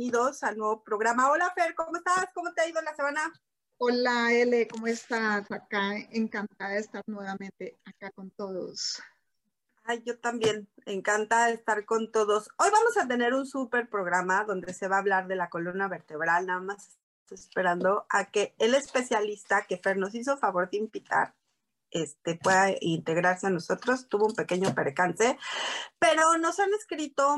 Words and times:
Bienvenidos 0.00 0.42
al 0.44 0.56
nuevo 0.56 0.82
programa. 0.82 1.30
Hola 1.30 1.52
Fer, 1.54 1.74
¿cómo 1.74 1.94
estás? 1.94 2.28
¿Cómo 2.32 2.54
te 2.54 2.62
ha 2.62 2.68
ido 2.68 2.80
la 2.80 2.96
semana? 2.96 3.30
Hola 3.76 4.32
L, 4.32 4.66
¿cómo 4.68 4.86
estás? 4.86 5.50
Acá 5.50 5.94
encantada 6.10 6.70
de 6.70 6.80
estar 6.80 7.02
nuevamente 7.06 7.78
acá 7.84 8.10
con 8.12 8.30
todos. 8.30 9.02
Ay, 9.84 10.02
yo 10.06 10.18
también, 10.18 10.66
encantada 10.86 11.48
de 11.48 11.52
estar 11.52 11.84
con 11.84 12.10
todos. 12.10 12.48
Hoy 12.56 12.70
vamos 12.72 12.96
a 12.96 13.06
tener 13.06 13.34
un 13.34 13.44
súper 13.44 13.90
programa 13.90 14.44
donde 14.44 14.72
se 14.72 14.88
va 14.88 14.96
a 14.96 15.00
hablar 15.00 15.28
de 15.28 15.36
la 15.36 15.50
columna 15.50 15.86
vertebral, 15.86 16.46
nada 16.46 16.60
más 16.60 16.98
esperando 17.30 18.06
a 18.08 18.30
que 18.30 18.54
el 18.58 18.74
especialista 18.74 19.66
que 19.68 19.76
Fer 19.76 19.98
nos 19.98 20.14
hizo 20.14 20.38
favor 20.38 20.70
de 20.70 20.78
invitar 20.78 21.34
este, 21.90 22.36
pueda 22.36 22.70
integrarse 22.80 23.46
a 23.46 23.50
nosotros. 23.50 24.08
Tuvo 24.08 24.26
un 24.26 24.34
pequeño 24.34 24.74
percance, 24.74 25.38
pero 25.98 26.38
nos 26.38 26.60
han 26.60 26.72
escrito 26.74 27.36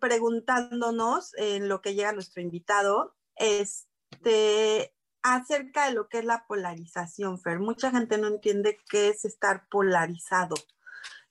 preguntándonos 0.00 1.34
en 1.36 1.68
lo 1.68 1.80
que 1.80 1.94
llega 1.94 2.12
nuestro 2.12 2.42
invitado, 2.42 3.14
este, 3.36 4.94
acerca 5.22 5.86
de 5.86 5.94
lo 5.94 6.08
que 6.08 6.18
es 6.18 6.24
la 6.24 6.46
polarización, 6.46 7.40
Fer. 7.40 7.60
Mucha 7.60 7.90
gente 7.90 8.18
no 8.18 8.28
entiende 8.28 8.78
qué 8.90 9.08
es 9.08 9.24
estar 9.24 9.68
polarizado. 9.68 10.56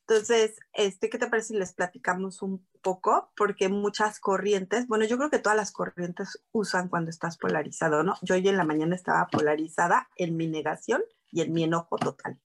Entonces, 0.08 0.58
este, 0.73 1.09
¿qué 1.09 1.17
te 1.17 1.28
parece 1.28 1.50
si 1.50 1.58
les 1.58 1.73
platicamos 1.73 2.41
un 2.41 2.67
poco? 2.81 3.31
Porque 3.38 3.69
muchas 3.69 4.19
corrientes, 4.19 4.88
bueno, 4.88 5.06
yo 5.06 5.17
creo 5.17 5.30
que 5.30 5.39
todas 5.39 5.56
las 5.56 5.72
corrientes 5.72 6.44
usan 6.52 6.89
cuando 6.89 7.09
estás 7.09 7.38
polarizado, 7.38 8.03
¿no? 8.03 8.17
Yo 8.22 8.35
hoy 8.35 8.47
en 8.47 8.58
la 8.58 8.66
mañana 8.66 8.95
estaba 8.95 9.28
polarizada 9.28 10.09
en 10.17 10.35
mi 10.35 10.47
negación 10.47 11.02
y 11.31 11.41
en 11.41 11.53
mi 11.53 11.63
enojo 11.63 11.97
total. 11.97 12.39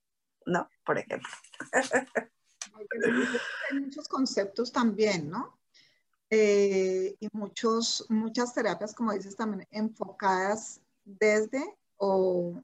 ¿No? 0.46 0.70
Por 0.84 0.98
ejemplo. 0.98 1.28
Hay 3.70 3.80
muchos 3.80 4.08
conceptos 4.08 4.72
también, 4.72 5.30
¿no? 5.30 5.58
Eh, 6.30 7.16
y 7.20 7.28
muchos, 7.32 8.06
muchas 8.08 8.52
terapias, 8.54 8.94
como 8.94 9.12
dices, 9.12 9.36
también 9.36 9.66
enfocadas 9.70 10.80
desde 11.04 11.76
o 11.98 12.60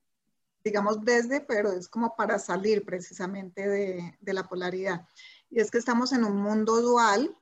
digamos 0.64 1.04
desde, 1.04 1.40
pero 1.40 1.72
es 1.72 1.88
como 1.88 2.14
para 2.14 2.38
salir 2.38 2.84
precisamente 2.84 3.68
de, 3.68 4.16
de, 4.20 4.32
la 4.32 4.44
polaridad. 4.44 5.06
Y 5.50 5.60
es 5.60 5.70
que 5.70 5.78
estamos 5.78 6.12
en 6.12 6.24
un 6.24 6.36
mundo 6.36 6.80
dual 6.80 7.36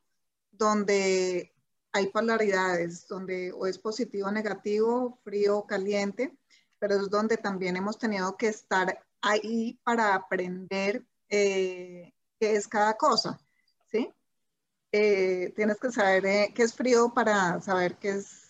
donde 0.52 1.52
hay 1.92 2.06
polaridades, 2.08 3.06
donde 3.08 3.52
o 3.52 3.66
es 3.66 3.78
positivo 3.78 4.28
o 4.28 4.30
negativo, 4.30 5.18
frío 5.22 5.58
o 5.58 5.66
caliente, 5.66 6.36
pero 6.78 6.94
es 6.94 7.10
donde 7.10 7.36
también 7.36 7.76
hemos 7.76 7.98
tenido 7.98 8.36
que 8.36 8.48
estar 8.48 9.04
ahí 9.22 9.78
para 9.84 10.14
aprender 10.14 11.04
eh, 11.28 12.12
qué 12.38 12.54
es 12.54 12.66
cada 12.66 12.96
cosa, 12.96 13.38
¿sí? 13.90 14.10
Eh, 14.92 15.52
tienes 15.54 15.78
que 15.78 15.90
saber 15.90 16.26
eh, 16.26 16.52
qué 16.54 16.64
es 16.64 16.74
frío 16.74 17.12
para 17.14 17.60
saber 17.60 17.96
qué 17.96 18.10
es, 18.10 18.48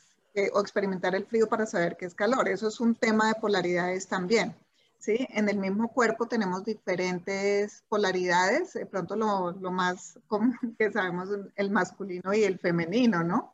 o 0.53 0.61
experimentar 0.61 1.15
el 1.15 1.27
frío 1.27 1.49
para 1.49 1.67
saber 1.67 1.97
qué 1.97 2.07
es 2.07 2.15
calor. 2.15 2.49
Eso 2.49 2.69
es 2.69 2.81
un 2.81 2.95
tema 2.95 3.29
de 3.29 3.41
polaridades 3.41 4.09
también, 4.09 4.57
¿sí? 4.99 5.27
En 5.31 5.49
el 5.49 5.59
mismo 5.59 5.89
cuerpo 5.93 6.27
tenemos 6.27 6.65
diferentes 6.65 7.85
polaridades, 7.89 8.73
de 8.73 8.87
pronto 8.87 9.17
lo, 9.17 9.53
lo 9.53 9.71
más 9.71 10.19
común 10.27 10.57
que 10.79 10.93
sabemos 10.93 11.29
el 11.57 11.71
masculino 11.71 12.33
y 12.33 12.45
el 12.45 12.59
femenino, 12.59 13.23
¿no? 13.23 13.53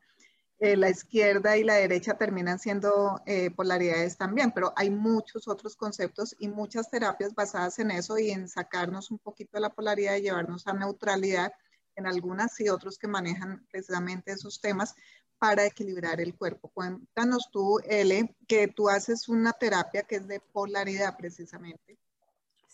Eh, 0.58 0.74
la 0.74 0.88
izquierda 0.88 1.58
y 1.58 1.64
la 1.64 1.74
derecha 1.74 2.16
terminan 2.16 2.58
siendo 2.58 3.20
eh, 3.26 3.50
polaridades 3.50 4.16
también, 4.16 4.52
pero 4.52 4.72
hay 4.74 4.88
muchos 4.88 5.48
otros 5.48 5.76
conceptos 5.76 6.34
y 6.38 6.48
muchas 6.48 6.90
terapias 6.90 7.34
basadas 7.34 7.78
en 7.78 7.90
eso 7.90 8.18
y 8.18 8.30
en 8.30 8.48
sacarnos 8.48 9.10
un 9.10 9.18
poquito 9.18 9.50
de 9.54 9.60
la 9.60 9.74
polaridad 9.74 10.16
y 10.16 10.22
llevarnos 10.22 10.66
a 10.66 10.72
neutralidad 10.72 11.52
en 11.94 12.06
algunas 12.06 12.58
y 12.60 12.70
otros 12.70 12.98
que 12.98 13.06
manejan 13.06 13.66
precisamente 13.70 14.32
esos 14.32 14.58
temas 14.58 14.94
para 15.38 15.66
equilibrar 15.66 16.22
el 16.22 16.34
cuerpo. 16.34 16.68
Cuéntanos 16.68 17.50
tú, 17.52 17.78
L, 17.84 18.34
que 18.48 18.68
tú 18.68 18.88
haces 18.88 19.28
una 19.28 19.52
terapia 19.52 20.04
que 20.04 20.16
es 20.16 20.26
de 20.26 20.40
polaridad 20.40 21.18
precisamente. 21.18 21.98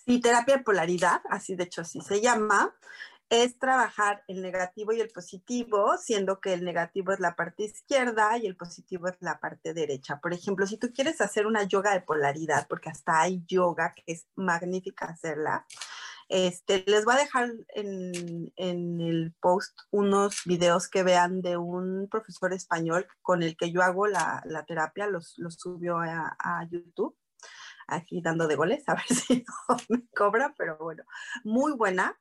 Sí, 0.05 0.21
terapia 0.21 0.59
de 0.59 0.63
polaridad, 0.63 1.21
así 1.29 1.57
de 1.57 1.65
hecho 1.65 1.81
así 1.81 2.01
se 2.01 2.21
llama 2.21 2.75
es 3.33 3.59
trabajar 3.59 4.23
el 4.29 4.43
negativo 4.43 4.93
y 4.93 5.01
el 5.01 5.09
positivo, 5.09 5.97
siendo 5.97 6.39
que 6.39 6.53
el 6.53 6.67
negativo 6.67 7.13
es 7.13 7.19
la 7.19 7.35
parte 7.35 7.63
izquierda 7.63 8.37
y 8.37 8.47
el 8.47 8.57
positivo 8.57 9.09
es 9.09 9.17
la 9.21 9.41
parte 9.41 9.73
derecha. 9.73 10.21
Por 10.21 10.35
ejemplo, 10.35 10.67
si 10.67 10.77
tú 10.77 10.93
quieres 10.93 11.19
hacer 11.23 11.47
una 11.47 11.63
yoga 11.63 11.95
de 11.95 12.03
polaridad, 12.03 12.67
porque 12.69 12.91
hasta 12.91 13.23
hay 13.23 13.43
yoga 13.47 13.95
que 13.95 14.03
es 14.13 14.27
magnífica 14.37 15.07
hacerla, 15.07 15.65
este, 16.29 16.85
les 16.87 17.07
voy 17.07 17.15
a 17.15 17.21
dejar 17.21 17.51
en, 17.75 18.53
el 18.59 19.35
post 19.41 19.81
unos 19.91 20.43
videos 20.45 20.89
que 20.89 21.03
vean 21.03 21.41
de 21.41 21.57
un 21.57 22.09
profesor 22.11 22.53
español 22.53 23.07
con 23.23 23.43
el 23.43 23.57
que 23.57 23.73
yo 23.73 23.81
hago 23.81 24.09
la, 24.09 24.45
terapia, 24.69 25.07
los, 25.07 25.39
los 25.39 25.55
subió 25.55 26.01
a, 26.01 26.37
a 26.39 26.69
YouTube 26.71 27.17
aquí 27.87 28.21
dando 28.21 28.47
de 28.47 28.57
goles, 28.57 28.85
a 28.89 28.95
ver 28.95 29.07
si 29.07 29.43
no 29.43 29.77
me 29.89 30.03
cobra, 30.15 30.55
pero 30.59 30.77
bueno, 30.77 31.05
muy 31.45 31.73
buena. 31.73 32.15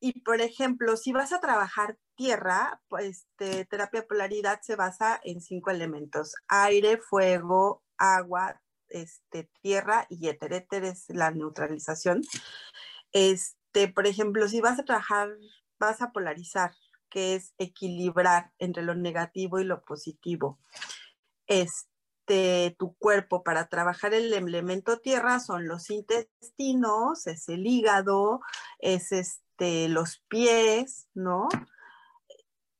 Y 0.00 0.20
por 0.20 0.40
ejemplo, 0.40 0.96
si 0.96 1.12
vas 1.12 1.32
a 1.32 1.40
trabajar 1.40 1.98
tierra, 2.16 2.82
pues 2.88 3.26
terapia 3.36 4.06
polaridad 4.06 4.60
se 4.62 4.76
basa 4.76 5.20
en 5.24 5.40
cinco 5.40 5.70
elementos: 5.70 6.34
aire, 6.48 6.98
fuego, 6.98 7.82
agua, 7.96 8.60
este, 8.88 9.50
tierra 9.62 10.06
y 10.10 10.28
éter. 10.28 10.52
Éter 10.52 10.84
es 10.84 11.06
la 11.08 11.30
neutralización. 11.30 12.22
Este, 13.12 13.88
por 13.88 14.06
ejemplo, 14.06 14.48
si 14.48 14.60
vas 14.60 14.78
a 14.78 14.84
trabajar, 14.84 15.30
vas 15.78 16.02
a 16.02 16.12
polarizar, 16.12 16.74
que 17.10 17.34
es 17.34 17.54
equilibrar 17.58 18.52
entre 18.58 18.82
lo 18.82 18.94
negativo 18.94 19.58
y 19.60 19.64
lo 19.64 19.82
positivo. 19.82 20.58
Este, 21.46 22.74
tu 22.78 22.94
cuerpo 22.96 23.42
para 23.42 23.68
trabajar 23.68 24.12
el 24.14 24.32
elemento 24.32 24.98
tierra 24.98 25.40
son 25.40 25.68
los 25.68 25.90
intestinos, 25.90 27.26
es 27.26 27.48
el 27.48 27.66
hígado, 27.66 28.40
es 28.78 29.12
este 29.12 29.45
este, 29.56 29.88
los 29.88 30.18
pies, 30.28 31.08
¿no? 31.14 31.48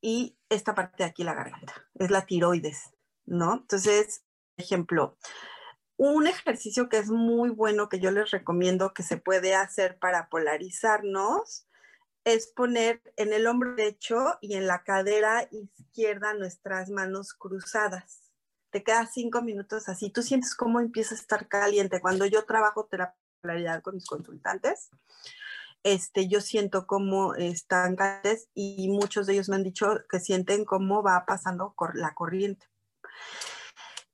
Y 0.03 0.37
esta 0.51 0.75
parte 0.75 0.97
de 0.99 1.05
aquí, 1.05 1.25
la 1.25 1.35
garganta, 1.35 1.73
es 1.95 2.11
la 2.11 2.27
tiroides, 2.27 2.93
¿no? 3.25 3.55
Entonces, 3.55 4.25
ejemplo, 4.59 5.17
un 5.97 6.27
ejercicio 6.27 6.91
que 6.91 6.99
es 6.99 7.09
muy 7.09 7.49
bueno 7.49 7.89
que 7.89 7.99
yo 7.99 8.11
les 8.11 8.31
recomiendo 8.31 8.93
que 8.93 9.03
se 9.03 9.17
puede 9.17 9.55
hacer 9.55 9.99
para 9.99 10.29
polarizarnos 10.29 11.67
es 12.25 12.49
poner 12.49 13.01
en 13.17 13.33
el 13.33 13.47
hombro 13.47 13.75
derecho 13.75 14.37
y 14.43 14.55
en 14.55 14.67
la 14.67 14.83
cadera 14.85 15.49
izquierda 15.51 16.35
nuestras 16.35 16.91
manos 16.91 17.33
cruzadas. 17.33 18.33
Te 18.71 18.85
quedas 18.85 19.13
cinco 19.15 19.41
minutos 19.41 19.89
así. 19.89 20.11
Tú 20.11 20.23
sientes 20.23 20.55
cómo 20.55 20.81
empieza 20.81 21.15
a 21.15 21.19
estar 21.19 21.49
caliente. 21.49 22.03
Cuando 22.03 22.27
yo 22.27 22.45
trabajo 22.45 22.85
terapia 22.85 23.81
con 23.81 23.95
mis 23.95 24.07
consultantes, 24.07 24.91
este, 25.87 26.27
yo 26.27 26.41
siento 26.41 26.85
cómo 26.89 27.37
están 27.37 27.95
calientes 27.95 28.49
y 28.55 28.89
muchos 28.89 29.27
de 29.27 29.35
ellos 29.35 29.49
me 29.49 29.55
han 29.55 29.63
dicho 29.63 29.87
que 30.11 30.19
sienten 30.19 30.65
cómo 30.65 31.01
va 31.01 31.25
pasando 31.25 31.77
la 31.95 32.13
corriente. 32.13 32.67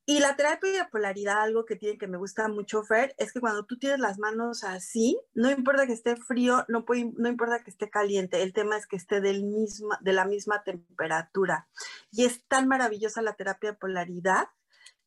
Y 0.04 0.20
la 0.20 0.36
terapia 0.36 0.70
de 0.70 0.90
polaridad, 0.90 1.40
algo 1.40 1.64
que 1.64 1.76
tiene 1.76 1.96
que 1.96 2.08
me 2.08 2.18
gusta 2.18 2.46
mucho, 2.48 2.82
Fer, 2.82 3.14
es 3.16 3.32
que 3.32 3.40
cuando 3.40 3.64
tú 3.64 3.78
tienes 3.78 4.00
las 4.00 4.18
manos 4.18 4.64
así, 4.64 5.18
no 5.32 5.50
importa 5.50 5.86
que 5.86 5.94
esté 5.94 6.16
frío, 6.16 6.66
no, 6.68 6.84
no 7.16 7.28
importa 7.28 7.64
que 7.64 7.70
esté 7.70 7.88
caliente, 7.88 8.42
el 8.42 8.52
tema 8.52 8.76
es 8.76 8.86
que 8.86 8.96
esté 8.96 9.22
del 9.22 9.42
mismo, 9.42 9.96
de 10.02 10.12
la 10.12 10.26
misma 10.26 10.62
temperatura. 10.64 11.68
Y 12.10 12.26
es 12.26 12.44
tan 12.48 12.68
maravillosa 12.68 13.22
la 13.22 13.32
terapia 13.32 13.70
de 13.70 13.78
polaridad 13.78 14.48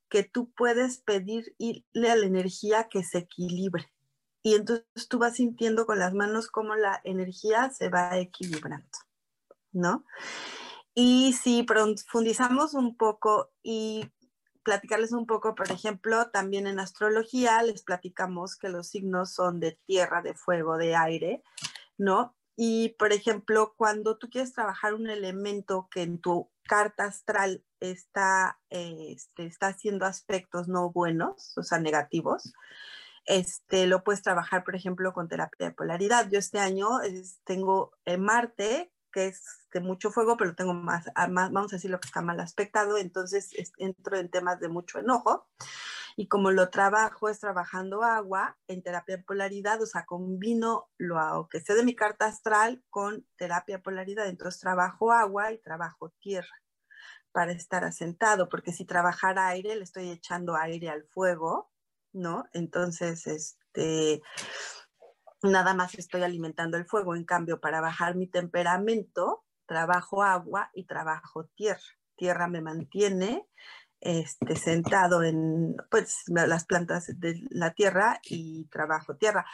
que 0.10 0.24
tú 0.24 0.52
puedes 0.54 0.98
pedirle 0.98 2.10
a 2.10 2.16
la 2.16 2.26
energía 2.26 2.88
que 2.90 3.04
se 3.04 3.20
equilibre. 3.20 3.92
Y 4.46 4.54
entonces 4.54 4.86
tú 5.10 5.18
vas 5.18 5.38
sintiendo 5.38 5.88
con 5.88 5.98
las 5.98 6.14
manos 6.14 6.52
cómo 6.52 6.76
la 6.76 7.02
energía 7.04 7.72
se 7.72 7.90
va 7.90 8.16
equilibrando, 8.20 8.86
¿no? 9.72 10.06
Y 10.94 11.34
si 11.34 11.64
profundizamos 11.64 12.76
un 12.76 12.96
poco 12.96 13.52
y 13.64 14.08
platicarles 14.62 15.14
un 15.14 15.26
poco, 15.26 15.56
por 15.56 15.72
ejemplo, 15.72 16.30
también 16.30 16.68
en 16.68 16.80
astrología 16.80 17.60
les 17.64 17.82
platicamos 17.82 18.56
que 18.56 18.70
los 18.70 18.90
signos 18.90 19.34
son 19.34 19.60
de 19.60 19.80
tierra, 19.88 20.22
de 20.22 20.36
fuego, 20.36 20.78
de 20.78 20.96
aire, 20.96 21.42
¿no? 21.98 22.36
Y, 22.56 22.90
por 23.00 23.14
ejemplo, 23.14 23.74
cuando 23.76 24.20
tú 24.20 24.30
quieres 24.30 24.54
trabajar 24.54 24.94
un 24.94 25.10
elemento 25.10 25.88
que 25.90 26.04
en 26.04 26.22
tu 26.22 26.52
carta 26.68 27.06
astral 27.06 27.66
está, 27.80 28.60
este, 28.70 29.48
está 29.48 29.70
haciendo 29.70 30.06
aspectos 30.06 30.68
no 30.68 30.92
buenos, 30.92 31.58
o 31.58 31.64
sea, 31.64 31.80
negativos, 31.80 32.54
este, 33.26 33.88
lo 33.88 34.04
puedes 34.04 34.22
trabajar, 34.22 34.64
por 34.64 34.76
ejemplo, 34.76 35.14
con 35.14 35.28
terapia 35.28 35.68
de 35.68 35.74
polaridad. 35.74 36.30
Yo 36.30 36.40
este 36.40 36.60
año 36.60 36.90
tengo 37.44 37.92
en 38.06 38.22
Marte, 38.22 38.92
que 39.12 39.28
es 39.28 39.68
de 39.74 39.80
mucho 39.80 40.12
fuego, 40.12 40.38
pero 40.38 40.56
tengo 40.56 40.74
más, 40.74 41.06
más, 41.30 41.52
vamos 41.52 41.72
a 41.74 41.78
decir 41.78 41.90
lo 41.90 42.00
que 42.00 42.08
está 42.08 42.22
mal 42.22 42.40
aspectado, 42.40 42.98
entonces 42.98 43.52
entro 43.78 44.18
en 44.18 44.30
temas 44.30 44.60
de 44.60 44.70
mucho 44.70 45.00
enojo. 45.00 45.48
Y 46.18 46.28
como 46.28 46.52
lo 46.52 46.70
trabajo 46.70 47.28
es 47.28 47.40
trabajando 47.40 48.04
agua 48.04 48.58
en 48.68 48.82
terapia 48.82 49.18
de 49.18 49.24
polaridad, 49.24 49.82
o 49.82 49.86
sea, 49.86 50.06
combino 50.06 50.90
lo 50.98 51.48
que 51.50 51.60
sé 51.60 51.76
de 51.76 51.84
mi 51.84 51.96
carta 51.96 52.26
astral 52.26 52.84
con 52.90 53.26
terapia 53.38 53.78
de 53.78 53.84
polaridad. 53.84 54.28
Entonces 54.28 54.62
trabajo 54.62 55.12
agua 55.12 55.52
y 55.52 55.58
trabajo 55.58 56.12
tierra 56.20 56.62
para 57.34 57.52
estar 57.52 57.84
asentado, 57.84 58.48
porque 58.48 58.72
si 58.72 58.86
trabajara 58.86 59.48
aire, 59.48 59.76
le 59.76 59.84
estoy 59.84 60.10
echando 60.10 60.56
aire 60.56 60.90
al 60.90 61.04
fuego, 61.04 61.70
¿no? 62.16 62.46
Entonces, 62.54 63.28
este, 63.28 64.22
nada 65.44 65.74
más 65.74 65.94
estoy 65.96 66.24
alimentando 66.24 66.78
el 66.78 66.86
fuego. 66.86 67.16
En 67.16 67.26
cambio, 67.26 67.60
para 67.60 67.82
bajar 67.82 68.16
mi 68.16 68.28
temperamento, 68.28 69.44
trabajo 69.66 70.24
agua 70.24 70.70
y 70.74 70.86
trabajo 70.86 71.46
tierra. 71.56 71.82
Tierra 72.16 72.48
me 72.48 72.62
mantiene 72.62 73.46
este, 74.00 74.56
sentado 74.56 75.24
en 75.24 75.76
pues, 75.90 76.24
las 76.28 76.66
plantas 76.66 77.08
de 77.20 77.42
la 77.50 77.74
tierra 77.74 78.20
y 78.24 78.66
trabajo 78.66 79.16
tierra. 79.16 79.46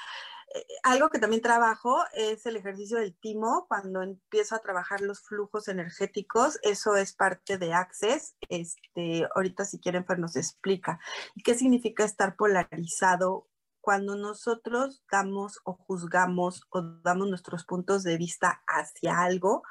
Eh, 0.53 0.65
algo 0.83 1.09
que 1.09 1.19
también 1.19 1.41
trabajo 1.41 2.03
es 2.13 2.45
el 2.45 2.57
ejercicio 2.57 2.97
del 2.97 3.15
timo 3.15 3.65
cuando 3.67 4.01
empiezo 4.01 4.55
a 4.55 4.59
trabajar 4.59 5.01
los 5.01 5.21
flujos 5.21 5.67
energéticos. 5.67 6.59
Eso 6.63 6.95
es 6.95 7.13
parte 7.13 7.57
de 7.57 7.73
Access. 7.73 8.35
Este, 8.49 9.27
ahorita 9.35 9.65
si 9.65 9.79
quieren, 9.79 10.03
pues 10.03 10.19
nos 10.19 10.35
explica. 10.35 10.99
¿Qué 11.43 11.53
significa 11.55 12.03
estar 12.03 12.35
polarizado 12.35 13.47
cuando 13.81 14.15
nosotros 14.15 15.03
damos 15.11 15.59
o 15.63 15.73
juzgamos 15.73 16.67
o 16.69 16.81
damos 16.81 17.27
nuestros 17.27 17.65
puntos 17.65 18.03
de 18.03 18.17
vista 18.17 18.61
hacia 18.67 19.19
algo 19.19 19.63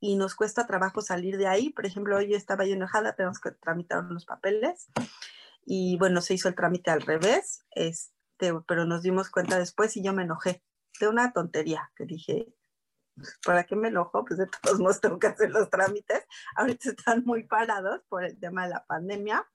y 0.00 0.16
nos 0.16 0.34
cuesta 0.34 0.66
trabajo 0.66 1.02
salir 1.02 1.36
de 1.36 1.46
ahí. 1.46 1.70
Por 1.70 1.86
ejemplo, 1.86 2.16
hoy 2.16 2.34
estaba 2.34 2.64
yo 2.64 2.74
enojada, 2.74 3.14
tenemos 3.14 3.40
que 3.40 3.50
tramitar 3.52 4.04
unos 4.04 4.24
papeles 4.24 4.86
y 5.64 5.98
bueno, 5.98 6.20
se 6.22 6.34
hizo 6.34 6.48
el 6.48 6.54
trámite 6.54 6.90
al 6.90 7.02
revés, 7.02 7.64
este, 7.72 8.17
pero 8.66 8.84
nos 8.84 9.02
dimos 9.02 9.30
cuenta 9.30 9.58
después 9.58 9.96
y 9.96 10.02
yo 10.02 10.12
me 10.12 10.22
enojé 10.22 10.62
de 11.00 11.08
una 11.08 11.32
tontería 11.32 11.90
que 11.96 12.06
dije, 12.06 12.54
¿para 13.44 13.64
qué 13.64 13.76
me 13.76 13.88
enojo? 13.88 14.24
Pues 14.24 14.38
de 14.38 14.46
todos 14.46 14.78
modos 14.78 15.00
tengo 15.00 15.18
que 15.18 15.26
hacer 15.26 15.50
los 15.50 15.70
trámites. 15.70 16.24
Ahorita 16.56 16.90
están 16.90 17.24
muy 17.24 17.44
parados 17.44 18.02
por 18.08 18.24
el 18.24 18.38
tema 18.38 18.64
de 18.64 18.70
la 18.70 18.84
pandemia 18.86 19.46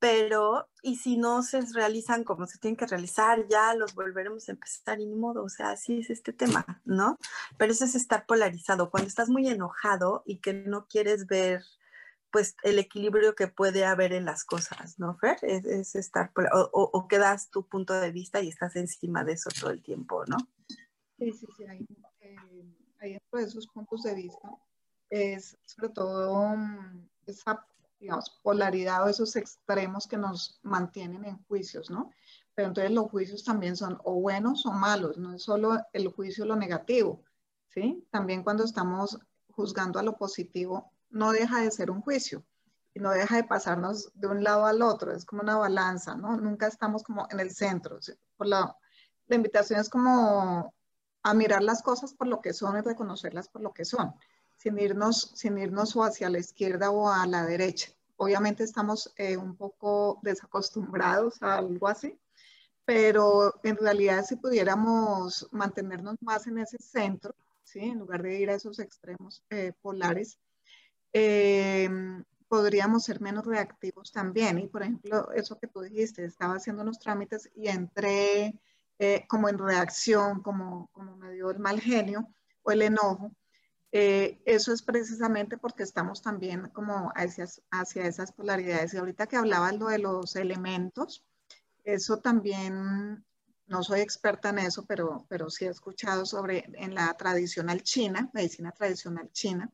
pero 0.00 0.68
y 0.82 0.96
si 0.96 1.18
no 1.18 1.42
se 1.42 1.60
realizan 1.74 2.24
como 2.24 2.46
se 2.46 2.58
tienen 2.58 2.76
que 2.76 2.86
realizar, 2.86 3.46
ya 3.48 3.74
los 3.74 3.94
volveremos 3.94 4.48
a 4.48 4.52
empezar 4.52 4.98
y 4.98 5.06
ni 5.06 5.14
modo, 5.14 5.44
o 5.44 5.48
sea, 5.50 5.70
así 5.70 6.00
es 6.00 6.10
este 6.10 6.32
tema, 6.32 6.64
¿no? 6.84 7.18
Pero 7.58 7.72
eso 7.72 7.84
es 7.84 7.94
estar 7.94 8.24
polarizado, 8.26 8.90
cuando 8.90 9.08
estás 9.08 9.28
muy 9.28 9.46
enojado 9.46 10.22
y 10.26 10.38
que 10.38 10.54
no 10.54 10.86
quieres 10.86 11.26
ver 11.26 11.62
pues 12.30 12.56
el 12.62 12.78
equilibrio 12.78 13.34
que 13.34 13.48
puede 13.48 13.84
haber 13.84 14.12
en 14.12 14.24
las 14.24 14.44
cosas, 14.44 14.98
¿no, 14.98 15.16
Fer? 15.16 15.38
Es, 15.42 15.94
estar, 15.94 16.32
o, 16.52 16.90
o, 16.92 17.08
que 17.08 17.18
das 17.18 17.50
tu 17.50 17.66
punto 17.66 17.94
de 17.94 18.12
vista 18.12 18.40
y 18.40 18.48
estás 18.48 18.76
encima 18.76 19.24
de 19.24 19.32
eso 19.32 19.50
todo 19.58 19.70
el 19.70 19.82
tiempo, 19.82 20.24
¿no? 20.26 20.36
Sí, 21.18 21.32
sí, 21.32 21.46
sí, 21.56 21.64
hay, 21.66 21.86
eh, 22.20 23.20
de 23.32 23.42
esos 23.42 23.66
puntos 23.68 24.02
de 24.02 24.14
vista 24.14 24.48
es 25.08 25.58
sobre 25.66 25.88
todo 25.90 26.56
mm, 26.56 27.08
esa 27.26 27.66
digamos, 27.98 28.30
polaridad 28.42 29.04
o 29.04 29.08
esos 29.08 29.36
extremos 29.36 30.06
que 30.06 30.16
nos 30.16 30.58
mantienen 30.62 31.24
en 31.24 31.44
juicios, 31.44 31.90
¿no? 31.90 32.10
Pero 32.54 32.68
entonces 32.68 32.92
los 32.92 33.10
juicios 33.10 33.44
también 33.44 33.76
son 33.76 34.00
o 34.04 34.14
buenos 34.14 34.64
o 34.64 34.72
malos, 34.72 35.18
no 35.18 35.34
es 35.34 35.42
solo 35.42 35.78
el 35.92 36.08
juicio 36.08 36.46
lo 36.46 36.56
negativo, 36.56 37.22
¿sí? 37.68 38.06
También 38.10 38.42
cuando 38.42 38.64
estamos 38.64 39.18
juzgando 39.50 39.98
a 39.98 40.02
lo 40.02 40.16
positivo, 40.16 40.90
no 41.10 41.32
deja 41.32 41.60
de 41.60 41.70
ser 41.70 41.90
un 41.90 42.00
juicio 42.00 42.44
y 42.94 43.00
no 43.00 43.10
deja 43.10 43.36
de 43.36 43.44
pasarnos 43.44 44.10
de 44.14 44.26
un 44.28 44.42
lado 44.42 44.66
al 44.66 44.82
otro, 44.82 45.12
es 45.12 45.24
como 45.24 45.42
una 45.42 45.56
balanza, 45.56 46.14
¿no? 46.16 46.36
Nunca 46.36 46.66
estamos 46.66 47.02
como 47.02 47.26
en 47.30 47.40
el 47.40 47.52
centro. 47.52 47.98
Por 48.36 48.46
la, 48.46 48.76
la 49.26 49.36
invitación 49.36 49.80
es 49.80 49.88
como 49.88 50.74
a 51.22 51.34
mirar 51.34 51.62
las 51.62 51.82
cosas 51.82 52.14
por 52.14 52.26
lo 52.26 52.40
que 52.40 52.52
son 52.52 52.78
y 52.78 52.80
reconocerlas 52.80 53.48
por 53.48 53.62
lo 53.62 53.72
que 53.72 53.84
son 53.84 54.14
sin 54.60 54.78
irnos, 54.78 55.32
sin 55.34 55.56
irnos 55.56 55.96
o 55.96 56.04
hacia 56.04 56.28
la 56.28 56.38
izquierda 56.38 56.90
o 56.90 57.08
a 57.08 57.26
la 57.26 57.46
derecha. 57.46 57.90
Obviamente 58.16 58.62
estamos 58.62 59.12
eh, 59.16 59.36
un 59.38 59.56
poco 59.56 60.20
desacostumbrados 60.22 61.42
a 61.42 61.56
algo 61.56 61.88
así, 61.88 62.18
pero 62.84 63.54
en 63.62 63.78
realidad 63.78 64.22
si 64.26 64.36
pudiéramos 64.36 65.48
mantenernos 65.50 66.16
más 66.20 66.46
en 66.46 66.58
ese 66.58 66.76
centro, 66.76 67.34
¿sí? 67.64 67.80
en 67.80 68.00
lugar 68.00 68.22
de 68.22 68.38
ir 68.38 68.50
a 68.50 68.54
esos 68.54 68.78
extremos 68.80 69.42
eh, 69.48 69.72
polares, 69.80 70.38
em, 71.12 72.24
podríamos 72.48 73.04
ser 73.04 73.20
menos 73.20 73.46
reactivos 73.46 74.12
también. 74.12 74.58
Y 74.58 74.68
por 74.68 74.82
ejemplo, 74.82 75.30
eso 75.32 75.58
que 75.58 75.68
tú 75.68 75.80
dijiste, 75.80 76.24
estaba 76.24 76.54
haciendo 76.54 76.82
unos 76.82 76.98
trámites 76.98 77.50
y 77.54 77.68
entré 77.68 78.58
eh, 78.98 79.24
como 79.28 79.48
en 79.48 79.58
reacción, 79.58 80.42
como, 80.42 80.88
como 80.92 81.16
me 81.16 81.32
dio 81.32 81.50
el 81.50 81.58
mal 81.58 81.80
genio 81.80 82.28
o 82.62 82.72
el 82.72 82.82
enojo. 82.82 83.32
Eh, 83.92 84.40
eso 84.44 84.72
es 84.72 84.82
precisamente 84.82 85.58
porque 85.58 85.82
estamos 85.82 86.22
también 86.22 86.68
como 86.70 87.10
hacia, 87.14 87.46
hacia 87.70 88.06
esas 88.06 88.32
polaridades. 88.32 88.94
Y 88.94 88.98
ahorita 88.98 89.26
que 89.26 89.36
hablaba 89.36 89.72
lo 89.72 89.88
de 89.88 89.98
los 89.98 90.36
elementos, 90.36 91.24
eso 91.84 92.18
también, 92.18 93.24
no 93.66 93.82
soy 93.82 94.00
experta 94.00 94.50
en 94.50 94.58
eso, 94.60 94.84
pero, 94.86 95.26
pero 95.28 95.50
sí 95.50 95.64
he 95.64 95.68
escuchado 95.68 96.26
sobre 96.26 96.64
en 96.74 96.94
la 96.94 97.14
tradicional 97.14 97.82
china, 97.82 98.30
medicina 98.32 98.72
tradicional 98.72 99.30
china, 99.32 99.70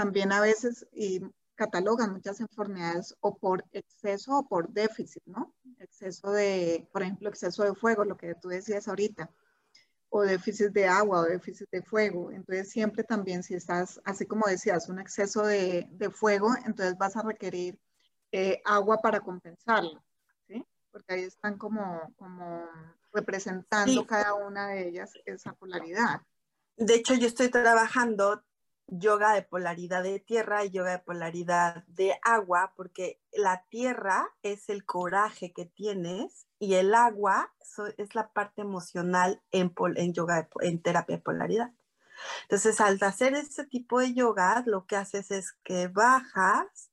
también 0.00 0.32
a 0.32 0.40
veces 0.40 0.86
y 0.94 1.20
catalogan 1.54 2.14
muchas 2.14 2.40
enfermedades 2.40 3.14
o 3.20 3.36
por 3.36 3.66
exceso 3.72 4.38
o 4.38 4.48
por 4.48 4.70
déficit, 4.70 5.22
¿no? 5.26 5.54
Exceso 5.78 6.32
de, 6.32 6.88
por 6.90 7.02
ejemplo, 7.02 7.28
exceso 7.28 7.64
de 7.64 7.74
fuego, 7.74 8.06
lo 8.06 8.16
que 8.16 8.34
tú 8.34 8.48
decías 8.48 8.88
ahorita 8.88 9.30
o 10.08 10.22
déficit 10.22 10.72
de 10.72 10.86
agua 10.88 11.20
o 11.20 11.24
déficit 11.24 11.68
de 11.70 11.82
fuego. 11.82 12.32
Entonces 12.32 12.70
siempre 12.70 13.04
también 13.04 13.42
si 13.42 13.54
estás, 13.54 14.00
así 14.06 14.24
como 14.24 14.46
decías, 14.46 14.88
un 14.88 15.00
exceso 15.00 15.44
de, 15.44 15.86
de 15.90 16.08
fuego, 16.08 16.48
entonces 16.64 16.96
vas 16.96 17.14
a 17.16 17.22
requerir 17.22 17.78
eh, 18.32 18.62
agua 18.64 19.02
para 19.02 19.20
compensarlo, 19.20 20.02
¿sí? 20.48 20.64
Porque 20.90 21.12
ahí 21.12 21.24
están 21.24 21.58
como, 21.58 22.10
como 22.16 22.64
representando 23.12 24.06
cada 24.06 24.32
una 24.32 24.68
de 24.68 24.88
ellas 24.88 25.12
esa 25.26 25.52
polaridad. 25.52 26.22
De 26.78 26.94
hecho, 26.94 27.12
yo 27.12 27.26
estoy 27.26 27.50
trabajando 27.50 28.42
yoga 28.90 29.34
de 29.34 29.42
polaridad 29.42 30.02
de 30.02 30.20
tierra 30.20 30.64
y 30.64 30.70
yoga 30.70 30.92
de 30.92 30.98
polaridad 30.98 31.84
de 31.86 32.18
agua, 32.22 32.72
porque 32.76 33.20
la 33.32 33.64
tierra 33.68 34.28
es 34.42 34.68
el 34.68 34.84
coraje 34.84 35.52
que 35.52 35.64
tienes 35.64 36.46
y 36.58 36.74
el 36.74 36.94
agua 36.94 37.52
es 37.96 38.14
la 38.14 38.32
parte 38.32 38.62
emocional 38.62 39.40
en, 39.52 39.72
en 39.96 40.12
yoga, 40.12 40.48
en 40.60 40.82
terapia 40.82 41.16
de 41.16 41.22
polaridad. 41.22 41.72
Entonces, 42.42 42.80
al 42.80 42.98
hacer 43.00 43.34
ese 43.34 43.64
tipo 43.64 44.00
de 44.00 44.12
yoga, 44.12 44.62
lo 44.66 44.86
que 44.86 44.96
haces 44.96 45.30
es 45.30 45.52
que 45.64 45.88
bajas 45.88 46.89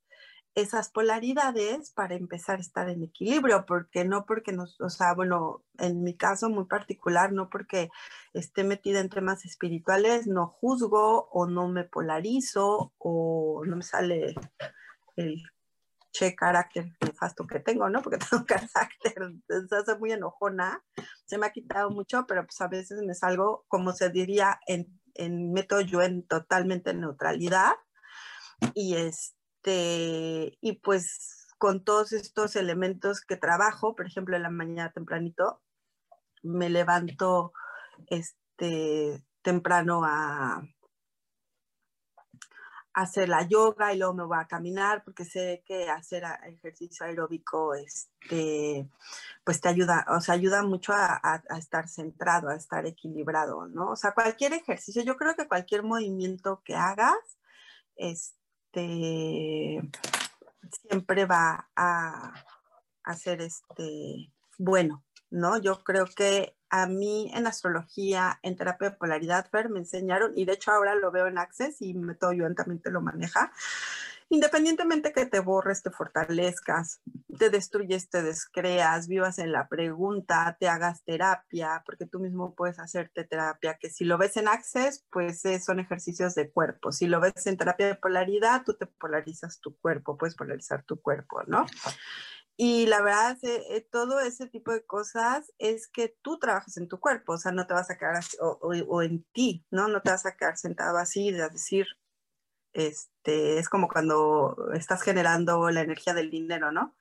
esas 0.57 0.89
polaridades 0.89 1.91
para 1.91 2.15
empezar 2.15 2.57
a 2.57 2.61
estar 2.61 2.89
en 2.89 3.03
equilibrio, 3.03 3.67
porque 3.67 4.05
no 4.05 4.25
porque 4.25 4.51
nos, 4.53 4.81
o 4.81 4.89
sea, 4.89 5.13
bueno, 5.13 5.63
en 5.77 6.01
mi 6.01 6.17
caso 6.17 6.49
muy 6.49 6.65
particular, 6.65 7.31
no 7.31 7.47
porque 7.47 7.91
esté 8.33 8.63
metida 8.63 8.99
en 8.99 9.09
temas 9.09 9.45
espirituales, 9.45 10.25
no 10.25 10.47
juzgo 10.47 11.29
o 11.31 11.45
no 11.45 11.67
me 11.67 11.83
polarizo 11.83 12.91
o 12.97 13.63
no 13.67 13.75
me 13.75 13.83
sale 13.83 14.33
el 15.15 15.43
che 16.11 16.35
carácter 16.35 16.87
nefasto 17.01 17.45
que 17.45 17.59
tengo, 17.59 17.87
¿no? 17.91 18.01
Porque 18.01 18.17
tengo 18.31 18.43
carácter, 18.43 19.13
entonces 19.47 19.85
soy 19.85 19.99
muy 19.99 20.11
enojona, 20.11 20.83
se 21.27 21.37
me 21.37 21.45
ha 21.45 21.51
quitado 21.51 21.91
mucho, 21.91 22.25
pero 22.27 22.43
pues 22.43 22.59
a 22.61 22.67
veces 22.67 23.03
me 23.03 23.13
salgo, 23.13 23.63
como 23.67 23.91
se 23.93 24.09
diría, 24.09 24.59
en, 24.65 24.87
en 25.13 25.53
meto 25.53 25.81
yo 25.81 26.01
en 26.01 26.25
totalmente 26.25 26.95
neutralidad 26.95 27.73
y 28.73 28.95
este 28.95 29.36
este, 29.67 30.57
y 30.61 30.73
pues 30.73 31.47
con 31.57 31.83
todos 31.83 32.13
estos 32.13 32.55
elementos 32.55 33.21
que 33.21 33.35
trabajo, 33.35 33.95
por 33.95 34.05
ejemplo, 34.07 34.35
en 34.35 34.43
la 34.43 34.49
mañana 34.49 34.91
tempranito, 34.93 35.61
me 36.43 36.69
levanto 36.69 37.53
este, 38.07 39.23
temprano 39.41 40.03
a, 40.05 40.63
hacer 42.93 43.29
la 43.29 43.47
yoga 43.47 43.93
y 43.93 43.97
luego 43.99 44.15
me 44.15 44.23
voy 44.23 44.39
a 44.39 44.47
caminar 44.47 45.03
porque 45.03 45.23
sé 45.23 45.63
que 45.67 45.87
hacer 45.87 46.23
ejercicio 46.47 47.05
aeróbico 47.05 47.75
este, 47.75 48.89
pues 49.43 49.61
te 49.61 49.69
ayuda, 49.69 50.03
o 50.09 50.19
sea, 50.19 50.33
ayuda 50.33 50.63
mucho 50.63 50.93
a, 50.93 51.21
a, 51.23 51.57
estar 51.59 51.87
centrado, 51.87 52.49
a 52.49 52.55
estar 52.55 52.87
equilibrado, 52.87 53.67
¿no? 53.67 53.91
O 53.91 53.95
sea, 53.95 54.13
cualquier 54.13 54.53
ejercicio, 54.53 55.03
yo 55.03 55.15
creo 55.15 55.35
que 55.35 55.47
cualquier 55.47 55.83
movimiento 55.83 56.61
que 56.65 56.75
hagas, 56.75 57.37
este, 58.77 59.89
siempre 60.89 61.25
va 61.25 61.69
a, 61.75 62.33
a 63.03 63.15
ser 63.15 63.41
este, 63.41 64.31
bueno, 64.57 65.03
¿no? 65.29 65.57
Yo 65.59 65.83
creo 65.83 66.05
que 66.05 66.55
a 66.69 66.87
mí 66.87 67.31
en 67.33 67.47
astrología, 67.47 68.39
en 68.43 68.55
terapia 68.55 68.89
de 68.89 68.97
polaridad, 68.97 69.49
Fer, 69.49 69.69
me 69.69 69.79
enseñaron, 69.79 70.33
y 70.35 70.45
de 70.45 70.53
hecho 70.53 70.71
ahora 70.71 70.95
lo 70.95 71.11
veo 71.11 71.27
en 71.27 71.37
Access 71.37 71.81
y 71.81 71.93
Método 71.93 72.33
Yuan 72.33 72.55
también 72.55 72.81
te 72.81 72.91
lo 72.91 73.01
maneja, 73.01 73.51
independientemente 74.29 75.13
que 75.13 75.25
te 75.25 75.39
borres, 75.39 75.83
te 75.83 75.91
fortalezcas, 75.91 77.01
te 77.37 77.49
destruyes, 77.49 78.09
te 78.09 78.21
descreas, 78.21 79.07
vivas 79.07 79.39
en 79.39 79.51
la 79.51 79.67
pregunta, 79.67 80.57
te 80.59 80.67
hagas 80.67 81.03
terapia, 81.03 81.83
porque 81.85 82.05
tú 82.05 82.19
mismo 82.19 82.55
puedes 82.55 82.79
hacerte 82.79 83.23
terapia, 83.23 83.77
que 83.79 83.89
si 83.89 84.05
lo 84.05 84.17
ves 84.17 84.37
en 84.37 84.47
Access, 84.47 85.05
pues 85.11 85.43
eh, 85.45 85.59
son 85.59 85.79
ejercicios 85.79 86.35
de 86.35 86.51
cuerpo. 86.51 86.91
Si 86.91 87.07
lo 87.07 87.19
ves 87.19 87.47
en 87.47 87.57
terapia 87.57 87.87
de 87.87 87.95
polaridad, 87.95 88.63
tú 88.65 88.73
te 88.73 88.85
polarizas 88.85 89.59
tu 89.59 89.77
cuerpo, 89.77 90.17
puedes 90.17 90.35
polarizar 90.35 90.83
tu 90.83 91.01
cuerpo, 91.01 91.43
¿no? 91.47 91.65
Y 92.59 92.87
la 92.87 93.03
verdad, 93.03 93.37
eh, 93.43 93.87
todo 93.91 94.19
ese 94.19 94.47
tipo 94.47 94.71
de 94.71 94.83
cosas 94.83 95.53
es 95.59 95.87
que 95.87 96.17
tú 96.23 96.39
trabajas 96.39 96.75
en 96.77 96.87
tu 96.87 96.99
cuerpo, 96.99 97.33
o 97.33 97.37
sea, 97.37 97.51
no 97.51 97.67
te 97.67 97.75
vas 97.75 97.91
a 97.91 97.99
quedar 97.99 98.23
o, 98.39 99.03
en 99.03 99.23
ti, 99.31 99.63
¿no? 99.69 99.87
No 99.87 100.01
te 100.01 100.09
vas 100.09 100.25
a 100.25 100.35
quedar 100.35 100.57
sentado 100.57 100.97
así, 100.97 101.31
de 101.31 101.47
decir, 101.49 101.85
este, 102.77 103.57
es 103.57 103.69
como 103.69 103.87
cuando 103.87 104.55
estás 104.75 105.01
generando 105.01 105.67
la 105.71 105.81
energía 105.81 106.13
del 106.13 106.29
dinero, 106.29 106.71
¿no? 106.71 106.95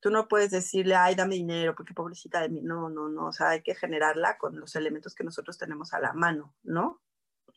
Tú 0.00 0.08
no 0.08 0.26
puedes 0.26 0.50
decirle, 0.50 0.94
ay, 0.96 1.14
dame 1.14 1.34
dinero, 1.34 1.74
porque 1.74 1.92
pobrecita 1.92 2.40
de 2.40 2.48
mí. 2.48 2.62
No, 2.62 2.88
no, 2.88 3.10
no, 3.10 3.26
o 3.26 3.32
sea, 3.32 3.50
hay 3.50 3.62
que 3.62 3.74
generarla 3.74 4.38
con 4.38 4.58
los 4.58 4.74
elementos 4.76 5.14
que 5.14 5.22
nosotros 5.22 5.58
tenemos 5.58 5.92
a 5.92 6.00
la 6.00 6.14
mano, 6.14 6.54
¿no? 6.62 7.02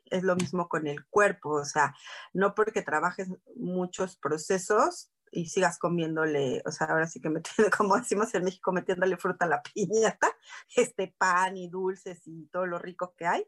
Es 0.07 0.23
lo 0.23 0.35
mismo 0.35 0.67
con 0.67 0.85
el 0.85 1.05
cuerpo, 1.05 1.51
o 1.51 1.65
sea, 1.65 1.95
no 2.33 2.53
porque 2.53 2.81
trabajes 2.81 3.29
muchos 3.55 4.17
procesos 4.17 5.09
y 5.31 5.45
sigas 5.45 5.79
comiéndole, 5.79 6.61
o 6.65 6.71
sea, 6.71 6.87
ahora 6.87 7.07
sí 7.07 7.21
que 7.21 7.29
metiendo, 7.29 7.71
como 7.77 7.95
decimos 7.95 8.35
en 8.35 8.43
México, 8.43 8.73
metiéndole 8.73 9.15
fruta 9.15 9.45
a 9.45 9.47
la 9.47 9.61
piñata, 9.61 10.27
este 10.75 11.15
pan 11.17 11.55
y 11.55 11.69
dulces 11.69 12.21
y 12.25 12.47
todo 12.47 12.65
lo 12.65 12.79
rico 12.79 13.13
que 13.17 13.25
hay, 13.25 13.45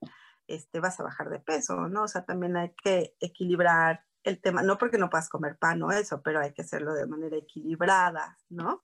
este, 0.48 0.80
vas 0.80 1.00
a 1.00 1.04
bajar 1.04 1.30
de 1.30 1.40
peso, 1.40 1.88
¿no? 1.88 2.04
O 2.04 2.08
sea, 2.08 2.26
también 2.26 2.58
hay 2.58 2.74
que 2.84 3.16
equilibrar 3.20 4.04
el 4.24 4.42
tema, 4.42 4.64
no 4.64 4.78
porque 4.78 4.98
no 4.98 5.10
puedas 5.10 5.30
comer 5.30 5.58
pan 5.58 5.82
o 5.84 5.92
eso, 5.92 6.22
pero 6.22 6.40
hay 6.40 6.54
que 6.54 6.64
hacerlo 6.64 6.94
de 6.94 7.06
manera 7.06 7.38
equilibrada, 7.38 8.38
¿no? 8.50 8.84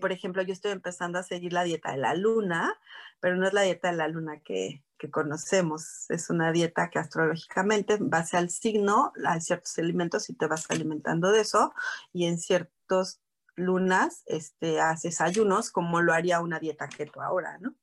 Por 0.00 0.12
ejemplo, 0.12 0.42
yo 0.42 0.52
estoy 0.52 0.70
empezando 0.70 1.18
a 1.18 1.24
seguir 1.24 1.52
la 1.52 1.64
dieta 1.64 1.90
de 1.90 1.98
la 1.98 2.14
luna, 2.14 2.78
pero 3.18 3.36
no 3.36 3.46
es 3.46 3.52
la 3.52 3.62
dieta 3.62 3.90
de 3.90 3.96
la 3.96 4.06
luna 4.06 4.40
que, 4.40 4.84
que 4.98 5.10
conocemos. 5.10 6.08
Es 6.10 6.30
una 6.30 6.52
dieta 6.52 6.90
que 6.90 7.00
astrológicamente, 7.00 7.94
en 7.94 8.08
base 8.08 8.36
al 8.36 8.50
signo, 8.50 9.12
hay 9.26 9.40
ciertos 9.40 9.76
alimentos 9.78 10.30
y 10.30 10.34
te 10.34 10.46
vas 10.46 10.70
alimentando 10.70 11.32
de 11.32 11.40
eso, 11.40 11.74
y 12.12 12.26
en 12.26 12.38
ciertos 12.38 13.20
lunas 13.56 14.22
este, 14.26 14.80
haces 14.80 15.20
ayunos, 15.20 15.70
como 15.72 16.00
lo 16.02 16.12
haría 16.12 16.40
una 16.40 16.60
dieta 16.60 16.88
keto 16.88 17.20
ahora, 17.20 17.58
¿no? 17.58 17.74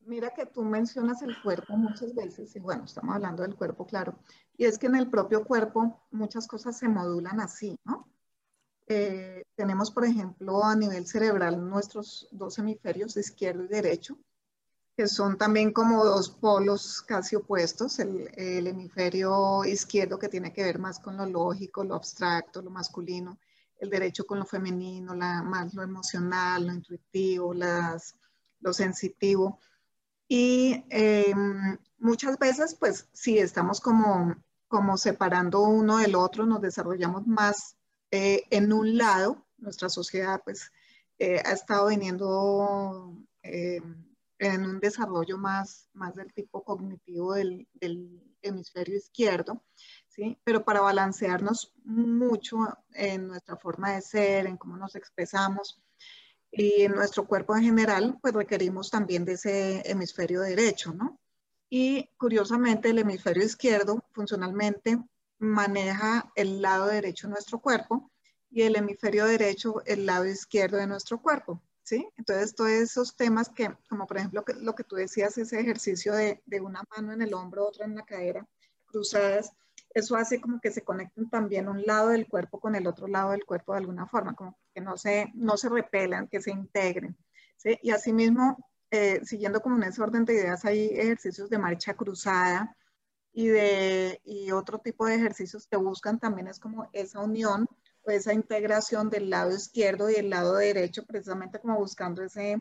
Mira 0.00 0.30
que 0.30 0.46
tú 0.46 0.62
mencionas 0.62 1.22
el 1.22 1.40
cuerpo 1.42 1.76
muchas 1.76 2.14
veces, 2.14 2.54
y 2.54 2.60
bueno, 2.60 2.84
estamos 2.84 3.14
hablando 3.14 3.42
del 3.42 3.56
cuerpo, 3.56 3.86
claro, 3.86 4.18
y 4.56 4.64
es 4.64 4.78
que 4.78 4.86
en 4.86 4.96
el 4.96 5.08
propio 5.10 5.44
cuerpo 5.44 6.02
muchas 6.10 6.46
cosas 6.46 6.78
se 6.78 6.88
modulan 6.88 7.40
así, 7.40 7.78
¿no? 7.84 8.08
Eh, 8.86 9.44
tenemos, 9.54 9.90
por 9.90 10.04
ejemplo, 10.04 10.64
a 10.64 10.76
nivel 10.76 11.06
cerebral 11.06 11.68
nuestros 11.68 12.28
dos 12.30 12.58
hemisferios, 12.58 13.16
izquierdo 13.16 13.64
y 13.64 13.68
derecho, 13.68 14.18
que 14.96 15.06
son 15.06 15.38
también 15.38 15.72
como 15.72 16.04
dos 16.04 16.28
polos 16.30 17.02
casi 17.02 17.36
opuestos. 17.36 17.98
El, 17.98 18.66
hemisferio 18.66 19.64
izquierdo 19.64 20.18
que 20.18 20.28
tiene 20.28 20.52
que 20.52 20.64
ver 20.64 20.78
más 20.78 20.98
con 20.98 21.16
lo 21.16 21.26
lógico, 21.26 21.84
lo 21.84 21.94
abstracto, 21.94 22.60
lo 22.60 22.70
masculino, 22.70 23.38
el 23.78 23.88
derecho 23.88 24.26
con 24.26 24.38
lo 24.38 24.44
femenino, 24.44 25.14
la, 25.14 25.42
más 25.42 25.72
lo 25.74 25.82
emocional, 25.82 26.66
lo 26.66 26.74
intuitivo, 26.74 27.54
las, 27.54 28.14
lo 28.62 28.72
sensitivo. 28.72 29.60
Y 30.28 30.84
em, 30.88 31.78
muchas 31.98 32.38
veces, 32.38 32.74
pues, 32.74 33.08
si 33.12 33.38
estamos 33.38 33.80
como, 33.80 34.34
como 34.68 34.96
separando 34.96 35.60
uno 35.60 35.98
del 35.98 36.14
otro, 36.14 36.46
nos 36.46 36.62
desarrollamos 36.62 37.26
más 37.26 37.76
eh, 38.10 38.44
en 38.50 38.72
un 38.72 38.98
lado, 38.98 39.46
nuestra 39.56 39.88
sociedad 39.88 40.42
pues 40.44 40.70
eh, 41.18 41.40
ha 41.44 41.52
estado 41.52 41.88
viniendo 41.88 43.16
eh, 43.42 43.80
en 44.38 44.66
un 44.66 44.80
desarrollo 44.80 45.38
más, 45.38 45.88
más 45.94 46.14
del 46.14 46.32
tipo 46.34 46.62
cognitivo 46.62 47.34
del, 47.34 47.66
hemisferio 48.44 48.96
izquierdo, 48.96 49.62
¿sí? 50.08 50.36
Pero 50.42 50.64
para 50.64 50.80
balancearnos 50.80 51.74
mucho 51.84 52.58
en 52.92 53.28
nuestra 53.28 53.56
forma 53.56 53.92
de 53.92 54.00
ser, 54.02 54.46
en 54.46 54.56
cómo 54.56 54.76
nos 54.76 54.96
expresamos 54.96 55.80
y 56.52 56.82
en 56.82 56.92
nuestro 56.92 57.26
cuerpo 57.26 57.56
en 57.56 57.64
general, 57.64 58.18
pues 58.20 58.34
requerimos 58.34 58.90
también 58.90 59.24
de 59.24 59.32
ese 59.32 59.82
hemisferio 59.90 60.42
derecho, 60.42 60.92
¿no? 60.92 61.18
Y 61.70 62.10
curiosamente 62.18 62.90
el 62.90 62.98
hemisferio 62.98 63.42
izquierdo 63.42 64.04
funcionalmente 64.12 64.98
maneja 65.38 66.30
el 66.36 66.60
lado 66.60 66.86
derecho 66.86 67.26
de 67.26 67.32
nuestro 67.32 67.58
cuerpo 67.58 68.10
y 68.50 68.62
el 68.62 68.76
hemisferio 68.76 69.24
derecho 69.24 69.82
el 69.86 70.04
lado 70.04 70.26
izquierdo 70.26 70.76
de 70.76 70.86
nuestro 70.86 71.20
cuerpo. 71.20 71.60
¿Sí? 71.84 72.06
Entonces, 72.16 72.54
todos 72.54 72.70
esos 72.70 73.16
temas 73.16 73.48
que, 73.48 73.74
como 73.88 74.06
por 74.06 74.18
ejemplo 74.18 74.44
lo 74.60 74.74
que 74.74 74.84
tú 74.84 74.94
decías, 74.94 75.36
ese 75.36 75.58
ejercicio 75.58 76.12
de, 76.12 76.40
de 76.46 76.60
una 76.60 76.84
mano 76.94 77.12
en 77.12 77.22
el 77.22 77.34
hombro, 77.34 77.66
otra 77.66 77.86
en 77.86 77.96
la 77.96 78.04
cadera, 78.04 78.46
cruzadas, 78.86 79.52
eso 79.92 80.14
hace 80.14 80.40
como 80.40 80.60
que 80.60 80.70
se 80.70 80.82
conecten 80.82 81.28
también 81.28 81.68
un 81.68 81.82
lado 81.82 82.10
del 82.10 82.28
cuerpo 82.28 82.60
con 82.60 82.76
el 82.76 82.86
otro 82.86 83.08
lado 83.08 83.32
del 83.32 83.44
cuerpo 83.44 83.72
de 83.72 83.78
alguna 83.78 84.06
forma, 84.06 84.34
como 84.34 84.56
que 84.74 84.80
no 84.80 84.96
se, 84.96 85.30
no 85.34 85.56
se 85.56 85.68
repelan, 85.68 86.28
que 86.28 86.40
se 86.40 86.50
integren. 86.50 87.16
¿sí? 87.56 87.78
Y 87.82 87.90
asimismo, 87.90 88.70
eh, 88.90 89.20
siguiendo 89.24 89.60
como 89.60 89.76
en 89.76 89.84
ese 89.84 90.02
orden 90.02 90.24
de 90.24 90.34
ideas, 90.34 90.64
hay 90.64 90.86
ejercicios 90.86 91.48
de 91.50 91.58
marcha 91.58 91.94
cruzada, 91.94 92.76
y, 93.32 93.48
de, 93.48 94.20
y 94.24 94.50
otro 94.52 94.78
tipo 94.78 95.06
de 95.06 95.14
ejercicios 95.14 95.66
que 95.66 95.76
buscan 95.76 96.18
también 96.18 96.48
es 96.48 96.58
como 96.58 96.88
esa 96.92 97.20
unión 97.20 97.66
o 98.02 98.10
esa 98.10 98.34
integración 98.34 99.08
del 99.08 99.30
lado 99.30 99.54
izquierdo 99.54 100.10
y 100.10 100.14
el 100.14 100.30
lado 100.30 100.56
derecho, 100.56 101.06
precisamente 101.06 101.60
como 101.60 101.78
buscando 101.78 102.22
ese, 102.22 102.60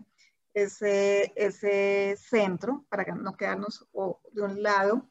ese, 0.53 1.33
ese 1.35 2.15
centro 2.17 2.85
para 2.89 3.15
no 3.15 3.35
quedarnos 3.35 3.85
o 3.91 4.21
de 4.31 4.41
un 4.43 4.63
lado 4.63 5.09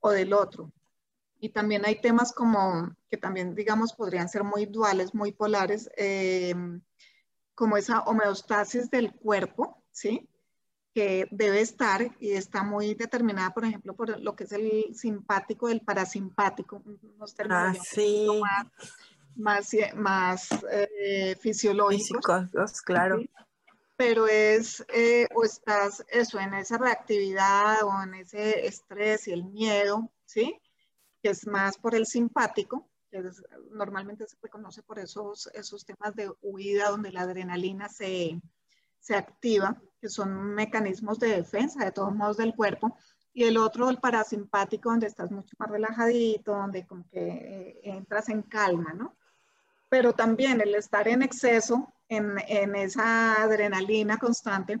o 0.00 0.10
del 0.10 0.32
otro. 0.32 0.72
Y 1.40 1.50
también 1.50 1.86
hay 1.86 2.00
temas 2.00 2.32
como 2.32 2.94
que 3.10 3.16
también, 3.16 3.54
digamos, 3.54 3.92
podrían 3.94 4.28
ser 4.28 4.44
muy 4.44 4.66
duales, 4.66 5.14
muy 5.14 5.32
polares, 5.32 5.90
eh, 5.96 6.54
como 7.54 7.76
esa 7.76 8.00
homeostasis 8.00 8.90
del 8.90 9.12
cuerpo, 9.14 9.82
¿sí? 9.90 10.28
que 10.98 11.28
debe 11.30 11.60
estar 11.60 12.10
y 12.18 12.32
está 12.32 12.64
muy 12.64 12.94
determinada, 12.94 13.50
por 13.50 13.64
ejemplo, 13.64 13.94
por 13.94 14.18
lo 14.20 14.34
que 14.34 14.42
es 14.42 14.52
el 14.52 14.94
simpático, 14.96 15.68
el 15.68 15.82
parasimpático, 15.82 16.82
unos 17.14 17.36
términos 17.36 17.76
ah, 17.78 17.84
sí. 17.88 18.26
más, 19.36 19.68
más, 19.94 20.48
eh, 20.72 21.36
fisiológicos. 21.40 22.50
claro. 22.84 23.22
Pero 23.96 24.26
es, 24.26 24.84
eh, 24.92 25.28
o 25.36 25.44
estás 25.44 26.04
eso, 26.08 26.40
en 26.40 26.54
esa 26.54 26.78
reactividad 26.78 27.84
o 27.84 28.02
en 28.02 28.14
ese 28.14 28.66
estrés 28.66 29.28
y 29.28 29.32
el 29.32 29.44
miedo, 29.44 30.10
¿sí? 30.24 30.60
Que 31.22 31.30
es 31.30 31.46
más 31.46 31.78
por 31.78 31.94
el 31.94 32.06
simpático, 32.06 32.87
que 33.10 33.22
normalmente 33.70 34.26
se 34.26 34.36
reconoce 34.42 34.82
por 34.82 34.98
esos, 34.98 35.48
esos 35.54 35.84
temas 35.84 36.14
de 36.14 36.30
huida 36.42 36.90
donde 36.90 37.12
la 37.12 37.22
adrenalina 37.22 37.88
se, 37.88 38.40
se 39.00 39.14
activa, 39.14 39.80
que 40.00 40.08
son 40.08 40.54
mecanismos 40.54 41.18
de 41.18 41.28
defensa 41.28 41.84
de 41.84 41.92
todos 41.92 42.14
modos 42.14 42.36
del 42.36 42.54
cuerpo, 42.54 42.96
y 43.32 43.44
el 43.44 43.56
otro, 43.56 43.88
el 43.88 43.98
parasimpático, 43.98 44.90
donde 44.90 45.06
estás 45.06 45.30
mucho 45.30 45.54
más 45.58 45.70
relajadito, 45.70 46.52
donde 46.52 46.86
como 46.86 47.08
que 47.08 47.28
eh, 47.28 47.80
entras 47.84 48.28
en 48.28 48.42
calma, 48.42 48.92
¿no? 48.94 49.16
Pero 49.88 50.12
también 50.12 50.60
el 50.60 50.74
estar 50.74 51.06
en 51.08 51.22
exceso, 51.22 51.94
en, 52.08 52.36
en, 52.48 52.74
esa 52.74 53.42
adrenalina 53.42 54.18
constante, 54.18 54.80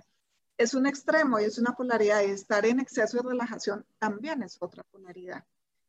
es 0.56 0.74
un 0.74 0.86
extremo 0.86 1.38
y 1.38 1.44
es 1.44 1.58
una 1.58 1.72
polaridad, 1.72 2.22
y 2.22 2.30
estar 2.30 2.66
en 2.66 2.80
exceso 2.80 3.18
de 3.18 3.28
relajación 3.28 3.86
también 3.98 4.42
es 4.42 4.56
otra 4.60 4.82
polaridad. 4.90 5.44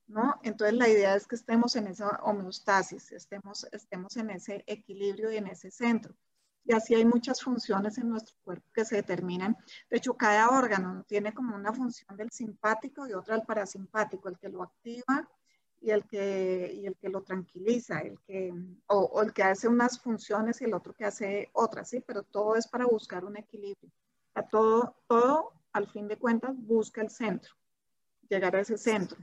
¿No? 0.10 0.40
Entonces 0.44 0.76
la 0.76 0.90
idea 0.90 1.16
es 1.16 1.28
que 1.28 1.36
estemos 1.36 1.76
en 1.76 1.88
esa 1.88 2.20
homeostasis, 2.24 3.12
estemos, 3.12 3.66
estemos 3.72 4.18
en 4.18 4.32
ese 4.32 4.64
equilibrio 4.68 5.32
y 5.32 5.38
en 5.38 5.48
ese 5.48 5.72
centro. 5.72 6.14
Y 6.66 6.74
así 6.74 6.94
hay 6.94 7.06
muchas 7.06 7.42
funciones 7.42 7.98
en 7.98 8.10
nuestro 8.10 8.36
cuerpo 8.44 8.70
que 8.74 8.86
se 8.86 8.98
determinan. 8.98 9.56
De 9.90 9.98
hecho, 9.98 10.16
cada 10.16 10.50
órgano 10.50 11.04
tiene 11.08 11.34
como 11.34 11.56
una 11.56 11.74
función 11.74 12.18
del 12.18 12.30
simpático 12.32 13.08
y 13.08 13.14
otra 13.14 13.36
del 13.36 13.46
parasimpático, 13.46 14.30
el 14.30 14.38
que 14.38 14.50
lo 14.50 14.64
activa 14.64 15.28
y 15.82 15.92
el 15.92 16.06
que, 16.06 16.72
y 16.74 16.86
el 16.86 16.98
que 16.98 17.10
lo 17.10 17.22
tranquiliza, 17.24 18.00
el 18.00 18.20
que, 18.20 18.54
o, 18.88 19.22
el 19.22 19.32
que 19.32 19.44
hace 19.44 19.68
unas 19.68 20.00
funciones 20.00 20.60
y 20.62 20.66
el 20.66 20.74
otro 20.74 20.94
que 20.94 21.06
hace 21.06 21.50
otras, 21.54 21.90
¿sí? 21.90 22.02
Pero 22.06 22.24
todo 22.24 22.56
es 22.56 22.68
para 22.68 22.86
buscar 22.86 23.24
un 23.26 23.38
equilibrio. 23.38 23.92
todo, 24.52 24.96
todo, 25.08 25.54
al 25.72 25.88
fin 25.88 26.08
de 26.08 26.18
cuentas, 26.18 26.56
busca 26.56 27.02
el 27.02 27.10
centro, 27.10 27.54
llegar 28.28 28.56
a 28.56 28.62
ese 28.62 28.78
centro. 28.78 29.18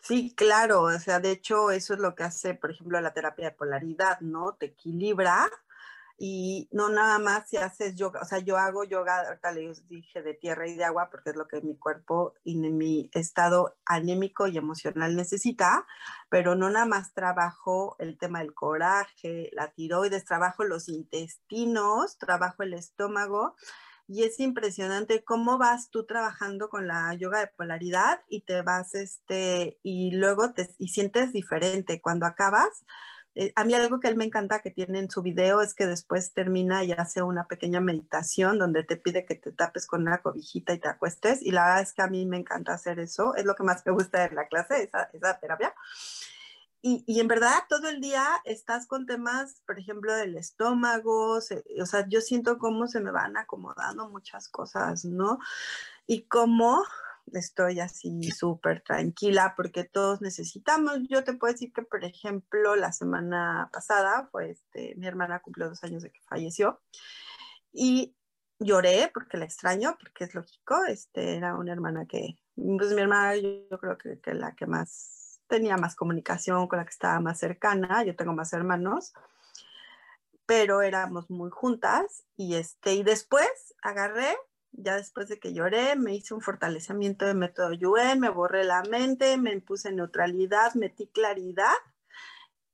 Sí, 0.00 0.34
claro, 0.36 0.82
o 0.82 0.98
sea, 1.00 1.18
de 1.18 1.32
hecho 1.32 1.70
eso 1.72 1.94
es 1.94 2.00
lo 2.00 2.14
que 2.14 2.22
hace, 2.22 2.54
por 2.54 2.70
ejemplo, 2.70 3.00
la 3.00 3.12
terapia 3.12 3.46
de 3.50 3.56
polaridad, 3.56 4.20
¿no? 4.20 4.54
Te 4.54 4.66
equilibra 4.66 5.48
y 6.18 6.68
no 6.72 6.88
nada 6.90 7.18
más 7.18 7.48
si 7.50 7.56
haces 7.58 7.96
yoga, 7.96 8.20
o 8.22 8.24
sea, 8.24 8.38
yo 8.40 8.56
hago 8.58 8.84
yoga, 8.84 9.22
ahorita 9.28 9.52
les 9.52 9.88
dije 9.88 10.22
de 10.22 10.34
tierra 10.34 10.68
y 10.68 10.76
de 10.76 10.84
agua 10.84 11.10
porque 11.10 11.30
es 11.30 11.36
lo 11.36 11.48
que 11.48 11.60
mi 11.62 11.76
cuerpo 11.76 12.34
y 12.44 12.56
mi 12.56 13.10
estado 13.14 13.76
anémico 13.86 14.46
y 14.48 14.58
emocional 14.58 15.16
necesita, 15.16 15.86
pero 16.30 16.54
no 16.56 16.70
nada 16.70 16.86
más 16.86 17.12
trabajo 17.14 17.96
el 17.98 18.18
tema 18.18 18.40
del 18.40 18.54
coraje, 18.54 19.50
la 19.52 19.72
tiroides, 19.72 20.24
trabajo 20.24 20.64
los 20.64 20.88
intestinos, 20.88 22.18
trabajo 22.18 22.62
el 22.62 22.74
estómago 22.74 23.56
y 24.08 24.24
es 24.24 24.40
impresionante 24.40 25.24
cómo 25.24 25.58
vas 25.58 25.90
tú 25.90 26.06
trabajando 26.06 26.68
con 26.68 26.86
la 26.86 27.12
yoga 27.14 27.40
de 27.40 27.48
polaridad 27.48 28.20
y 28.28 28.42
te 28.42 28.62
vas, 28.62 28.94
este, 28.94 29.78
y 29.82 30.12
luego 30.12 30.52
te, 30.52 30.68
y 30.78 30.88
sientes 30.88 31.32
diferente 31.32 32.00
cuando 32.00 32.26
acabas 32.26 32.84
eh, 33.38 33.52
a 33.54 33.64
mí 33.64 33.74
algo 33.74 34.00
que 34.00 34.08
él 34.08 34.16
me 34.16 34.24
encanta 34.24 34.62
que 34.62 34.70
tiene 34.70 34.98
en 34.98 35.10
su 35.10 35.20
video 35.20 35.60
es 35.60 35.74
que 35.74 35.86
después 35.86 36.32
termina 36.32 36.84
y 36.84 36.92
hace 36.92 37.20
una 37.20 37.46
pequeña 37.46 37.80
meditación 37.80 38.58
donde 38.58 38.82
te 38.82 38.96
pide 38.96 39.26
que 39.26 39.34
te 39.34 39.52
tapes 39.52 39.86
con 39.86 40.00
una 40.00 40.22
cobijita 40.22 40.72
y 40.72 40.78
te 40.78 40.88
acuestes. 40.88 41.42
Y 41.42 41.50
la 41.50 41.66
verdad 41.66 41.82
es 41.82 41.92
que 41.92 42.00
a 42.00 42.06
mí 42.06 42.24
me 42.24 42.38
encanta 42.38 42.72
hacer 42.72 42.98
eso. 42.98 43.34
Es 43.36 43.44
lo 43.44 43.54
que 43.54 43.62
más 43.62 43.84
me 43.84 43.92
gusta 43.92 44.26
de 44.26 44.34
la 44.34 44.48
clase, 44.48 44.84
esa, 44.84 45.10
esa 45.12 45.38
terapia. 45.38 45.74
Y, 46.88 47.18
en 47.18 47.26
verdad 47.26 47.64
todo 47.68 47.88
el 47.88 48.00
día 48.00 48.24
estás 48.44 48.86
con 48.86 49.06
temas, 49.06 49.60
por 49.66 49.76
ejemplo, 49.76 50.14
del 50.14 50.36
estómago, 50.36 51.32
o 51.32 51.40
sea, 51.40 52.06
yo 52.08 52.20
siento 52.20 52.58
cómo 52.58 52.86
se 52.86 53.00
me 53.00 53.10
van 53.10 53.36
acomodando 53.36 54.08
muchas 54.08 54.48
cosas, 54.48 55.04
¿no? 55.04 55.40
Y 56.06 56.28
cómo 56.28 56.84
estoy 57.32 57.80
así 57.80 58.30
súper 58.30 58.82
tranquila 58.82 59.54
porque 59.56 59.82
todos 59.82 60.20
necesitamos. 60.20 61.00
Yo 61.08 61.24
te 61.24 61.34
puedo 61.34 61.52
decir 61.52 61.72
que, 61.72 61.82
por 61.82 62.04
ejemplo, 62.04 62.76
la 62.76 62.92
semana 62.92 63.68
pasada 63.72 64.28
fue 64.30 64.52
este, 64.52 64.94
mi 64.96 65.08
hermana 65.08 65.40
cumplió 65.40 65.68
dos 65.68 65.82
años 65.82 66.04
de 66.04 66.12
que 66.12 66.20
falleció 66.28 66.80
y 67.72 68.14
lloré 68.60 69.10
porque 69.12 69.38
la 69.38 69.44
extraño, 69.44 69.96
porque 69.98 70.22
es 70.22 70.36
lógico, 70.36 70.84
este, 70.84 71.36
era 71.36 71.56
una 71.56 71.72
hermana 71.72 72.06
que, 72.06 72.38
pues 72.54 72.92
mi 72.92 73.00
hermana 73.00 73.34
yo, 73.34 73.76
creo 73.80 73.98
que 73.98 74.34
la 74.34 74.54
que 74.54 74.66
más 74.66 75.15
tenía 75.48 75.76
más 75.76 75.94
comunicación, 75.94 76.68
con 76.68 76.78
la 76.78 76.84
que 76.84 76.90
estaba 76.90 77.20
más 77.20 77.38
cercana, 77.38 78.04
yo 78.04 78.16
tengo 78.16 78.32
más 78.32 78.52
hermanos, 78.52 79.12
pero 80.46 80.82
éramos 80.82 81.30
muy 81.30 81.50
juntas 81.50 82.24
y 82.36 82.54
este, 82.54 82.94
y 82.94 83.02
después 83.02 83.74
agarré 83.82 84.36
ya 84.76 84.96
después 84.96 85.28
de 85.28 85.38
que 85.38 85.52
lloré, 85.54 85.96
me 85.96 86.14
hice 86.14 86.34
un 86.34 86.40
fortalecimiento 86.40 87.24
de 87.24 87.34
método 87.34 87.72
Yuen, 87.72 88.20
me 88.20 88.28
borré 88.28 88.64
la 88.64 88.82
mente, 88.82 89.38
me 89.38 89.58
puse 89.60 89.92
neutralidad, 89.92 90.74
metí 90.74 91.06
claridad, 91.08 91.74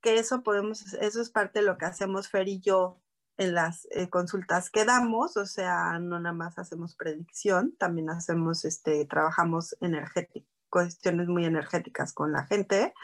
que 0.00 0.18
eso 0.18 0.42
podemos, 0.42 0.94
eso 0.94 1.20
es 1.20 1.30
parte 1.30 1.60
de 1.60 1.66
lo 1.66 1.78
que 1.78 1.86
hacemos 1.86 2.28
Fer 2.28 2.48
y 2.48 2.60
yo 2.60 3.00
en 3.38 3.54
las 3.54 3.86
eh, 3.92 4.10
consultas 4.10 4.70
que 4.70 4.84
damos, 4.84 5.36
o 5.36 5.46
sea, 5.46 5.98
no 6.00 6.18
nada 6.18 6.34
más 6.34 6.58
hacemos 6.58 6.96
predicción, 6.96 7.74
también 7.78 8.10
hacemos, 8.10 8.64
este, 8.64 9.04
trabajamos 9.06 9.76
energético, 9.80 10.48
cuestiones 10.72 11.28
muy 11.28 11.44
energéticas 11.44 12.14
con 12.14 12.32
la 12.32 12.46
gente, 12.46 12.94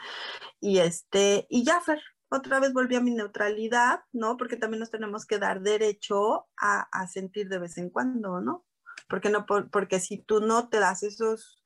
y 0.59 0.79
este, 0.79 1.45
y 1.49 1.63
ya 1.63 1.79
Fer, 1.81 2.01
otra 2.31 2.59
vez 2.59 2.73
volví 2.73 2.95
a 2.95 3.01
mi 3.01 3.11
neutralidad, 3.11 4.01
¿no? 4.11 4.37
Porque 4.37 4.57
también 4.57 4.79
nos 4.79 4.91
tenemos 4.91 5.25
que 5.25 5.39
dar 5.39 5.61
derecho 5.61 6.47
a, 6.57 7.07
sentir 7.07 7.47
de 7.47 7.59
vez 7.59 7.77
en 7.77 7.89
cuando, 7.89 8.41
¿no? 8.41 8.65
porque 9.07 9.29
no 9.29 9.45
porque 9.45 9.99
si 9.99 10.19
tú 10.19 10.39
no 10.39 10.69
te 10.69 10.79
das 10.79 11.01
esos 11.03 11.63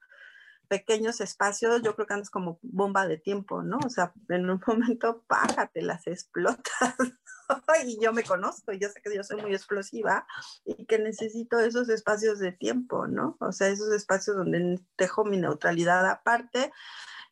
pequeños 0.69 1.21
espacios, 1.21 1.81
yo 1.83 1.93
creo 1.95 2.07
que 2.07 2.13
andas 2.13 2.29
como 2.29 2.59
bomba 2.63 3.07
de 3.07 3.17
tiempo, 3.17 3.61
¿no? 3.61 3.77
O 3.85 3.89
sea, 3.89 4.13
en 4.29 4.49
un 4.49 4.61
momento, 4.67 5.23
pájate, 5.27 5.81
las 5.81 6.07
explotas. 6.07 6.95
y 7.85 7.99
yo 8.01 8.13
me 8.13 8.23
conozco, 8.23 8.71
yo 8.73 8.89
sé 8.89 9.01
que 9.01 9.15
yo 9.15 9.23
soy 9.23 9.41
muy 9.41 9.53
explosiva 9.53 10.25
y 10.65 10.85
que 10.85 10.99
necesito 10.99 11.59
esos 11.59 11.89
espacios 11.89 12.39
de 12.39 12.51
tiempo, 12.51 13.07
¿no? 13.07 13.37
O 13.39 13.51
sea, 13.51 13.67
esos 13.69 13.91
espacios 13.93 14.35
donde 14.35 14.79
dejo 14.97 15.25
mi 15.25 15.37
neutralidad 15.37 16.09
aparte, 16.09 16.71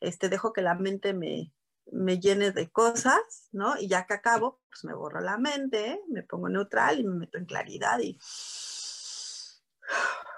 este, 0.00 0.28
dejo 0.28 0.52
que 0.52 0.62
la 0.62 0.74
mente 0.74 1.14
me, 1.14 1.52
me 1.90 2.18
llene 2.18 2.50
de 2.52 2.70
cosas, 2.70 3.48
¿no? 3.52 3.78
Y 3.78 3.88
ya 3.88 4.06
que 4.06 4.14
acabo, 4.14 4.60
pues 4.68 4.84
me 4.84 4.94
borro 4.94 5.20
la 5.20 5.38
mente, 5.38 6.00
me 6.08 6.22
pongo 6.22 6.48
neutral 6.48 7.00
y 7.00 7.04
me 7.04 7.14
meto 7.14 7.38
en 7.38 7.46
claridad 7.46 7.98
y 8.00 8.18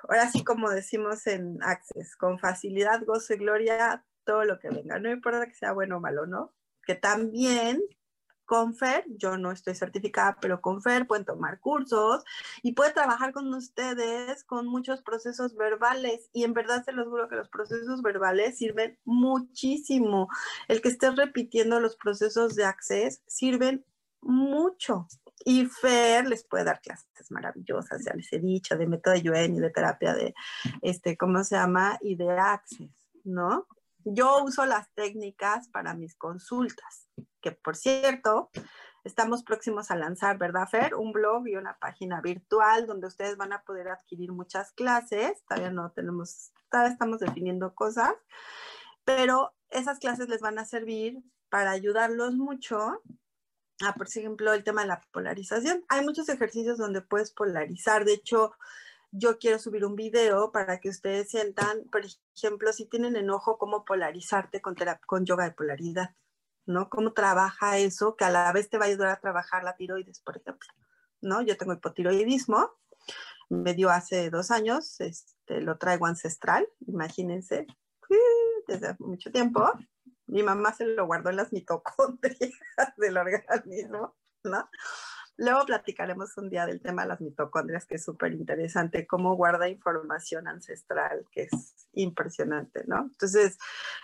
ahora 0.09 0.31
sí 0.31 0.43
como 0.45 0.71
decimos 0.71 1.27
en 1.27 1.63
Access, 1.63 2.17
con 2.17 2.39
facilidad, 2.39 3.05
gozo 3.05 3.35
y 3.35 3.39
gloria, 3.39 4.05
todo 4.25 4.45
lo 4.45 4.59
que 4.59 4.71
venga, 4.71 4.99
no 4.99 5.11
importa 5.11 5.47
que 5.47 5.55
sea 5.55 5.73
bueno 5.73 5.99
o 5.99 6.01
malo, 6.01 6.27
¿no? 6.27 6.55
Que 6.87 6.95
también 6.95 7.83
con 8.45 8.75
FER, 8.75 9.05
yo 9.09 9.37
no 9.37 9.53
estoy 9.53 9.75
certificada, 9.75 10.37
pero 10.41 10.61
con 10.61 10.83
FER 10.83 11.07
pueden 11.07 11.25
tomar 11.25 11.61
cursos 11.61 12.25
y 12.63 12.73
puede 12.73 12.93
trabajar 12.93 13.33
con 13.33 13.53
ustedes 13.55 14.45
con 14.45 14.67
muchos 14.67 15.03
procesos 15.03 15.57
verbales 15.57 16.29
y 16.33 16.45
en 16.45 16.55
verdad 16.55 16.85
se 16.85 16.93
los 16.93 17.09
juro 17.09 17.29
que 17.29 17.37
los 17.37 17.49
procesos 17.49 18.03
verbales 18.03 18.59
sirven 18.59 18.99
muchísimo. 19.05 20.29
El 20.69 20.81
que 20.81 20.89
estés 20.89 21.17
repitiendo 21.17 21.81
los 21.81 21.97
procesos 21.97 22.55
de 22.55 22.65
Access 22.65 23.23
sirven 23.27 23.85
mucho. 24.21 25.07
Y 25.45 25.67
Fer 25.67 26.27
les 26.27 26.45
puede 26.45 26.65
dar 26.65 26.81
clases 26.81 27.31
maravillosas, 27.31 28.05
ya 28.05 28.15
les 28.15 28.33
he 28.33 28.39
dicho, 28.39 28.77
de 28.77 28.87
método 28.87 29.15
Yuen 29.17 29.57
y 29.57 29.61
de 29.61 29.71
terapia 29.71 30.15
de, 30.15 30.35
este, 30.81 31.17
¿cómo 31.17 31.45
se 31.45 31.57
llama? 31.57 31.99
Y 32.01 32.17
de 32.17 32.31
Access, 32.31 32.91
¿no? 33.25 33.67
Yo 34.05 34.45
uso 34.45 34.67
las 34.67 34.93
técnicas 34.95 35.69
para 35.69 35.95
mis 35.95 36.17
consultas, 36.17 37.09
que 37.41 37.53
por 37.53 37.77
cierto, 37.77 38.51
estamos 39.05 39.43
próximos 39.43 39.91
a 39.91 39.97
lanzar, 39.97 40.39
¿verdad, 40.39 40.69
Fer? 40.69 40.95
Un 40.95 41.13
blog 41.13 41.49
y 41.49 41.57
una 41.57 41.79
página 41.79 42.21
virtual 42.21 42.87
donde 42.87 43.07
ustedes 43.07 43.37
van 43.37 43.53
a 43.53 43.63
poder 43.63 43.89
adquirir 43.89 44.33
muchas 44.33 44.73
clases. 44.73 45.43
Todavía 45.49 45.71
no 45.71 45.91
tenemos, 45.93 46.53
todavía 46.71 46.93
estamos 46.93 47.21
definiendo 47.21 47.75
cosas, 47.75 48.15
pero 49.05 49.55
esas 49.71 49.99
clases 49.99 50.29
les 50.29 50.41
van 50.41 50.59
a 50.59 50.65
servir 50.65 51.23
para 51.49 51.71
ayudarlos 51.71 52.35
mucho 52.35 53.01
Ah, 53.83 53.95
por 53.95 54.07
ejemplo, 54.07 54.53
el 54.53 54.63
tema 54.63 54.83
de 54.83 54.89
la 54.89 55.01
polarización. 55.11 55.85
Hay 55.89 56.05
muchos 56.05 56.29
ejercicios 56.29 56.79
donde 56.79 57.03
puedes 57.03 57.33
polarizar. 57.33 58.05
De 58.05 58.15
hecho, 58.15 58.53
yo 59.17 59.39
quiero 59.39 59.61
subir 59.61 59.85
un 59.85 59.95
video 59.95 60.51
para 60.51 60.81
que 60.81 60.89
ustedes 60.89 61.31
sientan, 61.31 61.85
por 61.93 62.03
ejemplo, 62.37 62.73
si 62.73 62.87
tienen 62.87 63.15
enojo, 63.15 63.59
cómo 63.59 63.85
polarizarte 63.85 64.61
con, 64.61 64.75
con 65.07 65.25
yoga 65.25 65.45
de 65.45 65.53
polaridad, 65.53 66.17
¿no? 66.67 66.91
Cómo 66.91 67.13
trabaja 67.13 67.79
eso, 67.79 68.17
que 68.17 68.25
a 68.25 68.31
la 68.31 68.53
vez 68.53 68.69
te 68.69 68.77
va 68.77 68.87
a 68.87 68.89
ayudar 68.89 69.09
a 69.11 69.21
trabajar 69.21 69.63
la 69.63 69.77
tiroides, 69.77 70.19
por 70.21 70.37
ejemplo, 70.37 70.69
¿no? 71.21 71.43
Yo 71.43 71.57
tengo 71.57 71.73
hipotiroidismo, 71.75 72.73
me 73.51 73.75
dio 73.75 73.91
hace 73.91 74.31
dos 74.31 74.51
años, 74.51 75.01
este, 75.01 75.61
lo 75.61 75.79
traigo 75.79 76.07
ancestral, 76.07 76.67
imagínense, 76.87 77.69
desde 78.67 78.97
mucho 78.99 79.31
tiempo, 79.31 79.71
mi 80.27 80.43
mamá 80.43 80.75
se 80.75 80.87
lo 80.87 81.07
guardó 81.07 81.31
en 81.31 81.37
las 81.37 81.53
mitocondrias 81.53 82.51
del 82.97 83.17
organismo, 83.17 84.17
¿no? 84.43 84.69
Luego 85.37 85.67
platicaremos 85.67 86.37
un 86.37 86.49
día 86.49 86.67
del 86.67 86.81
tema 86.81 87.03
de 87.03 87.09
las 87.09 87.21
mitocondrias, 87.21 87.87
que 87.87 87.97
es 87.97 88.05
súper 88.05 88.33
interesante, 88.33 89.07
cómo 89.07 89.35
guarda 89.35 89.69
información 89.69 90.47
ancestral, 90.47 91.27
que 91.33 91.43
es 91.45 91.89
impresionante, 91.93 92.85
¿no? 92.87 93.03
Entonces, 93.03 93.59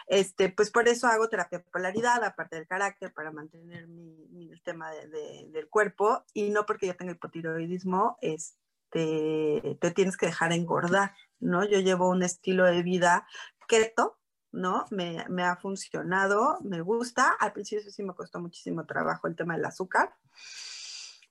este, 0.07 0.51
pues 0.51 0.71
por 0.71 0.89
eso 0.89 1.07
hago 1.07 1.29
terapia 1.29 1.59
de 1.59 1.65
polaridad, 1.65 2.25
aparte 2.25 2.57
del 2.57 2.67
carácter, 2.67 3.13
para 3.13 3.31
mantener 3.31 3.87
mi, 3.87 4.51
el 4.51 4.63
tema 4.63 4.91
del 4.91 5.69
cuerpo, 5.69 6.25
y 6.33 6.51
no 6.51 6.67
porque 6.67 6.89
yo 6.89 6.97
tenga 6.97 7.13
hipotiroidismo, 7.13 8.19
este, 8.21 9.79
te 9.81 9.91
tienes 9.93 10.17
que 10.17 10.27
dejar 10.27 10.53
engordar, 10.53 11.15
¿no? 11.39 11.65
Yo 11.65 11.79
llevo 11.79 12.09
un 12.11 12.23
estilo 12.23 12.65
de 12.65 12.83
vida 12.83 13.27
keto, 13.69 14.19
¿no? 14.53 14.85
Me, 14.91 15.25
ha 15.43 15.57
funcionado, 15.57 16.59
me 16.63 16.81
gusta. 16.81 17.31
Al 17.39 17.53
principio 17.53 17.91
sí 17.91 18.03
me 18.03 18.15
costó 18.15 18.41
muchísimo 18.41 18.85
trabajo 18.85 19.29
el 19.29 19.37
tema 19.37 19.55
del 19.55 19.65
azúcar, 19.65 20.15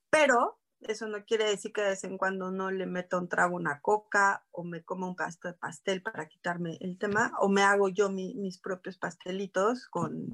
pero 0.09 0.59
Eso 0.81 1.07
no 1.07 1.25
quiere 1.25 1.45
decir 1.45 1.73
que 1.73 1.81
de 1.81 1.89
vez 1.89 2.03
en 2.05 2.17
cuando 2.17 2.51
no 2.51 2.71
le 2.71 2.85
meto 2.85 3.17
un 3.17 3.27
trago 3.27 3.55
una 3.55 3.81
coca 3.81 4.45
o 4.51 4.63
me 4.63 4.83
como 4.83 5.07
un 5.07 5.15
pasto 5.15 5.49
de 5.49 5.53
pastel 5.53 6.01
para 6.01 6.27
quitarme 6.29 6.77
el 6.79 6.97
tema 6.97 7.33
o 7.39 7.49
me 7.49 7.63
hago 7.63 7.89
yo 7.89 8.09
mis 8.09 8.59
propios 8.59 8.97
pastelitos 8.97 9.87
con, 9.89 10.29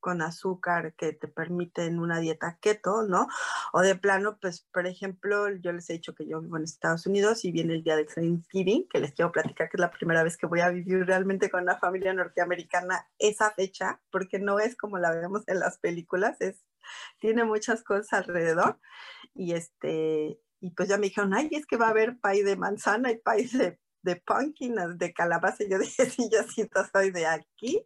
con, 0.00 0.22
azúcar 0.22 0.94
que 0.94 1.12
te 1.12 1.28
permiten 1.28 1.98
una 1.98 2.20
dieta 2.20 2.58
keto, 2.60 3.02
¿no? 3.02 3.28
O 3.74 3.80
de 3.82 3.94
plano, 3.94 4.38
pues, 4.40 4.66
por 4.72 4.86
ejemplo, 4.86 5.48
yo 5.56 5.72
les 5.72 5.90
he 5.90 5.94
dicho 5.94 6.14
que 6.14 6.26
yo 6.26 6.40
vivo 6.40 6.56
en 6.56 6.64
Estados 6.64 7.06
Unidos 7.06 7.44
y 7.44 7.52
viene 7.52 7.74
el 7.74 7.84
día 7.84 7.96
de 7.96 8.06
Thanksgiving, 8.06 8.88
que 8.88 8.98
les 8.98 9.12
quiero 9.12 9.30
platicar 9.30 9.68
que 9.68 9.76
es 9.76 9.80
la 9.80 9.90
primera 9.90 10.22
vez 10.22 10.38
que 10.38 10.46
voy 10.46 10.60
a 10.60 10.70
vivir 10.70 11.04
realmente 11.04 11.50
con 11.50 11.62
una 11.62 11.78
familia 11.78 12.14
norteamericana 12.14 13.06
esa 13.18 13.50
fecha, 13.50 14.00
porque 14.10 14.38
no 14.38 14.58
es 14.58 14.74
como 14.74 14.98
la 14.98 15.10
vemos 15.12 15.42
en 15.48 15.60
las 15.60 15.78
películas, 15.78 16.40
es 16.40 16.64
tiene 17.20 17.44
muchas 17.44 17.82
cosas 17.84 18.12
alrededor. 18.12 18.80
Y 19.34 19.52
este, 19.54 20.38
y 20.60 20.70
pues 20.70 20.88
ya 20.88 20.96
me 20.96 21.08
dijeron, 21.08 21.34
ay, 21.34 21.48
es 21.52 21.66
que 21.66 21.76
va 21.76 21.88
a 21.88 21.90
haber 21.90 22.18
pay 22.20 22.42
de 22.42 22.56
manzana 22.56 23.10
y 23.10 23.18
pay 23.18 23.46
de, 23.48 23.80
de 24.02 24.16
pumpkin, 24.16 24.76
de 24.96 25.12
calabaza. 25.12 25.64
Y 25.64 25.70
yo 25.70 25.78
dije, 25.80 26.08
sí, 26.08 26.28
yo 26.32 26.42
siento 26.44 26.80
soy 26.92 27.10
de 27.10 27.26
aquí, 27.26 27.84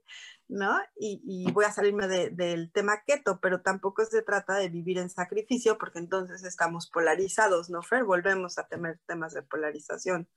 ¿no? 0.48 0.78
Y, 0.96 1.22
y 1.24 1.50
voy 1.52 1.64
a 1.64 1.72
salirme 1.72 2.06
del 2.06 2.70
tema 2.72 3.02
keto, 3.06 3.40
pero 3.40 3.62
tampoco 3.62 4.04
se 4.04 4.22
trata 4.22 4.56
de 4.56 4.68
vivir 4.68 4.98
en 4.98 5.11
sacrificio, 5.11 5.78
porque 5.78 5.98
entonces 5.98 6.44
estamos 6.44 6.90
polarizados, 6.90 7.70
¿no, 7.70 7.82
Fer? 7.82 8.04
Volvemos 8.04 8.59
a 8.59 8.66
tener 8.66 9.00
temas 9.06 9.32
de 9.35 9.42
polarización. 9.42 10.28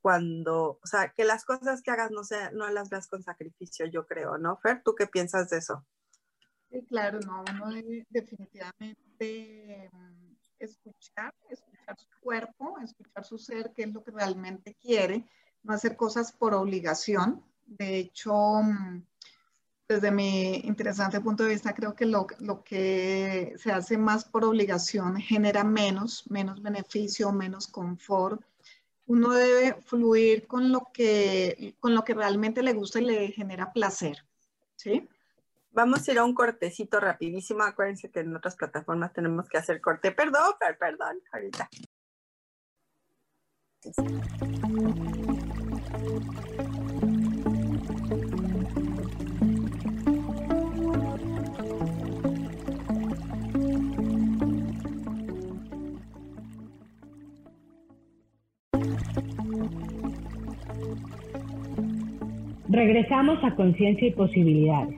Cuando, 0.00 0.78
o 0.82 0.86
sea, 0.86 1.12
que 1.16 1.24
las 1.24 1.44
cosas 1.44 1.82
que 1.82 1.90
hagas 1.90 2.10
no, 2.10 2.22
sea, 2.22 2.50
no 2.52 2.68
las 2.68 2.88
veas 2.88 3.08
con 3.08 3.22
sacrificio, 3.22 3.86
yo 3.86 4.06
creo, 4.06 4.38
¿no, 4.38 4.58
Fer? 4.58 4.82
¿Tú 4.84 4.94
qué 4.94 5.06
piensas 5.06 5.50
de 5.50 5.58
eso? 5.58 5.86
Claro, 6.88 7.20
no, 7.20 7.44
uno 7.52 7.70
debe 7.70 8.06
definitivamente 8.08 9.90
mm, 9.92 10.34
escuchar, 10.58 11.34
escuchar 11.50 11.98
su 11.98 12.08
cuerpo, 12.20 12.78
escuchar 12.82 13.24
su 13.24 13.38
ser, 13.38 13.72
qué 13.74 13.82
es 13.82 13.92
lo 13.92 14.02
que 14.02 14.10
realmente 14.10 14.74
quiere, 14.80 15.28
no 15.62 15.74
hacer 15.74 15.96
cosas 15.96 16.32
por 16.32 16.54
obligación. 16.54 17.44
De 17.66 17.98
hecho, 17.98 18.32
mm, 18.32 19.02
desde 19.86 20.10
mi 20.10 20.54
interesante 20.64 21.20
punto 21.20 21.44
de 21.44 21.50
vista, 21.50 21.74
creo 21.74 21.94
que 21.94 22.06
lo, 22.06 22.26
lo, 22.40 22.64
que 22.64 23.54
se 23.58 23.70
hace 23.70 23.98
más 23.98 24.24
por 24.24 24.44
obligación 24.44 25.18
genera 25.18 25.64
menos, 25.64 26.24
menos 26.30 26.62
beneficio, 26.62 27.32
menos 27.32 27.68
confort. 27.68 28.40
Uno 29.06 29.32
debe 29.32 29.74
fluir 29.82 30.46
con 30.46 30.72
lo 30.72 30.88
que, 30.92 31.74
con 31.80 31.94
lo 31.94 32.02
que 32.02 32.14
realmente 32.14 32.62
le 32.62 32.72
gusta 32.72 33.00
y 33.00 33.04
le 33.04 33.28
genera 33.28 33.72
placer, 33.72 34.24
¿sí? 34.76 35.06
Vamos 35.78 36.08
a 36.08 36.10
ir 36.10 36.18
a 36.18 36.24
un 36.24 36.34
cortecito 36.34 36.98
rapidísimo. 36.98 37.62
Acuérdense 37.62 38.10
que 38.10 38.18
en 38.18 38.34
otras 38.34 38.56
plataformas 38.56 39.12
tenemos 39.12 39.48
que 39.48 39.58
hacer 39.58 39.80
corte. 39.80 40.10
Perdón, 40.10 40.54
perdón, 40.58 41.20
ahorita. 41.30 41.68
Regresamos 62.68 63.38
a 63.44 63.54
Conciencia 63.54 64.08
y 64.08 64.10
Posibilidades. 64.10 64.97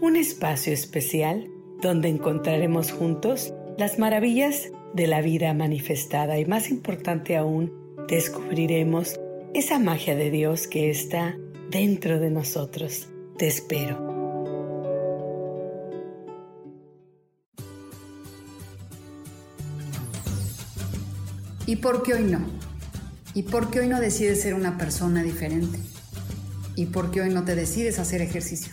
un 0.00 0.16
espacio 0.16 0.72
especial 0.72 1.50
donde 1.82 2.08
encontraremos 2.08 2.90
juntos 2.90 3.52
las 3.76 3.98
maravillas 3.98 4.70
de 4.94 5.06
la 5.06 5.20
vida 5.20 5.52
manifestada 5.52 6.38
y 6.38 6.46
más 6.46 6.70
importante 6.70 7.36
aún, 7.36 7.72
descubriremos 8.08 9.20
esa 9.54 9.78
magia 9.78 10.16
de 10.16 10.30
Dios 10.30 10.66
que 10.66 10.90
está 10.90 11.36
dentro 11.70 12.18
de 12.18 12.30
nosotros. 12.30 13.08
Te 13.36 13.46
espero. 13.46 14.08
¿Y 21.66 21.76
por 21.76 22.02
qué 22.02 22.14
hoy 22.14 22.24
no? 22.24 22.40
¿Y 23.34 23.44
por 23.44 23.70
qué 23.70 23.80
hoy 23.80 23.88
no 23.88 24.00
decides 24.00 24.42
ser 24.42 24.54
una 24.54 24.76
persona 24.76 25.22
diferente? 25.22 25.78
¿Y 26.74 26.86
por 26.86 27.10
qué 27.10 27.20
hoy 27.20 27.30
no 27.30 27.44
te 27.44 27.54
decides 27.54 27.98
hacer 27.98 28.22
ejercicio? 28.22 28.72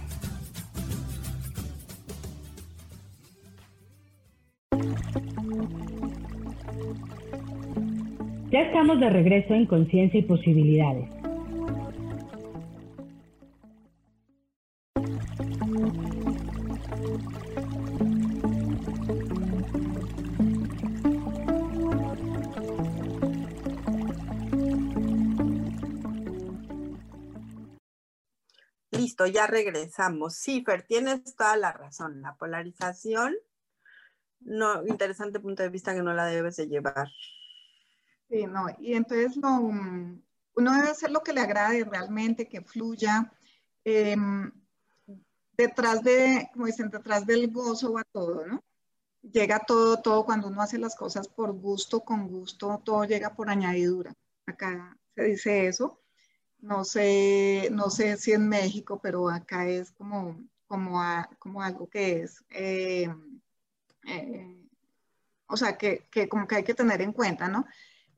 Ya 8.51 8.63
estamos 8.63 8.99
de 8.99 9.09
regreso 9.09 9.53
en 9.53 9.65
Conciencia 9.65 10.19
y 10.19 10.23
Posibilidades. 10.23 11.09
Listo, 28.91 29.25
ya 29.27 29.47
regresamos. 29.47 30.35
Sí, 30.35 30.61
tienes 30.89 31.23
toda 31.37 31.55
la 31.55 31.71
razón. 31.71 32.21
La 32.21 32.35
polarización, 32.35 33.33
no, 34.41 34.85
interesante 34.85 35.39
punto 35.39 35.63
de 35.63 35.69
vista 35.69 35.95
que 35.95 36.03
no 36.03 36.13
la 36.13 36.25
debes 36.25 36.57
de 36.57 36.67
llevar 36.67 37.07
Sí, 38.31 38.45
no, 38.47 38.67
y 38.79 38.93
entonces 38.93 39.37
mm, 39.37 40.21
uno 40.55 40.73
debe 40.75 40.89
hacer 40.89 41.11
lo 41.11 41.21
que 41.21 41.33
le 41.33 41.41
agrade 41.41 41.83
realmente, 41.83 42.47
que 42.47 42.61
fluya. 42.61 43.31
Em, 43.83 44.51
detrás 45.57 46.03
de, 46.03 46.49
como 46.53 46.65
dicen, 46.67 46.89
detrás 46.89 47.25
del 47.25 47.51
gozo 47.51 47.93
va 47.93 48.03
todo, 48.11 48.45
¿no? 48.47 48.63
Llega 49.23 49.59
todo, 49.59 50.01
todo 50.01 50.25
cuando 50.25 50.47
uno 50.49 50.61
hace 50.61 50.77
las 50.79 50.95
cosas 50.95 51.27
por 51.27 51.53
gusto, 51.53 52.01
con 52.01 52.27
gusto, 52.29 52.81
todo 52.85 53.05
llega 53.05 53.35
por 53.35 53.49
añadidura. 53.49 54.13
Acá 54.47 54.97
se 55.15 55.23
dice 55.25 55.67
eso. 55.67 55.99
No 56.59 56.85
sé, 56.85 57.69
no 57.71 57.89
sé 57.91 58.17
si 58.17 58.33
en 58.33 58.49
México, 58.49 58.99
pero 59.03 59.29
acá 59.29 59.67
es 59.69 59.91
como, 59.91 60.37
como, 60.67 61.01
como 61.39 61.61
algo 61.63 61.89
que 61.89 62.21
es, 62.23 62.43
em, 62.49 63.41
eh, 64.07 64.57
o 65.47 65.57
sea, 65.57 65.77
que, 65.77 66.07
que 66.11 66.29
como 66.29 66.47
que 66.47 66.55
hay 66.57 66.63
que 66.63 66.73
tener 66.73 67.01
en 67.01 67.13
cuenta, 67.13 67.47
¿no? 67.49 67.65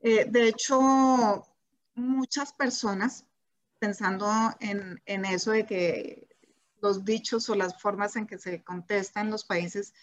Eh, 0.06 0.26
de 0.30 0.48
hecho, 0.48 1.46
muchas 1.94 2.52
personas, 2.52 3.24
pensando 3.78 4.30
en, 4.60 5.00
eso 5.06 5.52
de 5.52 5.64
que 5.64 6.28
los 6.82 7.06
dichos 7.06 7.48
o 7.48 7.54
las 7.54 7.80
formas 7.80 8.14
en 8.16 8.26
que 8.26 8.36
se 8.36 8.62
contesta 8.62 9.22
en 9.22 9.30
los 9.30 9.46
países, 9.46 9.94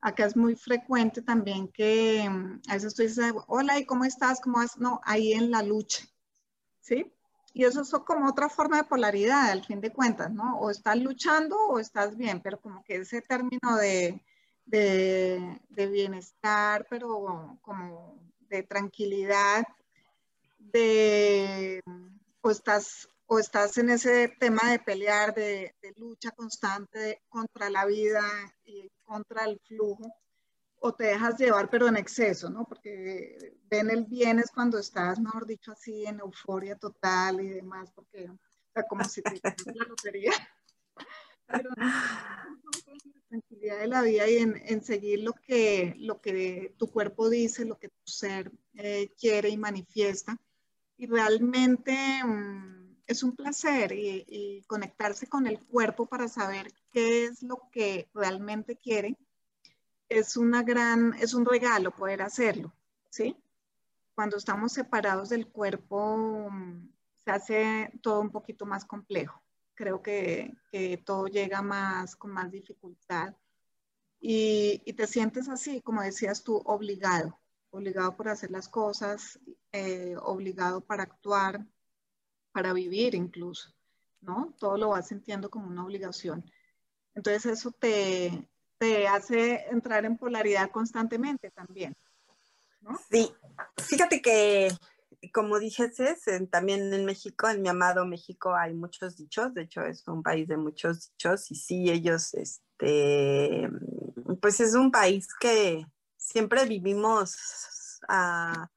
acá 0.00 0.24
es 0.24 0.36
muy 0.36 0.56
frecuente 0.56 1.20
también 1.20 1.68
que 1.68 2.26
mm, 2.30 2.62
a 2.68 2.74
veces 2.74 2.94
tú 2.94 3.02
dices, 3.02 3.34
hola, 3.46 3.78
¿y 3.78 3.84
cómo 3.84 4.06
estás? 4.06 4.40
¿Cómo 4.40 4.56
vas? 4.56 4.78
No, 4.78 5.02
ahí 5.04 5.34
en 5.34 5.50
la 5.50 5.62
lucha, 5.62 6.02
¿sí? 6.80 7.12
Y 7.52 7.64
eso 7.64 7.82
es 7.82 7.90
como 8.06 8.30
otra 8.30 8.48
forma 8.48 8.78
de 8.78 8.84
polaridad, 8.84 9.50
al 9.50 9.66
fin 9.66 9.82
de 9.82 9.92
cuentas, 9.92 10.32
¿no? 10.32 10.58
O 10.60 10.70
estás 10.70 10.96
luchando 10.96 11.58
o 11.68 11.78
estás 11.78 12.16
bien, 12.16 12.40
pero 12.40 12.58
como 12.58 12.82
que 12.84 12.96
ese 12.96 13.20
término 13.20 13.76
de 13.76 14.22
de, 14.66 15.88
bienestar, 15.90 16.86
pero 16.88 17.58
como 17.62 18.31
de 18.52 18.62
tranquilidad, 18.62 19.64
de 20.58 21.82
o 22.42 22.50
estás, 22.50 23.08
o 23.26 23.38
estás 23.38 23.78
en 23.78 23.88
ese 23.88 24.28
tema 24.38 24.70
de 24.70 24.78
pelear, 24.78 25.34
de, 25.34 25.74
lucha 25.96 26.30
constante 26.32 27.22
contra 27.28 27.70
la 27.70 27.86
vida 27.86 28.22
y 28.64 28.90
contra 29.04 29.44
el 29.44 29.58
flujo, 29.60 30.12
o 30.80 30.92
te 30.92 31.04
dejas 31.04 31.38
llevar, 31.38 31.70
pero 31.70 31.88
en 31.88 31.96
exceso, 31.96 32.50
¿no? 32.50 32.64
Porque 32.64 33.56
ven 33.70 33.90
el 33.90 34.04
bien 34.04 34.38
es 34.38 34.50
cuando 34.50 34.78
estás, 34.78 35.18
mejor 35.18 35.46
dicho, 35.46 35.72
así 35.72 36.04
en 36.04 36.20
euforia 36.20 36.76
total 36.76 37.40
y 37.40 37.48
demás, 37.48 37.90
porque, 37.94 38.28
o 38.28 38.38
sea, 38.74 38.82
como 38.82 39.04
si 39.04 39.22
te 39.22 39.40
la 39.74 39.86
lotería. 39.86 40.32
Pero 41.46 41.70
tranquilidad 43.32 43.78
de 43.78 43.86
la 43.86 44.02
vida 44.02 44.28
y 44.28 44.36
en, 44.36 44.84
seguir 44.84 45.20
lo 45.20 45.32
que, 45.32 45.94
lo 45.98 46.20
que 46.20 46.74
tu 46.76 46.90
cuerpo 46.90 47.30
dice, 47.30 47.64
lo 47.64 47.78
que 47.78 47.88
tu 47.88 48.02
ser 48.04 48.52
eh, 48.74 49.10
quiere 49.18 49.48
y 49.48 49.56
manifiesta. 49.56 50.36
Y 50.98 51.06
realmente 51.06 51.96
mm, 52.24 52.96
es 53.06 53.22
un 53.22 53.34
placer 53.34 53.92
y, 53.92 54.62
conectarse 54.66 55.26
con 55.28 55.46
el 55.46 55.60
cuerpo 55.60 56.06
para 56.06 56.28
saber 56.28 56.72
qué 56.92 57.24
es 57.24 57.42
lo 57.42 57.70
que 57.72 58.10
realmente 58.12 58.76
quiere. 58.76 59.16
Es 60.10 60.36
una 60.36 60.62
gran, 60.62 61.14
es 61.14 61.32
un 61.32 61.46
regalo 61.46 61.90
poder 61.90 62.20
hacerlo, 62.20 62.74
¿sí? 63.08 63.34
Cuando 64.14 64.36
estamos 64.36 64.72
separados 64.72 65.30
del 65.30 65.46
cuerpo, 65.46 66.50
mm, 66.50 66.88
se 67.24 67.30
hace 67.30 67.92
todo 68.02 68.20
un 68.20 68.30
poquito 68.30 68.66
más 68.66 68.84
complejo 68.84 69.41
creo 69.74 70.02
que, 70.02 70.54
todo 71.04 71.26
llega 71.26 71.62
más 71.62 72.16
con 72.16 72.30
más 72.30 72.50
dificultad. 72.50 73.34
Y, 74.20 74.92
te 74.92 75.06
sientes 75.06 75.48
así, 75.48 75.80
como 75.80 76.02
decías 76.02 76.42
tú, 76.42 76.62
obligado, 76.64 77.38
obligado 77.70 78.16
por 78.16 78.28
hacer 78.28 78.50
las 78.50 78.68
cosas, 78.68 79.38
eh, 79.72 80.14
obligado 80.22 80.80
para 80.80 81.02
actuar, 81.02 81.66
para 82.52 82.72
vivir 82.72 83.14
incluso, 83.14 83.74
¿no? 84.20 84.54
Todo 84.58 84.76
lo 84.76 84.90
vas 84.90 85.08
sintiendo 85.08 85.50
como 85.50 85.68
una 85.68 85.84
obligación. 85.84 86.44
Entonces 87.14 87.46
eso 87.46 87.72
te, 87.72 88.48
te 88.78 89.08
hace 89.08 89.66
entrar 89.70 90.04
en 90.04 90.16
polaridad 90.16 90.70
constantemente 90.70 91.50
también, 91.50 91.96
¿no? 92.80 92.98
Sí, 93.10 93.32
fíjate 93.76 94.20
que 94.20 94.68
como 95.30 95.58
dijeses, 95.58 96.24
también 96.50 96.92
en 96.92 97.04
México, 97.04 97.48
en 97.48 97.62
mi 97.62 97.68
amado 97.68 98.04
México, 98.04 98.54
hay 98.54 98.74
muchos 98.74 99.16
dichos, 99.16 99.54
de 99.54 99.62
hecho 99.62 99.82
es 99.82 100.06
un 100.08 100.22
país 100.22 100.48
de 100.48 100.56
muchos 100.56 101.10
dichos 101.10 101.50
y 101.50 101.54
sí, 101.54 101.90
ellos, 101.90 102.34
este, 102.34 103.68
pues 104.40 104.60
es 104.60 104.74
un 104.74 104.90
país 104.90 105.28
que 105.38 105.86
siempre 106.16 106.64
vivimos 106.66 108.00
a, 108.08 108.68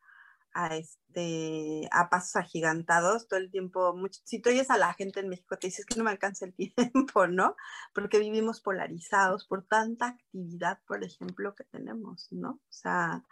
este, 0.71 1.87
a 1.91 2.09
pasos 2.09 2.35
agigantados 2.35 3.27
todo 3.27 3.39
el 3.39 3.49
tiempo. 3.49 3.95
si 4.23 4.39
tú 4.39 4.49
oyes 4.49 4.69
a 4.69 4.77
la 4.77 4.93
gente 4.93 5.21
en 5.21 5.29
México, 5.29 5.57
te 5.57 5.67
dices 5.67 5.85
que 5.85 5.95
no 5.95 6.03
me 6.03 6.11
alcanza 6.11 6.45
el 6.45 6.53
tiempo, 6.75 7.27
¿no? 7.27 7.55
Porque 7.93 8.19
vivimos 8.19 8.61
polarizados 8.61 9.47
por 9.47 9.65
tanta 9.65 10.09
actividad, 10.09 10.79
por 10.85 11.03
ejemplo, 11.03 11.55
que 11.55 11.63
tenemos, 11.65 12.27
¿no? 12.31 12.51
O 12.51 12.71
sea, 12.71 13.23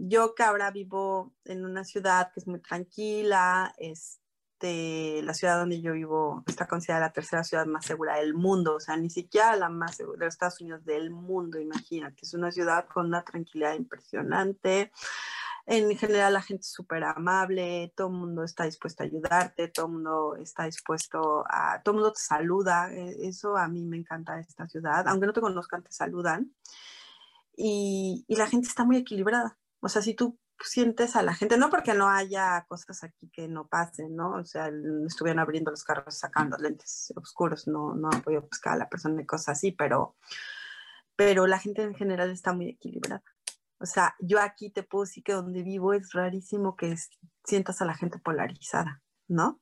yo 0.00 0.34
que 0.34 0.44
ahora 0.44 0.70
vivo 0.70 1.34
en 1.44 1.64
una 1.64 1.84
ciudad 1.84 2.30
que 2.32 2.40
es 2.40 2.46
muy 2.46 2.60
tranquila, 2.60 3.74
este, 3.78 5.22
la 5.22 5.34
ciudad 5.34 5.58
donde 5.58 5.80
yo 5.80 5.92
vivo 5.92 6.44
está 6.46 6.68
considerada 6.68 7.06
la 7.06 7.12
tercera 7.12 7.42
ciudad 7.42 7.66
más 7.66 7.84
segura 7.84 8.16
del 8.16 8.34
mundo, 8.34 8.76
o 8.76 8.80
sea, 8.80 8.96
ni 8.96 9.10
siquiera 9.10 9.56
la 9.56 9.68
más 9.68 9.96
segura 9.96 10.18
de 10.20 10.24
los 10.26 10.34
Estados 10.34 10.60
Unidos 10.60 10.84
del 10.84 11.10
mundo, 11.10 11.58
imagínate, 11.58 12.20
es 12.22 12.34
una 12.34 12.52
ciudad 12.52 12.86
con 12.86 13.06
una 13.06 13.24
tranquilidad 13.24 13.74
impresionante. 13.74 14.92
En 15.66 15.94
general 15.98 16.32
la 16.32 16.42
gente 16.42 16.62
es 16.62 16.72
súper 16.72 17.04
amable, 17.04 17.92
todo 17.96 18.06
el 18.08 18.14
mundo 18.14 18.44
está 18.44 18.64
dispuesto 18.64 19.02
a 19.02 19.06
ayudarte, 19.06 19.68
todo 19.68 19.86
el 19.86 19.92
mundo 19.92 20.36
está 20.36 20.64
dispuesto 20.64 21.44
a, 21.48 21.82
todo 21.82 21.94
el 21.94 22.00
mundo 22.00 22.12
te 22.12 22.20
saluda, 22.20 22.90
e, 22.92 23.28
eso 23.28 23.56
a 23.56 23.68
mí 23.68 23.84
me 23.84 23.96
encanta 23.98 24.38
esta 24.38 24.66
ciudad, 24.68 25.06
aunque 25.08 25.26
no 25.26 25.32
te 25.32 25.40
conozcan, 25.40 25.82
te 25.82 25.92
saludan. 25.92 26.54
Y 27.60 28.24
la 28.28 28.46
gente 28.46 28.68
está 28.68 28.84
muy 28.84 28.98
equilibrada. 28.98 29.58
O 29.80 29.88
sea, 29.88 30.02
si 30.02 30.14
tú 30.14 30.38
sientes 30.60 31.16
a 31.16 31.22
la 31.22 31.34
gente, 31.34 31.56
no 31.56 31.70
porque 31.70 31.94
no 31.94 32.08
haya 32.08 32.64
cosas 32.68 33.04
aquí 33.04 33.30
que 33.30 33.48
no 33.48 33.68
pasen, 33.68 34.16
¿no? 34.16 34.32
O 34.32 34.44
sea, 34.44 34.70
estuvieron 35.06 35.38
abriendo 35.38 35.70
los 35.70 35.84
carros, 35.84 36.18
sacando 36.18 36.56
lentes 36.58 37.12
oscuros, 37.16 37.68
no, 37.68 37.94
no 37.94 38.08
apoyo 38.08 38.42
buscar 38.42 38.74
a 38.74 38.78
la 38.78 38.88
persona 38.88 39.22
y 39.22 39.26
cosas 39.26 39.56
así, 39.56 39.72
pero, 39.72 40.16
pero 41.16 41.46
la 41.46 41.58
gente 41.58 41.82
en 41.82 41.94
general 41.94 42.30
está 42.30 42.52
muy 42.52 42.70
equilibrada. 42.70 43.22
O 43.80 43.86
sea, 43.86 44.16
yo 44.18 44.40
aquí 44.40 44.70
te 44.70 44.82
puedo 44.82 45.04
decir 45.04 45.22
que 45.22 45.32
donde 45.32 45.62
vivo 45.62 45.92
es 45.92 46.12
rarísimo 46.12 46.76
que 46.76 46.96
sientas 47.44 47.80
a 47.80 47.84
la 47.84 47.94
gente 47.94 48.18
polarizada, 48.18 49.02
¿no? 49.28 49.60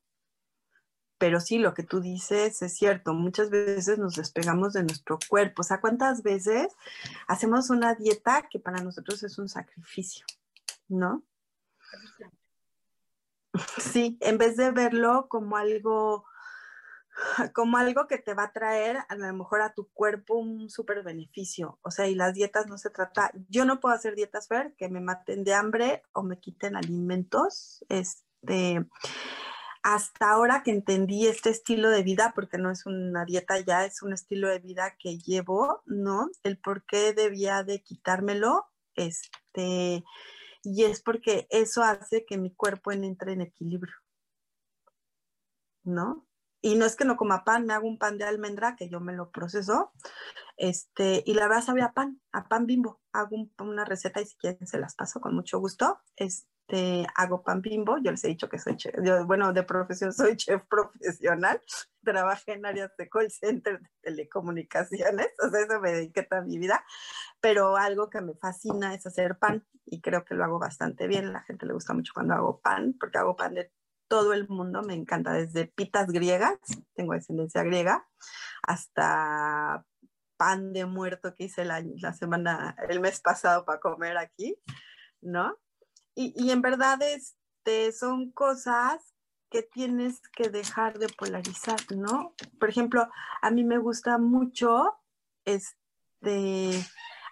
Pero 1.18 1.40
sí, 1.40 1.58
lo 1.58 1.72
que 1.72 1.82
tú 1.82 2.00
dices 2.00 2.60
es 2.60 2.74
cierto, 2.74 3.14
muchas 3.14 3.48
veces 3.50 3.98
nos 3.98 4.16
despegamos 4.16 4.74
de 4.74 4.82
nuestro 4.82 5.18
cuerpo. 5.28 5.62
O 5.62 5.64
sea, 5.64 5.80
¿cuántas 5.80 6.22
veces 6.22 6.74
hacemos 7.26 7.70
una 7.70 7.94
dieta 7.94 8.46
que 8.50 8.58
para 8.58 8.82
nosotros 8.82 9.22
es 9.22 9.38
un 9.38 9.48
sacrificio, 9.48 10.26
¿no? 10.88 11.22
Sí, 13.78 14.18
en 14.20 14.36
vez 14.36 14.56
de 14.56 14.70
verlo 14.70 15.28
como 15.28 15.56
algo, 15.56 16.26
como 17.54 17.78
algo 17.78 18.06
que 18.06 18.18
te 18.18 18.34
va 18.34 18.44
a 18.44 18.52
traer 18.52 18.98
a 19.08 19.16
lo 19.16 19.32
mejor 19.32 19.62
a 19.62 19.72
tu 19.72 19.88
cuerpo 19.88 20.34
un 20.34 20.68
súper 20.68 21.02
beneficio. 21.02 21.78
O 21.82 21.90
sea, 21.90 22.06
y 22.06 22.14
las 22.14 22.34
dietas 22.34 22.66
no 22.66 22.78
se 22.78 22.90
trata, 22.90 23.30
yo 23.48 23.64
no 23.64 23.80
puedo 23.80 23.94
hacer 23.94 24.14
dietas, 24.14 24.48
ver, 24.48 24.74
que 24.76 24.88
me 24.88 25.00
maten 25.00 25.44
de 25.44 25.54
hambre 25.54 26.02
o 26.12 26.22
me 26.22 26.38
quiten 26.38 26.76
alimentos. 26.76 27.84
Este, 27.88 28.86
hasta 29.88 30.32
ahora 30.32 30.64
que 30.64 30.72
entendí 30.72 31.28
este 31.28 31.50
estilo 31.50 31.90
de 31.90 32.02
vida, 32.02 32.32
porque 32.34 32.58
no 32.58 32.72
es 32.72 32.86
una 32.86 33.24
dieta 33.24 33.60
ya, 33.60 33.84
es 33.84 34.02
un 34.02 34.12
estilo 34.12 34.48
de 34.48 34.58
vida 34.58 34.96
que 34.98 35.16
llevo, 35.18 35.84
¿no? 35.86 36.28
El 36.42 36.58
por 36.58 36.84
qué 36.86 37.12
debía 37.12 37.62
de 37.62 37.84
quitármelo, 37.84 38.66
este, 38.96 40.02
y 40.64 40.82
es 40.82 41.02
porque 41.02 41.46
eso 41.50 41.84
hace 41.84 42.26
que 42.26 42.36
mi 42.36 42.52
cuerpo 42.52 42.90
entre 42.90 43.34
en 43.34 43.42
equilibrio, 43.42 43.94
¿no? 45.84 46.26
Y 46.60 46.74
no 46.74 46.84
es 46.84 46.96
que 46.96 47.04
no 47.04 47.16
coma 47.16 47.44
pan, 47.44 47.64
me 47.64 47.72
hago 47.72 47.86
un 47.86 47.98
pan 47.98 48.18
de 48.18 48.24
almendra 48.24 48.74
que 48.74 48.88
yo 48.88 48.98
me 48.98 49.12
lo 49.12 49.30
proceso, 49.30 49.92
este, 50.56 51.22
y 51.24 51.34
la 51.34 51.46
verdad 51.46 51.62
sabe 51.62 51.82
a 51.82 51.92
pan, 51.92 52.20
a 52.32 52.48
pan 52.48 52.66
bimbo. 52.66 53.00
Hago 53.12 53.36
una 53.60 53.84
receta 53.84 54.20
y 54.20 54.26
si 54.26 54.36
quieren 54.36 54.66
se 54.66 54.80
las 54.80 54.96
paso 54.96 55.20
con 55.20 55.32
mucho 55.32 55.60
gusto. 55.60 56.00
Este, 56.16 56.55
este, 56.68 57.06
hago 57.14 57.42
pan 57.42 57.62
bimbo, 57.62 57.96
yo 57.98 58.10
les 58.10 58.24
he 58.24 58.28
dicho 58.28 58.48
que 58.48 58.58
soy 58.58 58.76
chef, 58.76 58.94
yo, 59.02 59.24
bueno, 59.26 59.52
de 59.52 59.62
profesión 59.62 60.12
soy 60.12 60.36
chef 60.36 60.62
profesional, 60.68 61.60
trabajé 62.02 62.52
en 62.54 62.66
áreas 62.66 62.90
de 62.98 63.08
call 63.08 63.30
center 63.30 63.80
de 63.80 63.88
telecomunicaciones, 64.02 65.28
o 65.44 65.50
sea, 65.50 65.60
eso 65.60 65.80
me 65.80 65.92
dediqué 65.92 66.22
toda 66.24 66.42
mi 66.42 66.58
vida, 66.58 66.84
pero 67.40 67.76
algo 67.76 68.10
que 68.10 68.20
me 68.20 68.34
fascina 68.34 68.94
es 68.94 69.06
hacer 69.06 69.38
pan 69.38 69.64
y 69.84 70.00
creo 70.00 70.24
que 70.24 70.34
lo 70.34 70.44
hago 70.44 70.58
bastante 70.58 71.06
bien, 71.06 71.32
la 71.32 71.42
gente 71.42 71.66
le 71.66 71.74
gusta 71.74 71.94
mucho 71.94 72.12
cuando 72.14 72.34
hago 72.34 72.60
pan, 72.60 72.94
porque 72.98 73.18
hago 73.18 73.36
pan 73.36 73.54
de 73.54 73.70
todo 74.08 74.32
el 74.32 74.48
mundo, 74.48 74.82
me 74.82 74.94
encanta, 74.94 75.32
desde 75.32 75.66
pitas 75.66 76.08
griegas, 76.08 76.58
tengo 76.94 77.12
descendencia 77.12 77.62
griega, 77.64 78.06
hasta 78.62 79.84
pan 80.36 80.72
de 80.72 80.84
muerto 80.84 81.34
que 81.34 81.44
hice 81.44 81.64
la 81.64 82.12
semana, 82.12 82.76
el 82.88 83.00
mes 83.00 83.20
pasado 83.20 83.64
para 83.64 83.80
comer 83.80 84.18
aquí, 84.18 84.60
¿no? 85.22 85.56
Y, 86.18 86.50
en 86.50 86.62
verdad 86.62 86.98
este, 87.02 87.92
son 87.92 88.30
cosas 88.32 89.14
que 89.50 89.62
tienes 89.62 90.20
que 90.34 90.48
dejar 90.48 90.98
de 90.98 91.08
polarizar, 91.08 91.78
¿no? 91.94 92.34
Por 92.58 92.70
ejemplo, 92.70 93.06
a 93.42 93.50
mí 93.50 93.64
me 93.64 93.76
gusta 93.76 94.16
mucho 94.16 94.94
este, 95.44 96.70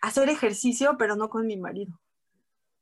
hacer 0.03 0.29
ejercicio, 0.29 0.97
pero 0.99 1.17
no 1.17 1.31
con 1.31 1.47
mi 1.47 1.57
marido. 1.57 1.99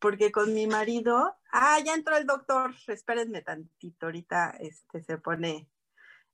Porque 0.01 0.33
con 0.33 0.53
mi 0.53 0.67
marido, 0.67 1.37
ah, 1.53 1.79
ya 1.79 1.95
entró 1.95 2.17
el 2.17 2.27
doctor, 2.27 2.75
espérenme 2.89 3.43
tantito, 3.43 4.07
ahorita 4.07 4.57
este, 4.59 5.05
se 5.05 5.19
pone 5.19 5.71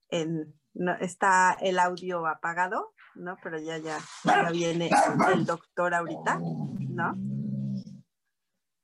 en, 0.09 0.59
no, 0.72 0.94
está 0.94 1.52
el 1.61 1.78
audio 1.78 2.26
apagado, 2.26 2.94
¿no? 3.14 3.37
Pero 3.42 3.61
ya, 3.61 3.76
ya, 3.76 3.98
ya 4.24 4.50
viene 4.50 4.88
el 5.35 5.44
doctor 5.44 5.92
ahorita, 5.92 6.40
¿no? 6.40 7.38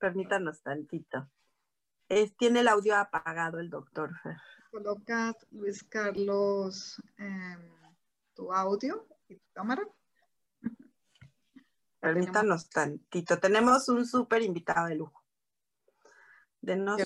Permítanos 0.05 0.61
tantito. 0.61 1.27
Es, 2.07 2.37
tiene 2.37 2.59
el 2.59 2.67
audio 2.67 2.95
apagado 2.95 3.57
el 3.57 3.71
doctor 3.71 4.11
Fer. 4.21 4.37
Coloca, 4.69 5.35
Luis 5.49 5.83
Carlos, 5.83 7.01
em, 7.17 7.73
tu 8.35 8.53
audio 8.53 9.07
y 9.27 9.37
tu 9.37 9.51
cámara. 9.51 9.81
Permítanos 11.99 12.69
tantito. 12.69 13.39
Tenemos 13.39 13.89
un 13.89 14.05
súper 14.05 14.43
invitado 14.43 14.89
de 14.89 14.95
lujo. 14.95 15.23
Denos 16.61 17.01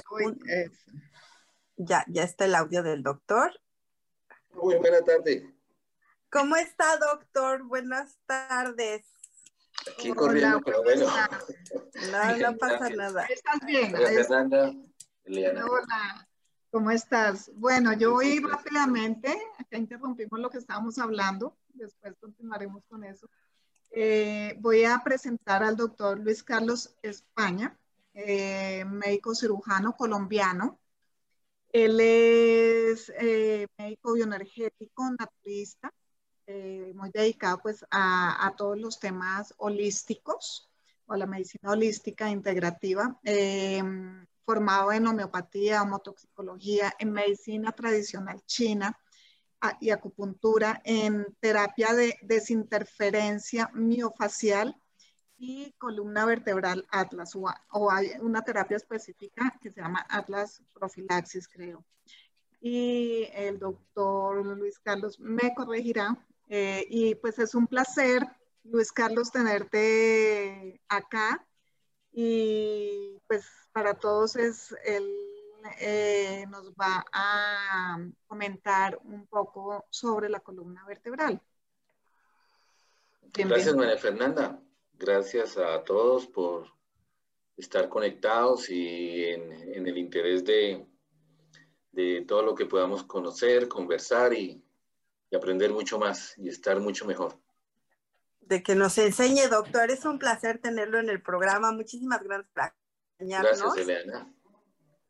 Ya, 1.77 2.03
ya 2.09 2.23
está 2.23 2.43
el 2.43 2.55
audio 2.55 2.83
del 2.83 3.01
doctor. 3.01 3.53
Muy 4.55 4.75
buena 4.75 5.01
tarde. 5.03 5.55
¿Cómo 6.29 6.57
está, 6.57 6.97
doctor? 6.97 7.63
Buenas 7.63 8.19
tardes. 8.25 9.18
Aquí 9.87 10.11
corriendo, 10.13 10.61
pero 10.61 10.83
bueno. 10.83 11.05
No, 12.11 12.37
no 12.37 12.57
pasa 12.59 12.89
nada. 12.89 13.25
¿Estás 13.25 13.59
bien? 13.65 13.91
Fernanda, 13.91 14.73
Hola, 15.25 16.27
¿cómo 16.71 16.91
estás? 16.91 17.51
Bueno, 17.55 17.93
yo 17.93 18.13
voy 18.13 18.39
rápidamente, 18.39 19.39
acá 19.57 19.77
interrumpimos 19.77 20.39
lo 20.39 20.49
que 20.49 20.57
estábamos 20.57 20.97
hablando, 20.97 21.55
después 21.73 22.15
continuaremos 22.19 22.83
con 22.87 23.03
eso. 23.03 23.29
Eh, 23.91 24.55
voy 24.59 24.85
a 24.85 25.01
presentar 25.03 25.63
al 25.63 25.75
doctor 25.75 26.19
Luis 26.19 26.43
Carlos 26.43 26.95
España, 27.01 27.77
eh, 28.13 28.85
médico 28.85 29.35
cirujano 29.35 29.95
colombiano. 29.95 30.79
Él 31.71 31.99
es 31.99 33.11
eh, 33.19 33.67
médico 33.77 34.13
bioenergético, 34.13 35.11
naturista, 35.11 35.93
muy 36.95 37.09
dedicado 37.11 37.59
pues 37.59 37.85
a, 37.91 38.45
a, 38.45 38.55
todos 38.55 38.77
los 38.77 38.99
temas 38.99 39.53
holísticos 39.57 40.69
o 41.05 41.13
a 41.13 41.17
la 41.17 41.25
medicina 41.25 41.71
holística 41.71 42.29
integrativa 42.29 43.19
formado 44.49 44.91
en 44.91 45.05
homeopatía, 45.05 45.83
homotoxicología, 45.83 46.91
en 46.97 47.11
medicina 47.11 47.71
tradicional 47.71 48.41
china 48.47 48.97
y 49.79 49.91
acupuntura, 49.91 50.81
en 50.83 51.37
terapia 51.39 51.93
de 51.93 52.17
desinterferencia 52.23 53.69
miofacial 53.75 54.75
y 55.37 55.73
columna 55.73 56.25
vertebral 56.25 56.87
Atlas, 56.89 57.35
o, 57.35 57.91
hay 57.91 58.13
una 58.21 58.41
terapia 58.41 58.77
específica 58.77 59.55
que 59.61 59.69
se 59.69 59.81
llama 59.81 60.03
Atlas 60.09 60.63
Profilaxis, 60.73 61.47
creo. 61.47 61.85
Y 62.59 63.27
el 63.33 63.59
doctor 63.59 64.43
Luis 64.57 64.79
Carlos 64.79 65.19
me 65.19 65.53
corregirá. 65.53 66.17
Eh, 66.49 66.85
y 66.89 67.15
pues 67.15 67.37
es 67.37 67.53
un 67.53 67.67
placer, 67.67 68.25
Luis 68.63 68.91
Carlos, 68.91 69.31
tenerte 69.31 70.81
acá. 70.89 71.45
Y 72.11 73.19
pues 73.27 73.45
para 73.71 73.93
todos 73.93 74.35
es, 74.35 74.75
él 74.83 75.07
eh, 75.79 76.45
nos 76.49 76.71
va 76.71 77.05
a 77.13 77.99
comentar 78.27 78.99
un 79.03 79.27
poco 79.27 79.85
sobre 79.91 80.27
la 80.27 80.39
columna 80.39 80.83
vertebral. 80.87 81.39
Gracias, 83.33 83.75
María 83.75 83.97
Fernanda. 83.97 84.59
Gracias 84.93 85.57
a 85.57 85.83
todos 85.83 86.25
por 86.27 86.67
estar 87.55 87.89
conectados 87.89 88.69
y 88.69 89.25
en, 89.25 89.85
el 89.85 89.97
interés 89.97 90.43
de, 90.43 90.85
de, 91.91 92.25
todo 92.27 92.41
lo 92.41 92.55
que 92.55 92.65
podamos 92.65 93.03
conocer, 93.03 93.67
conversar 93.67 94.33
y, 94.33 94.63
y 95.29 95.35
aprender 95.35 95.71
mucho 95.71 95.99
más 95.99 96.37
y 96.37 96.49
estar 96.49 96.79
mucho 96.79 97.05
mejor 97.05 97.39
de 98.49 98.63
que 98.63 98.73
nos 98.73 98.97
enseñe, 98.97 99.47
doctor. 99.47 99.91
Es 99.91 100.03
un 100.05 100.17
placer 100.17 100.57
tenerlo 100.57 100.97
en 100.97 101.07
el 101.09 101.21
programa. 101.21 101.71
Muchísimas 101.71 102.23
gracias 102.23 102.73
Gracias, 103.19 103.77
Elena. 103.77 104.33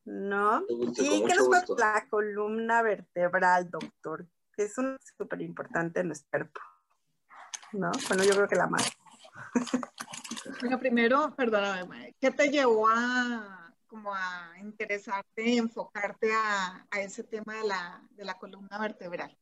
¿No? 0.05 0.63
¿Y 0.67 1.23
qué 1.25 1.35
nos 1.35 1.47
pasa 1.47 1.73
la 1.77 2.07
columna 2.09 2.81
vertebral, 2.81 3.69
doctor? 3.69 4.25
Que 4.55 4.63
es 4.63 4.73
súper 4.73 5.41
importante 5.41 5.99
en 5.99 6.07
nuestro 6.07 6.29
cuerpo. 6.29 6.59
¿No? 7.73 7.91
Bueno, 8.07 8.23
yo 8.23 8.31
creo 8.31 8.47
que 8.47 8.55
la 8.55 8.67
más. 8.67 8.91
Bueno, 10.59 10.79
primero, 10.79 11.33
perdóname, 11.35 12.15
¿qué 12.19 12.31
te 12.31 12.49
llevó 12.49 12.89
a 12.89 13.73
como 13.87 14.13
a 14.13 14.53
interesarte, 14.59 15.57
enfocarte 15.57 16.33
a, 16.33 16.85
a 16.91 17.01
ese 17.01 17.23
tema 17.23 17.55
de 17.55 17.67
la, 17.67 18.01
de 18.11 18.25
la 18.25 18.37
columna 18.37 18.79
vertebral? 18.79 19.35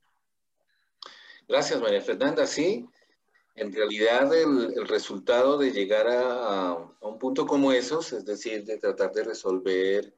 Gracias, 1.47 1.79
María 1.79 2.01
Fernanda. 2.01 2.45
Sí, 2.45 2.85
en 3.55 3.73
realidad 3.73 4.33
el, 4.35 4.85
resultado 4.87 5.57
de 5.57 5.71
llegar 5.71 6.07
a, 6.09 6.75
un 7.01 7.17
punto 7.17 7.47
como 7.47 7.71
esos, 7.71 8.11
es 8.11 8.25
decir, 8.25 8.65
de 8.65 8.77
tratar 8.77 9.13
de 9.13 9.23
resolver 9.23 10.13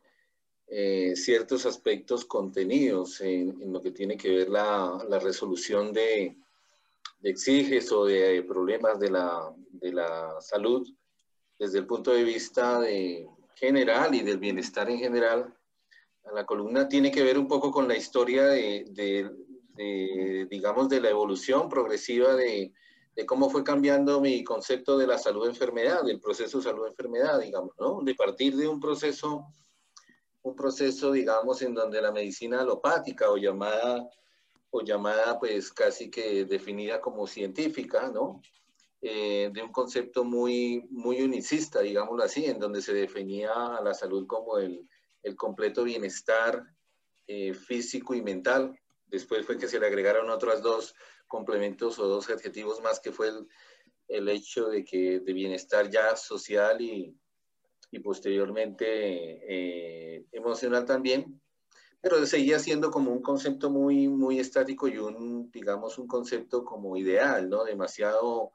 eh, 0.68 1.14
ciertos 1.16 1.68
aspectos 1.68 2.26
contenidos 2.26 3.22
en, 3.22 3.72
lo 3.72 3.80
que 3.82 3.92
tiene 3.92 4.18
que 4.18 4.30
ver 4.30 4.50
la, 4.50 4.98
resolución 5.22 5.94
de, 5.94 6.36
exiges 7.22 7.92
o 7.92 8.06
de 8.06 8.44
problemas 8.44 9.00
de 9.00 9.12
la, 9.12 9.54
la 9.82 10.42
salud 10.42 10.88
desde 11.60 11.80
el 11.80 11.86
punto 11.86 12.12
de 12.12 12.24
vista 12.24 12.80
de 12.80 13.28
general 13.56 14.16
y 14.16 14.22
del 14.22 14.40
bienestar 14.40 14.90
en 14.90 14.98
general, 14.98 15.54
la 16.34 16.46
columna 16.46 16.88
tiene 16.88 17.12
que 17.12 17.24
ver 17.24 17.38
un 17.38 17.48
poco 17.48 17.72
con 17.72 17.88
la 17.88 17.98
historia 17.98 18.46
de, 18.48 18.86
de 18.90 19.30
digamos, 20.50 20.90
de 20.90 21.00
la 21.00 21.10
evolución 21.10 21.70
progresiva 21.70 22.36
de, 22.36 22.74
de 23.20 23.26
cómo 23.26 23.50
fue 23.50 23.66
cambiando 23.66 24.22
mi 24.22 24.44
concepto 24.46 24.98
de 24.98 25.06
la 25.06 25.18
salud-enfermedad, 25.18 26.04
del 26.04 26.22
proceso 26.22 26.62
salud-enfermedad, 26.62 27.42
digamos, 27.42 27.74
¿no? 27.78 28.02
De 28.02 28.16
partir 28.16 28.56
de 28.56 28.66
un 28.68 28.80
proceso, 28.80 29.46
un 30.42 30.56
proceso, 30.56 31.12
digamos, 31.12 31.62
en 31.62 31.74
donde 31.74 32.02
la 32.02 32.14
medicina 32.14 32.62
alopática 32.62 33.30
o 33.30 33.36
llamada, 33.36 34.08
o 34.70 34.82
llamada 34.82 35.38
pues 35.38 35.72
casi 35.74 36.10
que 36.10 36.46
definida 36.46 37.02
como 37.02 37.28
científica, 37.28 38.10
¿no? 38.10 38.42
Eh, 39.02 39.50
de 39.54 39.64
un 39.64 39.72
concepto 39.72 40.24
muy, 40.24 40.86
muy 40.90 41.22
unicista, 41.22 41.82
digámoslo 41.82 42.24
así, 42.24 42.46
en 42.46 42.60
donde 42.60 42.82
se 42.82 42.94
definía 42.94 43.52
a 43.54 43.82
la 43.82 43.94
salud 43.94 44.28
como 44.28 44.58
el, 44.58 44.88
el 45.24 45.36
completo 45.36 45.84
bienestar 45.84 46.64
eh, 47.28 47.54
físico 47.54 48.14
y 48.14 48.22
mental. 48.22 48.80
Después 49.10 49.46
fue 49.46 49.58
que 49.58 49.68
se 49.68 49.80
le 49.80 49.88
agregaron 49.88 50.30
otras 50.30 50.62
dos 50.62 50.96
complementos 51.28 52.00
o 52.00 52.08
dos 52.08 52.30
adjetivos 52.30 52.82
más 52.82 53.00
que 53.00 53.12
fue 53.12 53.30
el, 53.30 53.48
el 54.08 54.30
hecho 54.30 54.70
de 54.70 54.84
que 54.84 55.20
de 55.20 55.34
bienestar 55.34 55.90
ya 55.90 56.16
social 56.16 56.82
y, 56.82 57.16
y 57.92 58.00
posteriormente 58.00 58.86
eh, 58.88 60.26
emocional 60.32 60.86
también, 60.86 61.42
pero 62.02 62.26
seguía 62.26 62.60
siendo 62.60 62.92
como 62.92 63.12
un 63.12 63.22
concepto 63.22 63.70
muy, 63.70 64.08
muy 64.08 64.40
estático 64.40 64.88
y 64.88 64.98
un, 64.98 65.52
digamos, 65.52 65.98
un 65.98 66.08
concepto 66.08 66.64
como 66.64 66.96
ideal, 66.98 67.50
¿no? 67.50 67.64
Demasiado, 67.64 68.52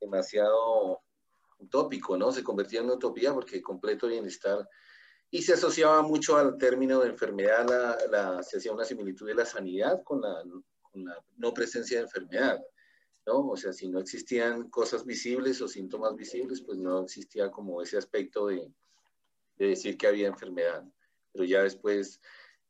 demasiado 0.00 1.00
utópico, 1.58 2.16
¿no? 2.16 2.32
Se 2.32 2.42
convertía 2.42 2.80
en 2.80 2.86
una 2.86 2.94
utopía 2.94 3.34
porque 3.34 3.60
completo 3.60 4.06
bienestar 4.06 4.68
y 5.30 5.42
se 5.42 5.54
asociaba 5.54 6.02
mucho 6.02 6.36
al 6.36 6.56
término 6.58 7.00
de 7.00 7.10
enfermedad, 7.10 7.66
la, 7.68 7.98
la, 8.10 8.42
se 8.42 8.58
hacía 8.58 8.72
una 8.72 8.84
similitud 8.84 9.26
de 9.26 9.34
la 9.34 9.44
sanidad 9.44 10.02
con 10.02 10.20
la 10.22 10.42
la 11.04 11.22
no 11.36 11.54
presencia 11.54 11.98
de 11.98 12.04
enfermedad, 12.04 12.60
¿no? 13.26 13.48
O 13.48 13.56
sea, 13.56 13.72
si 13.72 13.88
no 13.88 14.00
existían 14.00 14.68
cosas 14.70 15.04
visibles 15.04 15.60
o 15.60 15.68
síntomas 15.68 16.16
visibles, 16.16 16.62
pues 16.62 16.78
no 16.78 17.02
existía 17.02 17.50
como 17.50 17.82
ese 17.82 17.96
aspecto 17.96 18.46
de, 18.46 18.72
de 19.56 19.68
decir 19.68 19.96
que 19.96 20.06
había 20.06 20.28
enfermedad. 20.28 20.84
Pero 21.32 21.44
ya 21.44 21.62
después, 21.62 22.20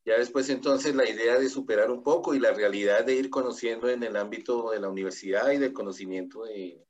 ya 0.05 0.19
después 0.19 0.49
entonces 0.51 0.95
la 0.95 1.09
idea 1.09 1.39
de 1.39 1.49
superar 1.49 1.91
un 1.91 2.03
poco 2.03 2.35
y 2.35 2.41
la 2.41 2.53
realidad 2.53 3.05
de 3.05 3.15
ir 3.15 3.31
conociendo 3.31 3.89
en 3.89 4.03
el 4.03 4.17
ámbito 4.17 4.71
de 4.71 4.81
la 4.81 4.89
universidad 4.89 5.51
y 5.53 5.59
del 5.59 5.73
conocimiento 5.73 6.45
de, 6.45 6.85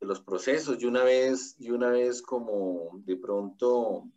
de 0.00 0.06
los 0.06 0.20
procesos. 0.20 0.80
Y 0.80 0.86
una 0.86 1.04
vez, 1.04 1.56
y 1.58 1.70
una 1.70 1.90
vez 1.90 2.22
como 2.22 3.02
de 3.04 3.16
pronto 3.16 4.08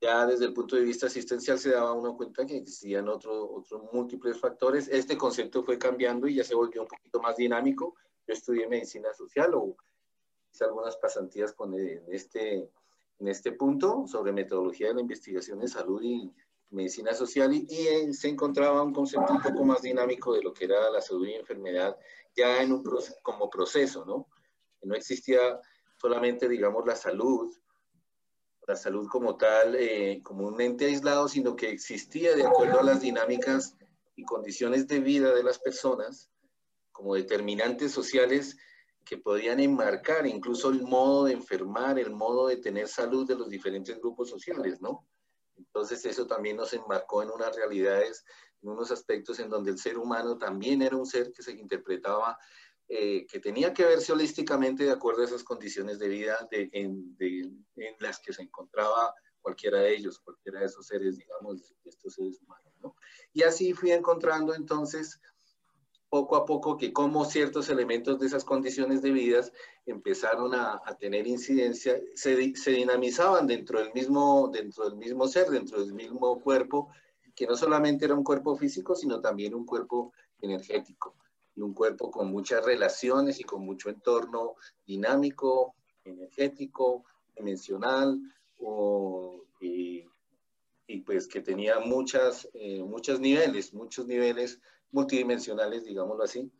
ya 0.00 0.26
desde 0.26 0.46
el 0.46 0.52
punto 0.52 0.76
de 0.76 0.82
vista 0.82 1.06
asistencial 1.06 1.58
se 1.58 1.70
daba 1.70 1.92
uno 1.92 2.16
cuenta 2.16 2.44
que 2.44 2.58
existían 2.58 3.08
otros 3.08 3.48
otros 3.50 3.82
múltiples 3.92 4.38
factores. 4.38 4.88
Este 4.88 5.16
concepto 5.16 5.62
fue 5.62 5.78
cambiando 5.78 6.26
y 6.26 6.34
ya 6.34 6.44
se 6.44 6.54
volvió 6.54 6.82
un 6.82 6.88
poquito 6.88 7.20
más 7.20 7.36
dinámico. 7.36 7.94
Yo 8.26 8.34
estudié 8.34 8.68
medicina 8.68 9.12
social 9.14 9.54
o 9.54 9.76
hice 10.52 10.64
algunas 10.64 10.96
pasantías 10.96 11.52
con, 11.52 11.74
en, 11.74 12.02
este, 12.08 12.68
en 13.18 13.28
este 13.28 13.52
punto 13.52 14.04
sobre 14.06 14.32
metodología 14.32 14.88
de 14.88 14.94
la 14.94 15.00
investigación 15.00 15.62
en 15.62 15.68
salud 15.68 16.02
y 16.02 16.30
medicina 16.70 17.14
social 17.14 17.54
y, 17.54 17.66
y, 17.68 18.12
se 18.12 18.28
encontraba 18.28 18.82
un 18.82 18.92
concepto 18.92 19.32
un 19.32 19.40
poco 19.40 19.64
más 19.64 19.82
dinámico 19.82 20.34
de 20.34 20.42
lo 20.42 20.52
que 20.52 20.64
era 20.64 20.90
la 20.90 21.00
salud 21.00 21.26
y 21.26 21.34
enfermedad 21.34 21.96
ya 22.34 22.60
en 22.60 22.72
un 22.72 22.84
como 23.22 23.48
proceso, 23.48 24.04
¿no? 24.04 24.28
No 24.82 24.94
existía 24.94 25.60
solamente, 25.96 26.48
digamos, 26.48 26.84
la 26.86 26.94
salud, 26.94 27.54
la 28.66 28.76
salud 28.76 29.08
como 29.08 29.36
tal, 29.36 29.76
eh, 29.76 30.20
como 30.22 30.46
un 30.46 30.60
ente 30.60 30.86
aislado, 30.86 31.28
sino 31.28 31.54
que 31.54 31.70
existía 31.70 32.34
de 32.34 32.46
acuerdo 32.46 32.80
a 32.80 32.84
las 32.84 33.00
dinámicas 33.00 33.76
y 34.16 34.24
condiciones 34.24 34.88
de 34.88 35.00
vida 35.00 35.34
de 35.34 35.44
las 35.44 35.58
personas, 35.58 36.30
como 36.90 37.14
determinantes 37.14 37.92
sociales 37.92 38.56
que 39.04 39.18
podían 39.18 39.60
enmarcar 39.60 40.26
incluso 40.26 40.70
el 40.70 40.82
modo 40.82 41.26
de 41.26 41.34
enfermar, 41.34 41.98
el 41.98 42.10
modo 42.10 42.48
de 42.48 42.56
tener 42.56 42.88
salud 42.88 43.26
de 43.26 43.36
los 43.36 43.48
diferentes 43.48 43.96
grupos 44.00 44.28
sociales, 44.28 44.80
¿no? 44.80 45.06
Entonces 45.56 46.04
eso 46.04 46.26
también 46.26 46.56
nos 46.56 46.72
enmarcó 46.72 47.22
en 47.22 47.30
unas 47.30 47.54
realidades, 47.54 48.24
en 48.62 48.70
unos 48.70 48.90
aspectos 48.90 49.38
en 49.38 49.48
donde 49.48 49.70
el 49.70 49.78
ser 49.78 49.96
humano 49.96 50.36
también 50.38 50.82
era 50.82 50.96
un 50.96 51.06
ser 51.06 51.32
que 51.32 51.42
se 51.42 51.52
interpretaba 51.52 52.36
eh, 52.88 53.26
que 53.26 53.40
tenía 53.40 53.74
que 53.74 53.84
verse 53.84 54.12
holísticamente 54.12 54.84
de 54.84 54.92
acuerdo 54.92 55.22
a 55.22 55.24
esas 55.24 55.42
condiciones 55.42 55.98
de 55.98 56.06
vida 56.06 56.48
en, 56.52 57.16
las 57.98 58.20
que 58.20 58.32
se 58.32 58.42
encontraba 58.42 59.12
cualquiera 59.40 59.80
de 59.80 59.96
ellos, 59.96 60.20
cualquiera 60.20 60.60
de 60.60 60.66
esos 60.66 60.86
seres, 60.86 61.16
digamos, 61.16 61.74
estos 61.84 62.14
seres 62.14 62.40
humanos. 62.42 62.72
¿no? 62.80 62.94
Y 63.32 63.42
así 63.42 63.72
fui 63.72 63.90
encontrando 63.90 64.54
entonces 64.54 65.20
poco 66.08 66.36
a 66.36 66.46
poco 66.46 66.76
que 66.76 66.92
como 66.92 67.24
ciertos 67.24 67.68
elementos 67.70 68.20
de 68.20 68.26
esas 68.26 68.44
condiciones 68.44 69.02
de 69.02 69.10
vida 69.10 69.40
empezaron 69.84 70.54
a, 70.54 70.80
tener 71.00 71.26
incidencia, 71.26 72.00
se, 72.14 72.54
se, 72.54 72.70
dinamizaban 72.70 73.48
dentro 73.48 73.80
del, 73.80 73.92
mismo, 73.92 74.48
dentro 74.52 74.88
del 74.88 74.96
mismo 74.96 75.26
ser, 75.26 75.48
dentro 75.48 75.84
del 75.84 75.92
mismo 75.92 76.40
cuerpo, 76.40 76.88
que 77.34 77.48
no 77.48 77.56
solamente 77.56 78.04
era 78.04 78.14
un 78.14 78.22
cuerpo 78.22 78.56
físico, 78.56 78.94
sino 78.94 79.20
también 79.20 79.56
un 79.56 79.66
cuerpo 79.66 80.12
energético 80.40 81.16
y 81.56 81.62
un 81.62 81.72
cuerpo 81.74 82.10
con 82.10 82.30
muchas 82.30 82.64
relaciones 82.64 83.40
y 83.40 83.44
con 83.44 83.64
mucho 83.64 83.88
entorno 83.88 84.54
dinámico, 84.86 85.74
energético, 86.04 87.04
dimensional, 87.34 88.20
y, 89.60 90.04
y, 90.86 91.00
pues 91.00 91.26
que 91.26 91.40
tenía 91.40 91.80
muchas, 91.80 92.48
eh, 92.54 92.82
muchos 92.82 93.20
niveles, 93.20 93.72
muchos 93.72 94.06
niveles 94.06 94.60
multidimensionales, 94.92 95.84
digámoslo 95.84 96.24
así, 96.24 96.50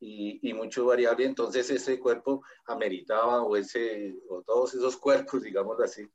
y, 0.00 0.48
y, 0.48 0.54
mucho 0.54 0.86
variable. 0.86 1.26
Entonces 1.26 1.70
ese 1.70 1.98
cuerpo 1.98 2.42
ameritaba, 2.66 3.42
o, 3.42 3.56
ese, 3.56 4.16
o 4.28 4.42
todos 4.42 4.74
esos 4.74 4.96
cuerpos, 4.96 5.42
digámoslo 5.42 5.84
así, 5.84 6.06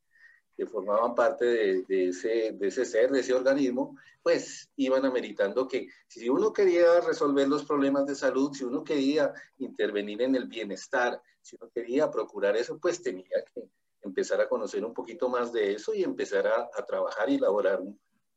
que 0.55 0.65
formaban 0.65 1.13
parte 1.15 1.45
de, 1.45 2.07
ese, 2.09 2.53
de 2.53 2.67
ese 2.67 2.85
ser, 2.85 3.11
de 3.11 3.19
ese 3.19 3.33
organismo, 3.33 3.97
pues 4.23 4.69
iban 4.77 5.05
ameritando 5.05 5.67
que 5.67 5.87
si 6.07 6.29
uno 6.29 6.53
quería 6.53 7.01
resolver 7.01 7.47
los 7.47 7.65
problemas 7.65 8.05
de 8.05 8.15
salud, 8.15 8.53
si 8.53 8.63
uno 8.63 8.83
quería 8.83 9.33
intervenir 9.59 10.21
en 10.21 10.35
el 10.35 10.47
bienestar, 10.47 11.21
si 11.41 11.57
uno 11.59 11.69
quería 11.73 12.09
procurar 12.09 12.55
eso, 12.55 12.79
pues 12.79 13.01
tenía 13.01 13.43
que 13.53 13.69
empezar 14.01 14.39
a 14.39 14.47
conocer 14.47 14.85
un 14.85 14.93
poquito 14.93 15.29
más 15.29 15.51
de 15.51 15.73
eso 15.73 15.93
y 15.93 16.03
empezar 16.03 16.47
a, 16.47 16.69
a 16.73 16.85
trabajar 16.85 17.29
y 17.29 17.35
elaborar 17.35 17.81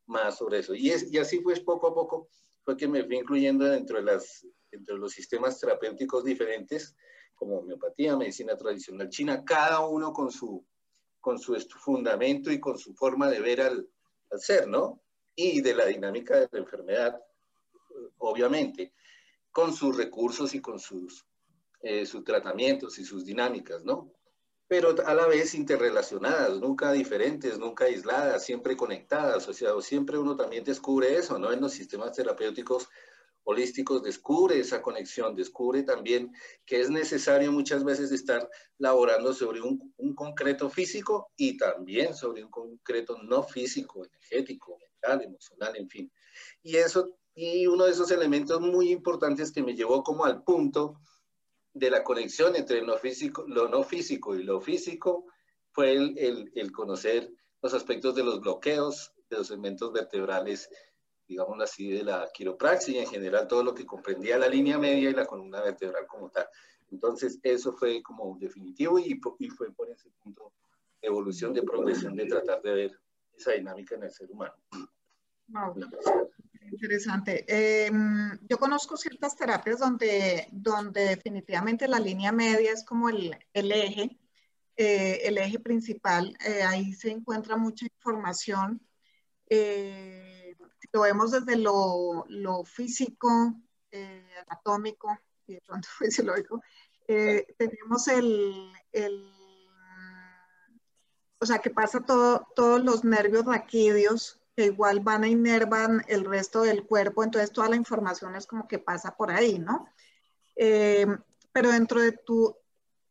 más 0.07 0.39
sobre 0.39 0.59
eso. 0.59 0.75
Y, 0.75 0.91
es, 0.91 1.13
y 1.13 1.19
así 1.19 1.41
pues 1.41 1.61
poco 1.61 1.89
a 1.89 1.95
poco 1.95 2.29
fue 2.65 2.77
que 2.77 2.89
me 2.89 3.05
fui 3.05 3.17
incluyendo 3.17 3.65
dentro 3.65 3.99
de, 3.99 4.03
las, 4.03 4.47
dentro 4.71 4.97
de 4.97 5.01
los 5.01 5.13
sistemas 5.13 5.59
terapéuticos 5.61 6.25
diferentes, 6.25 6.97
como 7.35 7.59
homeopatía, 7.59 8.17
medicina 8.17 8.57
tradicional 8.57 9.09
china, 9.09 9.45
cada 9.45 9.81
uno 9.87 10.13
con 10.13 10.31
su, 10.31 10.65
con 11.29 11.39
su 11.39 11.55
fundamento 11.79 12.51
y 12.51 12.59
con 12.59 12.79
su 12.79 12.95
forma 12.95 13.29
de 13.29 13.39
ver 13.41 13.61
al, 13.61 13.87
ser, 14.39 14.67
¿no? 14.67 15.03
Y 15.35 15.61
de 15.61 15.75
la 15.75 15.85
dinámica 15.85 16.41
de 16.41 16.49
la 16.51 16.59
enfermedad, 16.59 17.21
obviamente, 18.17 18.95
con 19.51 19.75
sus 19.75 19.95
recursos 19.95 20.55
y 20.55 20.63
con 20.63 20.79
sus, 20.79 21.27
eh, 21.83 22.07
sus 22.07 22.25
tratamientos 22.25 22.99
y 22.99 23.05
sus 23.05 23.27
dinámicas, 23.27 23.85
¿no? 23.85 24.11
pero 24.67 24.95
a 25.05 25.15
la 25.15 25.27
vez 25.27 25.55
interrelacionadas, 25.55 26.61
nunca 26.61 26.93
diferentes, 26.93 27.59
nunca 27.59 27.85
aisladas, 27.85 28.45
siempre 28.45 28.77
conectadas. 28.77 29.49
O 29.49 29.55
sea, 29.55 29.71
siempre 29.81 30.19
uno 30.19 30.37
también 30.37 30.63
descubre 30.63 31.17
eso, 31.17 31.39
¿no? 31.39 31.51
En 31.51 31.63
los 31.63 31.73
sistemas 31.73 32.13
terapéuticos 32.13 32.87
holísticos 33.51 34.03
descubre 34.03 34.61
esa 34.61 34.83
conexión, 34.83 35.35
descubre 35.35 35.83
también 35.83 36.35
que 36.67 36.81
es 36.81 36.91
necesario 36.91 37.51
muchas 37.51 37.83
veces 37.83 38.13
estar 38.13 38.47
laborando 38.77 39.33
sobre 39.33 39.63
un, 39.63 39.95
un 39.97 40.15
concreto 40.15 40.69
físico 40.69 41.33
y 41.35 41.57
también 41.57 42.15
sobre 42.15 42.45
un 42.45 42.51
concreto 42.51 43.17
no 43.23 43.43
físico, 43.43 44.05
energético, 44.05 44.77
mental, 44.79 45.23
emocional, 45.25 45.75
en 45.77 45.89
fin. 45.89 46.13
Y 46.63 46.77
eso, 46.77 47.09
y 47.35 47.67
uno 47.67 47.87
de 47.87 47.93
esos 47.93 48.11
elementos 48.11 48.61
muy 48.61 48.91
importantes 48.91 49.51
que 49.51 49.63
me 49.63 49.75
llevó 49.75 50.03
como 50.03 50.27
al 50.27 50.43
punto 50.43 51.01
de 51.73 51.91
la 51.91 52.05
conexión 52.05 52.55
entre 52.55 52.83
lo, 52.83 52.99
físico, 52.99 53.47
lo 53.49 53.67
no 53.69 53.83
físico 53.83 54.37
y 54.37 54.43
lo 54.43 54.61
físico 54.61 55.25
fue 55.71 55.93
el, 55.93 56.51
el, 56.55 56.71
conocer 56.71 57.33
los 57.63 57.73
aspectos 57.73 58.15
de 58.15 58.25
los 58.25 58.41
bloqueos 58.41 59.15
de 59.31 59.39
los 59.39 59.47
segmentos 59.47 59.91
vertebrales, 59.91 60.69
digamos 61.29 61.61
así, 61.61 61.91
de 61.91 62.03
la 62.03 62.29
quiropraxia 62.33 62.95
y 62.95 62.99
en 62.99 63.07
general 63.07 63.47
todo 63.47 63.63
lo 63.63 63.75
que 63.75 63.85
comprendía 63.87 64.39
la 64.39 64.49
línea 64.49 64.79
media 64.79 65.11
y 65.11 65.15
la 65.15 65.27
columna 65.27 65.61
vertebral 65.61 66.07
como 66.07 66.31
tal. 66.31 66.49
Entonces, 66.91 67.39
eso 67.43 67.73
fue 67.73 68.03
como 68.03 68.37
definitivo 68.39 68.99
y, 68.99 69.21
y 69.39 69.49
fue 69.51 69.71
por 69.73 69.91
ese 69.91 70.09
punto 70.23 70.53
de 71.01 71.09
evolución, 71.09 71.53
de 71.53 71.63
progresión, 71.63 72.17
de 72.17 72.27
tratar 72.27 72.63
de 72.63 72.73
ver 72.73 73.01
esa 73.37 73.53
dinámica 73.53 73.95
en 73.95 74.05
el 74.05 74.11
ser 74.11 74.31
humano. 74.31 74.55
Wow. 75.49 75.77
Interesante. 76.71 77.45
Em, 77.49 78.39
yo 78.49 78.59
conozco 78.59 78.97
ciertas 78.97 79.37
terapias 79.37 79.79
donde, 79.79 80.49
donde 80.53 81.05
definitivamente 81.05 81.89
la 81.89 81.99
línea 81.99 82.33
media 82.33 82.73
es 82.73 82.85
como 82.85 83.09
el, 83.09 83.37
el 83.53 83.73
eje, 83.73 84.19
eh, 84.77 85.21
el 85.25 85.39
eje 85.39 85.59
principal. 85.59 86.37
Eh, 86.47 86.63
ahí 86.63 86.93
se 86.93 87.11
encuentra 87.11 87.57
mucha 87.57 87.87
información. 87.87 88.81
Eh, 89.49 90.48
lo 90.93 91.03
vemos 91.03 91.31
desde 91.31 91.57
lo, 91.57 92.25
lo 92.29 92.65
físico, 92.65 93.55
anatómico 94.47 95.19
y 95.47 95.55
de 95.55 95.61
pronto 95.63 95.89
fisiológico. 95.99 96.63
tenemos 97.07 98.09
el, 98.09 98.73
el, 98.93 99.31
o 101.41 101.47
sea, 101.47 101.59
que 101.59 101.71
pasa 101.71 102.01
todo, 102.01 102.47
todos 102.55 102.83
los 102.83 103.05
nervios 103.05 103.45
raquídeos 103.45 104.41
que 104.59 104.67
igual 104.67 104.99
van 104.99 105.23
a 105.23 105.29
inervan 105.29 106.03
el 106.09 106.25
resto 106.25 106.63
del 106.63 106.85
cuerpo, 106.85 107.23
entonces 107.23 107.53
toda 107.53 107.69
la 107.69 107.77
información 107.77 108.35
es 108.35 108.45
como 108.45 108.67
que 108.67 108.81
pasa 108.81 109.17
por 109.17 109.31
ahí, 109.31 109.61
¿no? 109.61 109.89
Eh, 110.57 111.07
pero 111.53 111.71
dentro 111.71 112.01
de 112.01 112.11
tu 112.11 112.57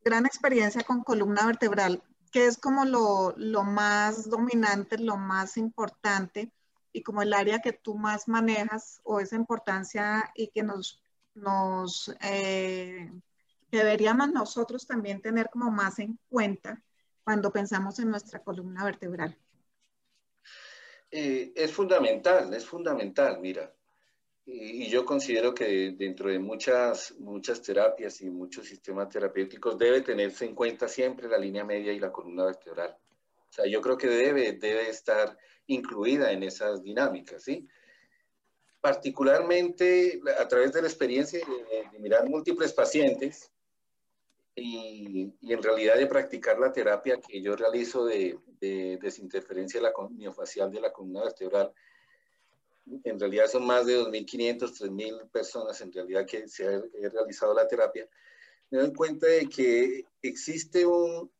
gran 0.03 0.25
experiencia 0.25 0.83
con 0.83 1.05
columna 1.05 1.45
vertebral, 1.45 2.03
¿qué 2.33 2.47
es 2.47 2.57
como 2.57 2.83
lo, 2.83 3.33
lo, 3.37 3.63
más 3.63 4.29
dominante, 4.29 4.97
lo 4.97 5.15
más 5.15 5.55
importante 5.55 6.51
y 6.97 7.03
como 7.03 7.21
el 7.21 7.31
área 7.31 7.59
que 7.59 7.73
tú 7.73 7.95
más 7.95 8.27
manejas 8.27 9.01
o 9.03 9.19
esa 9.19 9.35
importancia 9.35 10.31
y 10.33 10.47
que 10.47 10.63
nos, 10.63 10.99
nos 11.35 12.11
eh, 12.23 13.11
deberíamos 13.69 14.31
nosotros 14.31 14.87
también 14.87 15.21
tener 15.21 15.49
como 15.51 15.69
más 15.69 15.99
en 15.99 16.17
cuenta 16.27 16.81
cuando 17.23 17.51
pensamos 17.51 17.99
en 17.99 18.09
nuestra 18.09 18.39
columna 18.39 18.83
vertebral? 18.83 19.37
Eh, 21.11 21.53
es 21.55 21.71
fundamental, 21.71 22.51
es 22.55 22.65
fundamental, 22.65 23.39
mira. 23.41 23.71
Y, 24.43 24.89
yo 24.89 25.05
considero 25.05 25.53
que 25.53 25.91
dentro 25.91 26.31
de 26.31 26.39
muchas, 26.39 27.13
muchas 27.19 27.61
terapias 27.61 28.21
y 28.21 28.29
muchos 28.31 28.65
sistemas 28.65 29.09
terapéuticos 29.09 29.77
debe 29.77 30.01
tenerse 30.01 30.45
en 30.45 30.55
cuenta 30.55 30.87
siempre 30.87 31.27
la 31.27 31.37
línea 31.37 31.63
media 31.63 31.93
y 31.93 31.99
la 31.99 32.11
columna 32.11 32.45
vertebral. 32.45 32.97
O 33.49 33.53
sea, 33.53 33.67
yo 33.67 33.81
creo 33.81 33.97
que 33.99 34.07
debe, 34.07 34.53
debe 34.53 34.89
estar 34.89 35.37
incluida 35.67 36.31
en 36.31 36.43
esas 36.43 36.83
dinámicas, 36.83 37.43
¿sí? 37.43 37.67
Particularmente 38.81 40.19
a 40.39 40.47
través 40.47 40.73
de 40.73 40.81
la 40.81 40.87
experiencia 40.87 41.39
de 41.91 41.99
mirar 41.99 42.27
múltiples 42.29 42.73
pacientes, 42.73 43.51
y, 44.57 45.31
en 45.41 45.63
realidad 45.63 45.97
de 45.97 46.07
practicar 46.07 46.59
la 46.59 46.71
terapia 46.71 47.19
que 47.21 47.41
yo 47.41 47.55
realizo 47.55 48.05
de, 48.05 48.39
desinterferencia 48.59 49.79
de 49.79 49.83
la 49.83 49.93
miofacial 50.09 50.71
de 50.71 50.81
la 50.81 50.91
columna 50.91 51.23
vertebral. 51.23 51.71
En 53.03 53.19
realidad 53.19 53.47
son 53.47 53.67
más 53.67 53.85
de 53.85 53.99
2.500, 53.99 54.57
3.000 54.57 55.29
personas 55.29 55.79
en 55.81 55.93
realidad 55.93 56.25
que 56.25 56.47
se 56.47 56.65
ha 56.65 56.81
realizado 57.11 57.53
la 57.53 57.67
terapia. 57.67 58.09
Me 58.71 58.79
doy 58.79 58.93
cuenta 58.93 59.27
de 59.27 59.47
que 59.47 60.05
existe 60.23 60.85
un, 60.85 61.31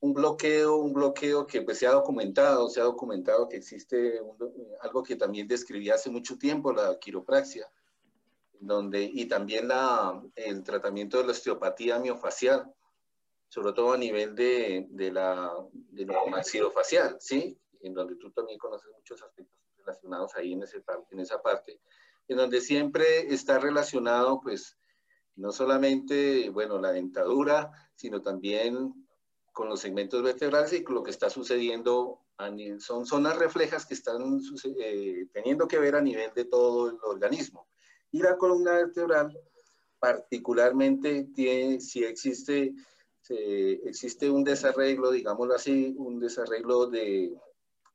un 0.00 0.14
bloqueo, 0.14 0.76
un 0.76 0.92
bloqueo 0.92 1.46
que 1.46 1.62
pues, 1.62 1.78
se 1.78 1.86
ha 1.86 1.92
documentado, 1.92 2.68
se 2.68 2.80
ha 2.80 2.84
documentado 2.84 3.48
que 3.48 3.56
existe 3.56 4.20
algo 4.80 5.02
que 5.02 5.16
también 5.16 5.48
describí 5.48 5.90
hace 5.90 6.10
mucho 6.10 6.38
tiempo, 6.38 6.72
la 6.72 6.98
quiropraxia, 6.98 7.70
donde, 8.60 9.02
y 9.02 9.26
también 9.26 9.68
la, 9.68 10.22
el 10.34 10.62
tratamiento 10.62 11.18
de 11.18 11.24
la 11.24 11.32
osteopatía 11.32 11.98
miofacial, 11.98 12.72
sobre 13.48 13.72
todo 13.72 13.92
a 13.92 13.98
nivel 13.98 14.34
de, 14.34 14.86
de 14.90 15.10
la, 15.10 15.52
de 15.72 16.06
maxilofacial, 16.06 17.16
¿sí? 17.20 17.58
En 17.80 17.94
donde 17.94 18.16
tú 18.16 18.30
también 18.30 18.58
conoces 18.58 18.90
muchos 18.94 19.22
aspectos 19.22 19.56
relacionados 19.78 20.34
ahí 20.36 20.52
en, 20.52 20.62
ese, 20.62 20.82
en 21.10 21.20
esa 21.20 21.40
parte, 21.40 21.80
en 22.28 22.36
donde 22.36 22.60
siempre 22.60 23.32
está 23.32 23.58
relacionado, 23.58 24.40
pues, 24.40 24.76
no 25.36 25.52
solamente, 25.52 26.50
bueno, 26.50 26.78
la 26.78 26.92
dentadura, 26.92 27.70
sino 27.94 28.20
también 28.20 29.07
con 29.58 29.68
los 29.68 29.80
segmentos 29.80 30.22
vertebrales 30.22 30.72
y 30.72 30.84
con 30.84 30.94
lo 30.94 31.02
que 31.02 31.10
está 31.10 31.28
sucediendo, 31.28 32.20
son 32.78 33.04
zonas 33.04 33.36
reflejas 33.36 33.84
que 33.86 33.94
están 33.94 34.40
eh, 34.78 35.26
teniendo 35.32 35.66
que 35.66 35.80
ver 35.80 35.96
a 35.96 36.00
nivel 36.00 36.30
de 36.32 36.44
todo 36.44 36.90
el 36.90 36.98
organismo. 37.02 37.66
Y 38.12 38.22
la 38.22 38.36
columna 38.36 38.74
vertebral, 38.74 39.36
particularmente, 39.98 41.30
tiene, 41.34 41.80
si 41.80 42.04
existe, 42.04 42.72
existe 43.28 44.30
un 44.30 44.44
desarreglo, 44.44 45.10
digámoslo 45.10 45.56
así, 45.56 45.92
un 45.98 46.20
desarreglo 46.20 46.86
de, 46.86 47.36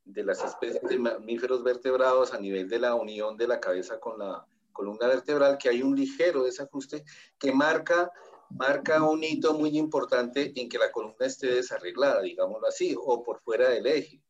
de 0.04 0.24
las 0.26 0.44
especies 0.44 0.84
de 0.84 1.00
mamíferos 1.00 1.64
vertebrados 1.64 2.34
a 2.34 2.42
nivel 2.42 2.68
de 2.68 2.80
la 2.80 2.96
unión 2.96 3.38
de 3.38 3.48
la 3.48 3.62
cabeza 3.62 4.02
con 4.02 4.20
la 4.20 4.46
columna 4.74 5.08
vertebral, 5.08 5.58
que 5.58 5.70
hay 5.70 5.82
un 5.82 5.96
ligero 5.96 6.44
desajuste 6.44 7.06
que 7.40 7.54
marca, 7.54 8.12
marca 8.56 9.04
un 9.04 9.24
hito 9.24 9.54
muy 9.54 9.78
importante 9.78 10.54
en 10.56 10.70
que 10.70 10.78
la 10.78 10.92
columna 10.92 11.26
esté 11.26 11.48
desarreglada, 11.48 12.22
digámoslo 12.22 12.68
así, 12.68 12.96
o 12.98 13.24
por 13.24 13.42
fuera 13.42 13.70
del 13.70 13.88
eje, 13.88 14.22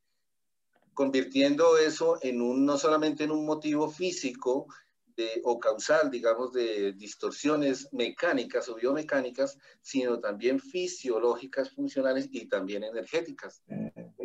convirtiendo 0.94 1.78
eso 1.78 2.18
en 2.22 2.42
un, 2.42 2.66
no 2.66 2.78
solamente 2.78 3.24
en 3.24 3.32
un 3.32 3.46
motivo 3.46 3.90
físico, 3.90 4.68
de, 5.16 5.42
o 5.44 5.60
causal, 5.60 6.10
digamos, 6.10 6.54
de 6.54 6.94
distorsiones 6.94 7.88
mecánicas 7.92 8.68
o 8.70 8.76
biomecánicas, 8.76 9.58
sino 9.82 10.20
también 10.20 10.60
fisiológicas, 10.60 11.70
funcionales 11.72 12.28
y 12.32 12.48
también 12.48 12.84
energéticas, 12.84 13.64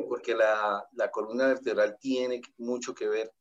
porque 0.09 0.35
la, 0.35 0.87
la 0.93 1.11
columna 1.11 1.49
vertebral 1.49 1.99
tiene 2.01 2.41
mucho 2.57 2.95
que 2.95 3.07
ver 3.07 3.33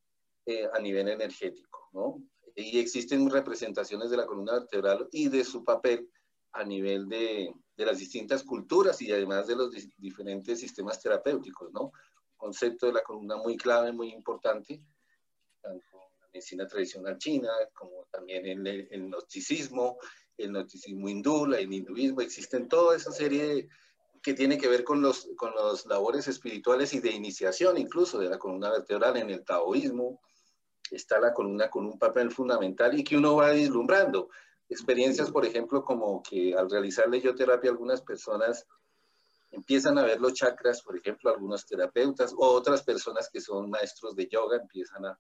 eh, 0.45 0.67
a 0.73 0.79
nivel 0.79 1.07
energético, 1.07 1.89
¿no? 1.93 2.21
Y 2.55 2.79
existen 2.79 3.29
representaciones 3.29 4.09
de 4.09 4.17
la 4.17 4.25
columna 4.25 4.53
vertebral 4.53 5.07
y 5.11 5.29
de 5.29 5.43
su 5.43 5.63
papel 5.63 6.09
a 6.57 6.63
nivel 6.63 7.07
de, 7.07 7.53
de 7.75 7.85
las 7.85 7.99
distintas 7.99 8.43
culturas 8.43 9.01
y 9.01 9.11
además 9.11 9.47
de 9.47 9.55
los 9.55 9.71
diferentes 9.97 10.59
sistemas 10.59 10.99
terapéuticos, 10.99 11.71
¿no? 11.71 11.91
Concepto 12.35 12.87
de 12.87 12.93
la 12.93 13.03
columna 13.03 13.37
muy 13.37 13.55
clave, 13.55 13.91
muy 13.91 14.11
importante, 14.11 14.81
tanto 15.61 15.85
en 15.93 16.19
la 16.19 16.27
medicina 16.33 16.67
tradicional 16.67 17.17
china 17.19 17.49
como 17.73 18.07
también 18.11 18.45
en 18.47 18.65
el, 18.65 18.87
el 18.89 19.07
gnosticismo, 19.07 19.97
el 20.37 20.49
gnosticismo 20.49 21.07
hindú, 21.07 21.45
el 21.53 21.71
hinduismo, 21.71 22.21
existen 22.21 22.67
toda 22.67 22.95
esa 22.95 23.11
serie 23.11 23.69
que 24.23 24.33
tiene 24.33 24.57
que 24.57 24.67
ver 24.67 24.83
con 24.83 25.01
los, 25.01 25.29
con 25.37 25.53
los 25.53 25.85
labores 25.85 26.27
espirituales 26.27 26.93
y 26.93 26.99
de 26.99 27.11
iniciación 27.11 27.77
incluso 27.77 28.17
de 28.19 28.29
la 28.29 28.39
columna 28.39 28.71
vertebral 28.71 29.17
en 29.17 29.29
el 29.29 29.45
taoísmo, 29.45 30.19
está 30.89 31.19
la 31.19 31.33
columna 31.33 31.69
con 31.69 31.85
un 31.85 31.99
papel 31.99 32.31
fundamental 32.31 32.97
y 32.97 33.03
que 33.03 33.17
uno 33.17 33.35
va 33.35 33.51
vislumbrando 33.51 34.29
experiencias, 34.69 35.31
por 35.31 35.45
ejemplo, 35.45 35.83
como 35.83 36.21
que 36.21 36.53
al 36.55 36.69
realizar 36.69 37.09
leyoterapia 37.09 37.71
algunas 37.71 38.01
personas 38.01 38.65
empiezan 39.51 39.97
a 39.97 40.03
ver 40.03 40.19
los 40.19 40.33
chakras, 40.33 40.81
por 40.81 40.97
ejemplo, 40.97 41.29
algunos 41.29 41.65
terapeutas 41.65 42.33
o 42.33 42.47
otras 42.47 42.83
personas 42.83 43.29
que 43.31 43.39
son 43.39 43.69
maestros 43.69 44.15
de 44.15 44.27
yoga 44.27 44.57
empiezan 44.57 45.05
a, 45.05 45.19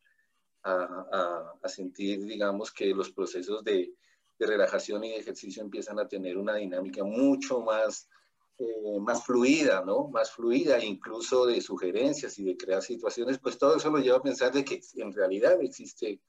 a, 0.63 1.53
a, 1.61 1.69
sentir, 1.69 2.25
digamos, 2.25 2.71
que 2.73 2.87
los 2.87 3.11
procesos 3.11 3.63
de, 3.63 3.93
de, 4.37 4.45
relajación 4.45 5.03
y 5.05 5.11
de 5.11 5.17
ejercicio 5.17 5.63
empiezan 5.63 5.97
a 5.99 6.07
tener 6.07 6.37
una 6.37 6.55
dinámica 6.55 7.05
mucho 7.05 7.61
más, 7.61 8.09
eh, 8.57 8.99
más 8.99 9.23
fluida, 9.23 9.83
¿no? 9.85 10.09
Más 10.09 10.31
fluida, 10.31 10.83
incluso 10.83 11.45
de 11.45 11.61
sugerencias 11.61 12.37
y 12.39 12.43
de 12.43 12.57
crear 12.57 12.81
situaciones, 12.81 13.39
pues 13.39 13.57
todo 13.57 13.77
eso 13.77 13.89
lo 13.89 13.99
lleva 13.99 14.17
a 14.17 14.23
pensar 14.23 14.51
de 14.51 14.65
que 14.65 14.81
en 14.95 15.13
realidad 15.13 15.61
existe, 15.61 16.19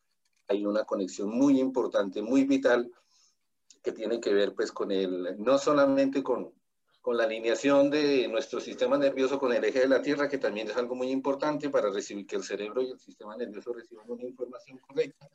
hay 0.47 0.65
una 0.65 0.85
conexión 0.85 1.31
muy 1.31 1.59
importante, 1.59 2.23
muy 2.23 2.45
vital 2.45 2.91
que 3.83 3.93
tiene 3.93 4.21
que 4.21 4.33
ver 4.33 4.55
pues 4.55 4.73
con 4.73 4.91
el, 4.91 5.37
no 5.43 5.59
solamente 5.59 6.23
con, 6.23 6.53
con 7.01 7.17
la 7.17 7.25
alineación 7.25 7.91
de 7.91 8.29
nuestro 8.29 8.61
sistema 8.61 8.99
nervioso 8.99 9.39
con 9.39 9.53
el 9.53 9.65
eje 9.65 9.81
de 9.81 9.89
la 9.89 10.03
Tierra, 10.03 10.29
que 10.29 10.39
también 10.39 10.69
es 10.69 10.77
algo 10.77 10.95
muy 10.95 11.11
importante 11.11 11.71
para 11.71 11.91
recibir 11.91 12.27
que 12.27 12.37
el 12.37 12.43
cerebro 12.43 12.83
y 12.83 12.91
el 12.91 12.99
sistema 12.99 13.37
nervioso 13.37 13.73
reciban 13.73 14.11
una 14.11 14.25
información 14.25 14.79
correcta, 14.79 15.29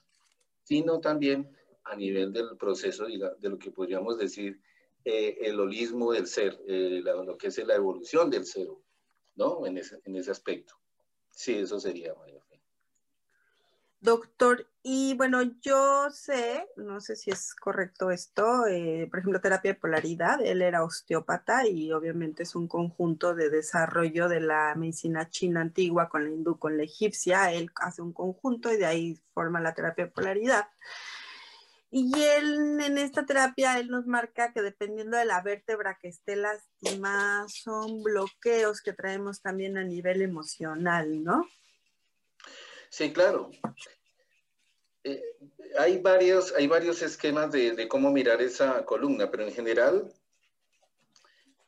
sino 0.64 1.00
también 1.00 1.50
a 1.86 1.96
nivel 1.96 2.32
del 2.32 2.58
proceso 2.58 3.06
de, 3.06 3.50
lo 3.50 3.58
que 3.58 3.72
podríamos 3.72 4.18
decir 4.18 4.62
eh, 5.04 5.38
el 5.41 5.60
holismo 5.60 6.14
del 6.14 6.28
ser, 6.28 6.62
eh, 6.68 7.02
lo 7.04 7.38
que 7.38 7.48
es 7.48 7.58
la 7.66 7.76
evolución 7.76 8.30
del 8.30 8.46
ser, 8.46 8.68
¿no? 9.36 9.66
En 9.66 9.78
ese, 9.78 10.00
en 10.06 10.16
ese 10.16 10.32
aspecto. 10.32 10.76
Sí, 11.32 11.56
eso 11.56 11.80
sería, 11.80 12.14
María. 12.14 12.44
Doctor, 14.04 14.68
y 14.86 15.14
bueno, 15.14 15.42
yo 15.62 16.10
sé, 16.12 16.68
no 16.76 17.00
sé 17.00 17.16
si 17.16 17.32
es 17.32 17.56
correcto 17.56 18.12
esto, 18.12 18.68
eh, 18.68 19.08
por 19.10 19.20
ejemplo, 19.20 19.40
terapia 19.40 19.72
de 19.74 19.80
polaridad, 19.80 20.42
él 20.42 20.62
era 20.62 20.84
osteópata 20.84 21.66
y 21.66 21.94
obviamente 21.94 22.44
es 22.44 22.54
un 22.54 22.68
conjunto 22.68 23.34
de 23.34 23.50
desarrollo 23.50 24.28
de 24.28 24.42
la 24.42 24.76
medicina 24.76 25.30
china 25.30 25.62
antigua 25.62 26.10
con 26.10 26.26
la 26.26 26.32
hindú, 26.32 26.60
con 26.60 26.76
la 26.76 26.84
egipcia, 26.84 27.54
él 27.54 27.72
hace 27.78 28.02
un 28.02 28.12
conjunto 28.12 28.74
y 28.74 28.78
de 28.78 28.86
ahí 28.86 29.22
forma 29.34 29.62
la 29.62 29.74
terapia 29.74 30.06
de 30.06 30.12
polaridad. 30.12 30.68
Y 31.90 32.12
él 32.22 32.82
en 32.82 32.98
esta 32.98 33.26
terapia, 33.26 33.80
él 33.80 33.88
nos 33.88 34.06
marca 34.06 34.52
que 34.52 34.62
dependiendo 34.62 35.16
de 35.16 35.24
la 35.24 35.42
vértebra 35.42 35.98
que 36.02 36.10
esté 36.10 36.36
lastimada, 36.36 37.46
son 37.48 38.04
bloqueos 38.04 38.82
que 38.82 38.92
traemos 38.92 39.42
también 39.42 39.78
a 39.78 39.86
nivel 39.86 40.22
emocional, 40.24 41.24
¿no? 41.24 41.48
Sí, 42.90 43.14
claro. 43.14 43.50
Eh, 45.04 45.22
hay, 45.78 45.97
varios, 45.99 46.54
hay 46.56 46.68
varios 46.68 47.01
esquemas 47.01 47.51
de, 47.51 47.74
de, 47.74 47.88
cómo 47.88 48.12
mirar 48.12 48.41
esa 48.41 48.86
columna, 48.86 49.30
pero 49.30 49.43
en 49.43 49.54
general 49.54 50.14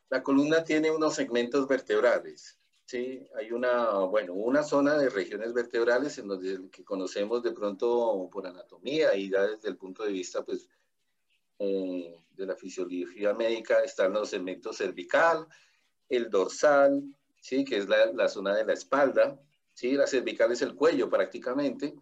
la 0.08 0.22
columna 0.22 0.64
tiene 0.64 0.90
unos 0.90 1.14
segmentos 1.14 1.66
vertebrales. 1.66 2.58
¿sí? 2.86 3.26
Hay 3.36 3.52
una, 3.52 3.90
bueno, 4.04 4.32
una 4.34 4.62
zona 4.62 4.96
de 4.96 5.10
regiones 5.10 5.52
vertebrales 5.52 6.16
en 6.18 6.28
donde 6.28 6.70
que 6.70 6.84
conocemos 6.84 7.42
de 7.42 7.52
pronto 7.52 8.28
por 8.32 8.46
anatomía 8.46 9.14
y 9.14 9.30
ya 9.30 9.42
desde 9.42 9.68
el 9.68 9.76
punto 9.76 10.04
de 10.04 10.12
vista 10.12 10.44
pues, 10.44 10.68
eh, 11.58 12.16
de 12.30 12.46
la 12.46 12.54
fisiología 12.54 13.34
médica 13.34 13.80
están 13.80 14.12
los 14.12 14.30
segmentos 14.30 14.76
cervical, 14.76 15.46
el 16.08 16.30
dorsal, 16.30 17.02
¿sí? 17.40 17.64
que 17.64 17.78
es 17.78 17.88
la, 17.88 18.12
la 18.12 18.28
zona 18.28 18.54
de 18.54 18.64
la 18.64 18.74
espalda, 18.74 19.38
¿sí? 19.74 19.92
La 19.92 20.06
cervical 20.06 20.52
es 20.52 20.62
el 20.62 20.74
cuello 20.74 21.10
prácticamente, 21.10 21.94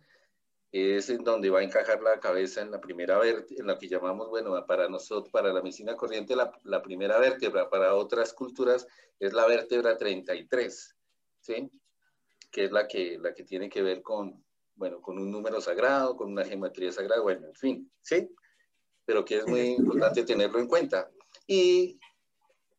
es 0.77 1.09
en 1.09 1.23
donde 1.23 1.51
va 1.51 1.61
a 1.61 1.63
encajar 1.63 2.03
la 2.03 2.19
cabeza 2.19 2.61
en 2.61 2.73
la 2.73 2.81
primera 2.81 3.17
vértebra, 3.21 3.61
en 3.61 3.67
la 3.69 3.79
que 3.79 3.89
llamamos, 3.89 4.29
bueno, 4.29 4.67
para 4.67 4.89
nosotros, 4.89 5.31
para 5.31 5.53
la 5.53 5.63
medicina 5.63 5.95
corriente, 5.95 6.35
la, 6.35 6.51
la, 6.65 6.83
primera 6.83 7.17
vértebra, 7.21 7.71
para 7.71 7.95
otras 7.95 8.33
culturas 8.33 8.85
es 9.21 9.33
la 9.33 9.47
vértebra 9.47 9.97
33, 9.97 10.97
¿sí? 11.39 11.71
Que 12.51 12.65
es 12.65 12.73
la 12.73 12.89
que, 12.89 13.19
la 13.21 13.33
que 13.33 13.45
tiene 13.45 13.69
que 13.69 13.83
ver 13.83 14.03
con, 14.03 14.45
bueno, 14.75 15.01
con 15.01 15.17
un 15.17 15.31
número 15.31 15.61
sagrado, 15.61 16.17
con 16.17 16.33
una 16.33 16.45
geometría 16.45 16.91
sagrada, 16.91 17.23
bueno, 17.23 17.47
en 17.47 17.55
fin, 17.55 17.93
¿sí? 18.03 18.29
Pero 19.05 19.25
que 19.25 19.37
es 19.37 19.47
muy 19.47 19.61
importante 19.61 20.25
tenerlo 20.25 20.59
en 20.59 20.67
cuenta. 20.67 21.09
Y, 21.47 22.01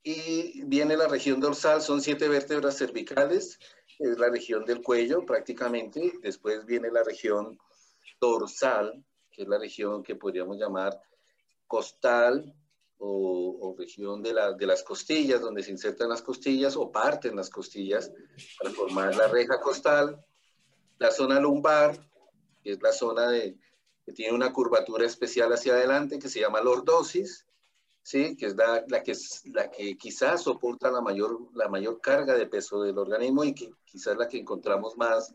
y 0.04 0.66
viene 0.66 0.98
la 0.98 1.08
región 1.08 1.39
dorsal, 1.39 1.82
son 1.82 2.02
siete 2.02 2.28
vértebras 2.28 2.78
cervicales, 2.78 3.58
es 4.00 4.20
la 4.20 4.28
región 4.30 4.66
del 4.66 4.82
cuello 4.82 5.26
prácticamente, 5.26 6.12
después 6.22 6.66
viene 6.66 6.91
la 6.91 7.02
región 7.02 7.58
dorsal, 8.20 9.03
que 9.32 9.43
es 9.43 9.47
la 9.47 9.58
región 9.58 10.03
que 10.03 10.16
podríamos 10.16 10.58
llamar 10.58 11.01
costal 11.68 12.53
o, 12.97 13.76
región 13.78 14.24
de, 14.24 14.34
la, 14.34 14.53
de, 14.53 14.66
las 14.66 14.84
costillas, 14.84 15.41
donde 15.41 15.62
se 15.62 15.72
insertan 15.72 16.10
las 16.10 16.22
costillas 16.22 16.78
o 16.78 16.91
parten 16.91 17.36
las 17.36 17.49
costillas 17.49 18.12
para 18.58 18.74
formar 18.74 19.16
la 19.16 19.28
reja 19.28 19.60
costal, 19.60 20.24
la 20.97 21.12
zona 21.12 21.39
lumbar, 21.39 21.97
que 22.64 22.72
es 22.72 22.82
la 22.82 22.93
zona 22.93 23.28
de, 23.30 23.58
que 24.06 24.14
tiene 24.14 24.34
una 24.34 24.53
curvatura 24.53 25.06
especial 25.06 25.51
hacia 25.51 25.74
adelante 25.74 26.20
que 26.20 26.30
se 26.30 26.39
llama 26.39 26.62
lordosis, 26.62 27.45
¿sí? 28.01 28.38
que 28.38 28.45
es 28.45 28.56
la, 28.56 28.86
la, 28.88 29.03
que 29.03 29.14
la 29.45 29.70
que 29.70 29.97
quizás 29.97 30.43
soporta 30.43 30.91
la 30.91 31.01
mayor, 31.01 31.39
la 31.53 31.68
mayor 31.68 31.99
carga 31.99 32.36
de 32.36 32.45
peso 32.45 32.82
del 32.82 32.97
organismo 32.97 33.43
y 33.43 33.53
que 33.53 33.72
quizás 33.84 34.16
la 34.16 34.30
que 34.30 34.38
encontramos 34.38 34.95
más 34.95 35.34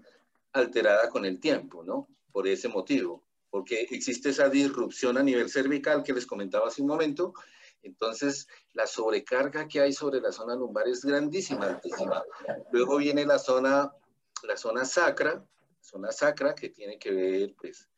alterada 0.53 1.09
con 1.11 1.25
el 1.25 1.39
tiempo, 1.41 1.85
¿no? 1.85 2.09
Por 2.33 2.47
ese 2.47 2.69
motivo, 2.69 3.25
porque 3.51 3.87
existe 3.91 4.31
esa 4.31 4.49
disrupción 4.49 5.19
a 5.19 5.23
nivel 5.23 5.51
cervical 5.51 6.03
que 6.03 6.13
les 6.13 6.27
comentaba 6.27 6.69
hace 6.69 6.83
un 6.83 6.89
momento, 6.89 7.35
entonces 7.83 8.47
la 8.75 8.87
sobrecarga 8.87 9.67
que 9.67 9.81
hay 9.81 9.93
sobre 9.93 10.21
la 10.21 10.33
zona 10.33 10.55
lumbar 10.55 10.87
es 10.89 11.05
grandísima. 11.05 11.81
Luego 12.73 12.99
viene 12.99 13.25
la 13.25 13.39
zona, 13.39 13.93
la 14.43 14.57
zona 14.57 14.85
sacra, 14.85 15.45
zona 15.81 16.13
sacra 16.13 16.55
que 16.55 16.69
tiene 16.69 16.99
que 16.99 17.11
ver, 17.11 17.55
pues, 17.61 17.89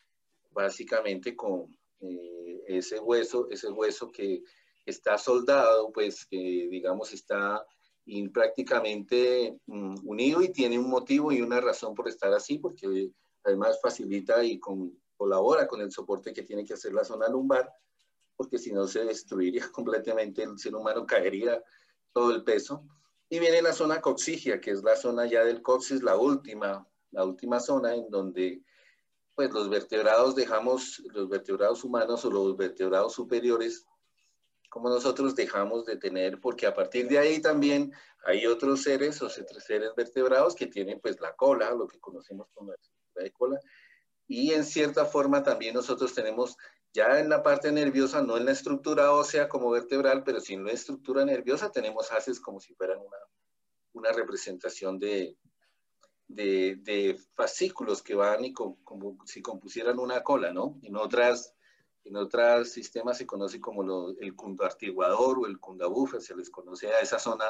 básicamente 0.52 1.34
con 1.34 1.76
eh, 2.00 2.62
ese 2.66 2.98
hueso, 2.98 3.48
ese 3.50 3.70
hueso 3.70 4.10
que 4.10 4.42
está 4.86 5.18
soldado, 5.18 5.92
pues 5.92 6.26
digamos 6.30 7.12
está 7.12 7.64
prácticamente 8.32 9.56
um, 9.66 9.94
unido 10.04 10.42
y 10.42 10.52
tiene 10.52 10.78
un 10.78 10.90
motivo 10.90 11.32
y 11.32 11.40
una 11.40 11.60
razón 11.60 11.94
por 11.94 12.08
estar 12.08 12.32
así, 12.32 12.58
porque 12.58 13.10
además 13.44 13.78
facilita 13.80 14.42
y 14.44 14.58
con, 14.58 15.00
colabora 15.16 15.66
con 15.66 15.80
el 15.80 15.90
soporte 15.90 16.32
que 16.32 16.42
tiene 16.42 16.64
que 16.64 16.74
hacer 16.74 16.92
la 16.92 17.04
zona 17.04 17.28
lumbar, 17.28 17.72
porque 18.36 18.58
si 18.58 18.72
no 18.72 18.86
se 18.86 19.04
destruiría 19.04 19.68
completamente, 19.72 20.42
el 20.42 20.58
ser 20.58 20.74
humano 20.74 21.06
caería 21.06 21.62
todo 22.12 22.34
el 22.34 22.44
peso. 22.44 22.84
Y 23.28 23.38
viene 23.38 23.62
la 23.62 23.72
zona 23.72 24.00
coxigia, 24.00 24.60
que 24.60 24.72
es 24.72 24.82
la 24.82 24.96
zona 24.96 25.26
ya 25.26 25.44
del 25.44 25.62
coxis, 25.62 26.02
la 26.02 26.16
última, 26.16 26.86
la 27.12 27.24
última 27.24 27.60
zona 27.60 27.94
en 27.94 28.10
donde 28.10 28.62
pues 29.34 29.50
los 29.50 29.70
vertebrados 29.70 30.34
dejamos, 30.34 31.02
los 31.14 31.28
vertebrados 31.28 31.84
humanos 31.84 32.24
o 32.26 32.30
los 32.30 32.56
vertebrados 32.56 33.14
superiores 33.14 33.86
como 34.72 34.88
nosotros 34.88 35.34
dejamos 35.34 35.84
de 35.84 35.98
tener, 35.98 36.40
porque 36.40 36.66
a 36.66 36.74
partir 36.74 37.06
de 37.06 37.18
ahí 37.18 37.42
también 37.42 37.92
hay 38.24 38.46
otros 38.46 38.82
seres 38.82 39.20
o 39.20 39.28
seres 39.28 39.94
vertebrados 39.94 40.54
que 40.54 40.66
tienen 40.66 40.98
pues 40.98 41.20
la 41.20 41.34
cola, 41.34 41.70
lo 41.72 41.86
que 41.86 42.00
conocemos 42.00 42.48
como 42.54 42.72
la 43.14 43.24
estructura 43.24 43.24
de 43.24 43.32
cola, 43.32 43.60
y 44.28 44.52
en 44.52 44.64
cierta 44.64 45.04
forma 45.04 45.42
también 45.42 45.74
nosotros 45.74 46.14
tenemos 46.14 46.56
ya 46.92 47.20
en 47.20 47.28
la 47.28 47.42
parte 47.42 47.72
nerviosa, 47.72 48.22
no 48.22 48.36
en 48.36 48.44
la 48.44 48.52
estructura 48.52 49.12
ósea 49.12 49.48
como 49.48 49.70
vertebral, 49.70 50.24
pero 50.24 50.40
sí 50.40 50.54
en 50.54 50.64
la 50.64 50.72
estructura 50.72 51.24
nerviosa 51.24 51.70
tenemos 51.70 52.12
haces 52.12 52.38
como 52.38 52.60
si 52.60 52.74
fueran 52.74 52.98
una, 52.98 53.16
una 53.94 54.12
representación 54.12 54.98
de, 54.98 55.36
de, 56.28 57.18
fascículos 57.34 58.02
que 58.02 58.14
van 58.14 58.44
y 58.44 58.52
como 58.52 59.18
si 59.24 59.40
compusieran 59.40 59.98
una 59.98 60.22
cola, 60.22 60.52
¿no? 60.52 60.78
En 60.82 60.96
otras, 60.96 61.54
en 62.04 62.16
otros 62.16 62.70
sistemas 62.70 63.18
se 63.18 63.26
conoce 63.26 63.58
como 63.60 64.10
el 64.20 64.34
cundoartiguador 64.34 65.38
o 65.38 65.46
el 65.46 65.58
cundabufer, 65.58 66.20
se 66.20 66.36
les 66.36 66.50
conoce 66.50 66.88
a 66.88 67.00
esa 67.00 67.18
zona, 67.18 67.44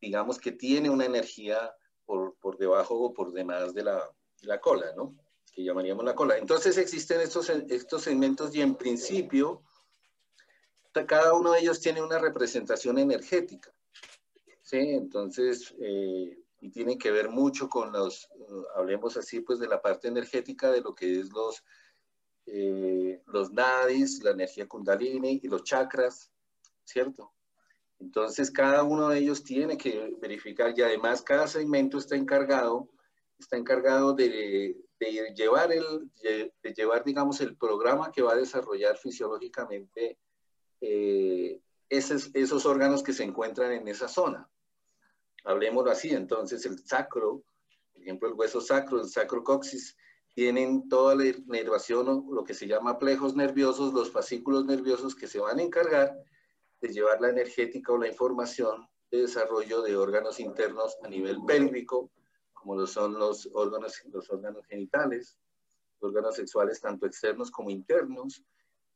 digamos 0.00 0.38
que 0.38 0.52
tiene 0.52 0.90
una 0.90 1.06
energía 1.06 1.74
por, 2.04 2.36
por 2.36 2.58
debajo 2.58 2.94
o 3.00 3.14
por 3.14 3.32
demás 3.32 3.72
de 3.72 3.84
la, 3.84 4.02
la 4.42 4.60
cola, 4.60 4.92
¿no? 4.96 5.16
Que 5.52 5.64
llamaríamos 5.64 6.04
la 6.04 6.14
cola. 6.14 6.36
Entonces 6.36 6.76
existen 6.78 7.20
estos, 7.20 7.48
estos 7.50 8.02
segmentos 8.02 8.54
y 8.54 8.60
en 8.60 8.74
principio 8.74 9.62
cada 11.04 11.34
uno 11.34 11.52
de 11.52 11.60
ellos 11.60 11.80
tiene 11.80 12.00
una 12.00 12.18
representación 12.18 12.98
energética. 12.98 13.74
¿sí? 14.62 14.78
Entonces, 14.78 15.74
eh, 15.80 16.38
y 16.60 16.70
tiene 16.70 16.96
que 16.96 17.10
ver 17.10 17.28
mucho 17.28 17.68
con 17.68 17.92
los, 17.92 18.30
hablemos 18.76 19.16
así, 19.16 19.40
pues 19.40 19.58
de 19.58 19.68
la 19.68 19.82
parte 19.82 20.08
energética 20.08 20.70
de 20.70 20.80
lo 20.80 20.94
que 20.94 21.20
es 21.20 21.30
los, 21.32 21.62
eh, 22.46 23.20
los 23.26 23.52
nadis, 23.52 24.22
la 24.22 24.30
energía 24.30 24.66
kundalini 24.66 25.40
y 25.42 25.48
los 25.48 25.64
chakras, 25.64 26.30
¿cierto? 26.84 27.32
Entonces, 27.98 28.50
cada 28.50 28.82
uno 28.82 29.08
de 29.08 29.18
ellos 29.18 29.42
tiene 29.42 29.76
que 29.76 30.14
verificar 30.20 30.72
y 30.76 30.82
además 30.82 31.22
cada 31.22 31.46
segmento 31.46 31.98
está 31.98 32.14
encargado, 32.14 32.88
está 33.38 33.56
encargado 33.56 34.14
de, 34.14 34.76
de 34.98 35.34
llevar, 35.34 35.72
el, 35.72 36.10
de 36.22 36.72
llevar, 36.74 37.04
digamos, 37.04 37.40
el 37.40 37.56
programa 37.56 38.10
que 38.10 38.22
va 38.22 38.32
a 38.32 38.36
desarrollar 38.36 38.96
fisiológicamente 38.96 40.18
eh, 40.80 41.60
esos, 41.88 42.30
esos 42.34 42.66
órganos 42.66 43.02
que 43.02 43.12
se 43.12 43.24
encuentran 43.24 43.72
en 43.72 43.88
esa 43.88 44.08
zona. 44.08 44.48
Hablemoslo 45.44 45.90
así, 45.90 46.10
entonces 46.10 46.64
el 46.66 46.78
sacro, 46.84 47.44
por 47.92 48.02
ejemplo 48.02 48.28
el 48.28 48.34
hueso 48.34 48.60
sacro, 48.60 49.00
el 49.00 49.08
sacrocoxis, 49.08 49.96
tienen 50.34 50.88
toda 50.88 51.14
la 51.14 51.26
inervación, 51.26 52.26
lo 52.30 52.44
que 52.44 52.52
se 52.52 52.66
llama 52.66 52.98
plejos 52.98 53.34
nerviosos, 53.36 53.94
los 53.94 54.10
fascículos 54.10 54.66
nerviosos 54.66 55.14
que 55.14 55.26
se 55.26 55.38
van 55.38 55.58
a 55.58 55.62
encargar 55.62 56.14
de 56.80 56.88
llevar 56.88 57.20
la 57.22 57.30
energética 57.30 57.92
o 57.92 57.98
la 57.98 58.08
información 58.08 58.86
de 59.10 59.22
desarrollo 59.22 59.80
de 59.80 59.96
órganos 59.96 60.38
internos 60.40 60.98
a 61.02 61.08
nivel 61.08 61.38
pélvico, 61.46 62.10
como 62.66 62.80
lo 62.80 62.86
son 62.88 63.16
los 63.16 63.48
órganos, 63.52 64.02
los 64.10 64.28
órganos 64.28 64.66
genitales, 64.66 65.38
órganos 66.00 66.34
sexuales 66.34 66.80
tanto 66.80 67.06
externos 67.06 67.48
como 67.48 67.70
internos, 67.70 68.42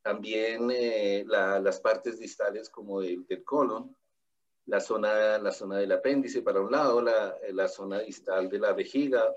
también 0.01 0.69
eh, 0.73 1.23
las 1.25 1.79
partes 1.79 2.19
distales 2.19 2.69
como 2.69 2.99
del 2.99 3.43
colon, 3.45 3.95
la 4.65 4.81
zona, 4.81 5.37
la 5.37 5.53
zona 5.53 5.77
del 5.77 5.93
apéndice 5.93 6.41
para 6.41 6.59
un 6.59 6.69
lado, 6.69 7.01
la, 7.01 7.33
la 7.53 7.69
zona 7.69 7.99
distal 7.99 8.49
de 8.49 8.59
la 8.59 8.73
vejiga, 8.73 9.33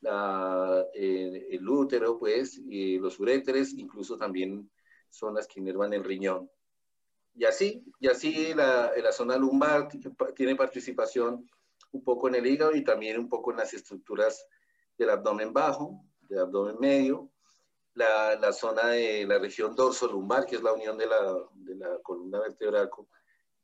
la, 0.00 0.84
eh, 0.92 1.46
el 1.52 1.68
útero, 1.68 2.18
pues, 2.18 2.58
y 2.58 2.98
los 2.98 3.20
uréteres, 3.20 3.72
incluso 3.74 4.16
también 4.16 4.68
zonas 5.10 5.46
que 5.46 5.60
inervan 5.60 5.92
el 5.92 6.02
riñón. 6.02 6.50
Y 7.36 7.44
así, 7.44 7.84
y 8.00 8.08
así 8.08 8.52
la, 8.52 8.90
la 9.00 9.12
zona 9.12 9.36
lumbar 9.36 9.86
tiene 10.34 10.56
participación 10.56 11.48
un 11.92 12.04
poco 12.04 12.28
en 12.28 12.36
el 12.36 12.46
hígado 12.46 12.74
y 12.74 12.84
también 12.84 13.18
un 13.18 13.28
poco 13.28 13.50
en 13.50 13.58
las 13.58 13.74
estructuras 13.74 14.46
del 14.96 15.10
abdomen 15.10 15.52
bajo, 15.52 16.04
del 16.20 16.40
abdomen 16.40 16.76
medio, 16.78 17.30
la, 17.94 18.52
zona 18.52 18.88
de 18.88 19.26
la 19.26 19.38
región 19.38 19.74
dorso-lumbar, 19.74 20.46
que 20.46 20.56
es 20.56 20.62
la 20.62 20.72
unión 20.72 20.96
de 20.96 21.06
la, 21.06 21.98
columna 22.02 22.40
vertebral 22.40 22.88
con, 22.88 23.06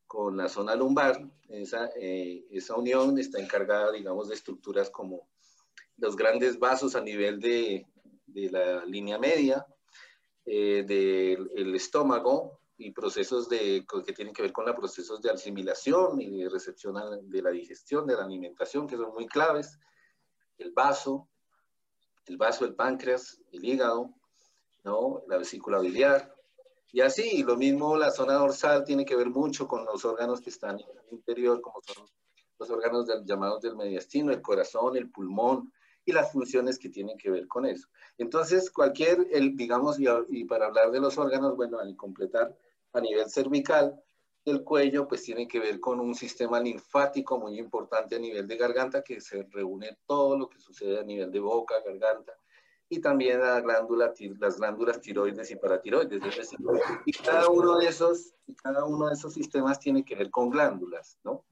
con 0.06 0.36
la 0.36 0.48
zona 0.48 0.74
lumbar, 0.74 1.20
esa, 1.48 1.90
eh, 1.96 2.44
esa 2.50 2.74
unión 2.74 3.18
está 3.18 3.40
encargada, 3.40 3.92
digamos, 3.92 4.28
de 4.28 4.34
estructuras 4.34 4.90
como 4.90 5.28
los 5.98 6.16
grandes 6.16 6.58
vasos 6.58 6.94
a 6.96 7.00
nivel 7.00 7.40
de, 7.40 7.86
de 8.26 8.50
la 8.50 8.84
línea 8.84 9.18
media, 9.18 9.66
eh, 10.44 10.84
del 10.86 11.74
estómago 11.74 12.60
y 12.78 12.90
procesos 12.92 13.48
de, 13.48 13.86
que 14.04 14.12
tienen 14.12 14.34
que 14.34 14.42
ver 14.42 14.52
con 14.52 14.66
los 14.66 14.76
procesos 14.76 15.20
de 15.22 15.30
asimilación 15.30 16.20
y 16.20 16.42
de 16.42 16.48
recepción 16.48 16.94
de 17.22 17.42
la 17.42 17.50
digestión, 17.50 18.06
de 18.06 18.16
la 18.16 18.24
alimentación, 18.24 18.86
que 18.86 18.96
son 18.96 19.12
muy 19.12 19.26
claves, 19.26 19.78
el 20.58 20.72
vaso, 20.72 21.28
el 22.26 22.36
vaso 22.36 22.64
del 22.64 22.74
páncreas, 22.74 23.40
el 23.52 23.64
hígado, 23.64 24.14
¿no? 24.84 25.22
la 25.26 25.38
vesícula 25.38 25.78
biliar, 25.80 26.36
y 26.92 27.00
así, 27.00 27.42
lo 27.42 27.56
mismo 27.56 27.96
la 27.96 28.10
zona 28.10 28.34
dorsal 28.34 28.84
tiene 28.84 29.04
que 29.04 29.16
ver 29.16 29.28
mucho 29.28 29.66
con 29.66 29.84
los 29.84 30.04
órganos 30.04 30.40
que 30.40 30.50
están 30.50 30.78
en 30.80 30.86
el 30.88 31.12
interior, 31.12 31.60
como 31.60 31.80
son 31.82 32.06
los 32.58 32.70
órganos 32.70 33.06
llamados 33.24 33.60
del 33.60 33.76
mediastino, 33.76 34.32
el 34.32 34.40
corazón, 34.40 34.96
el 34.96 35.10
pulmón 35.10 35.72
y 36.06 36.12
las 36.12 36.32
funciones 36.32 36.78
que 36.78 36.88
tienen 36.88 37.18
que 37.18 37.30
ver 37.30 37.48
con 37.48 37.66
eso. 37.66 37.88
Entonces, 38.16 38.70
cualquier, 38.70 39.26
el, 39.32 39.56
digamos, 39.56 39.98
y, 39.98 40.44
para 40.44 40.66
hablar 40.66 40.92
de 40.92 41.00
los 41.00 41.18
órganos, 41.18 41.56
bueno, 41.56 41.80
al 41.80 41.96
completar 41.96 42.56
a 42.92 43.00
nivel 43.00 43.28
cervical, 43.28 44.00
el 44.44 44.62
cuello, 44.62 45.08
pues 45.08 45.24
tiene 45.24 45.48
que 45.48 45.58
ver 45.58 45.80
con 45.80 45.98
un 45.98 46.14
sistema 46.14 46.60
linfático 46.60 47.40
muy 47.40 47.58
importante 47.58 48.14
a 48.14 48.20
nivel 48.20 48.46
de 48.46 48.56
garganta, 48.56 49.02
que 49.02 49.20
se 49.20 49.42
reúne 49.50 49.98
todo 50.06 50.38
lo 50.38 50.48
que 50.48 50.60
sucede 50.60 51.00
a 51.00 51.02
nivel 51.02 51.32
de 51.32 51.40
boca, 51.40 51.74
garganta, 51.84 52.32
y 52.88 53.00
también 53.00 53.40
la 53.40 53.60
glándula, 53.60 54.14
las 54.38 54.58
glándulas 54.58 55.00
tiroides 55.00 55.50
y 55.50 55.56
paratiroides. 55.56 56.52
y 57.04 57.12
cada 57.14 57.48
uno 57.48 57.78
de 57.78 57.88
esos, 57.88 58.32
cada 58.62 58.84
uno 58.84 59.08
de 59.08 59.14
esos 59.14 59.34
sistemas 59.34 59.80
tiene 59.80 60.04
que 60.04 60.14
ver 60.14 60.30
con 60.30 60.50
glándulas, 60.50 61.18
¿no? 61.24 61.44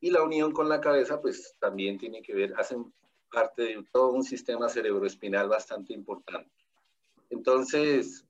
Y 0.00 0.10
la 0.10 0.22
unión 0.22 0.52
con 0.52 0.70
la 0.70 0.80
cabeza, 0.80 1.20
pues 1.20 1.54
también 1.60 1.98
tiene 1.98 2.22
que 2.22 2.34
ver, 2.34 2.54
hacen 2.56 2.90
parte 3.34 3.62
de 3.62 3.84
todo 3.92 4.12
un 4.12 4.24
sistema 4.24 4.68
cerebroespinal 4.68 5.48
bastante 5.48 5.92
importante. 5.92 6.50
Entonces, 7.30 8.24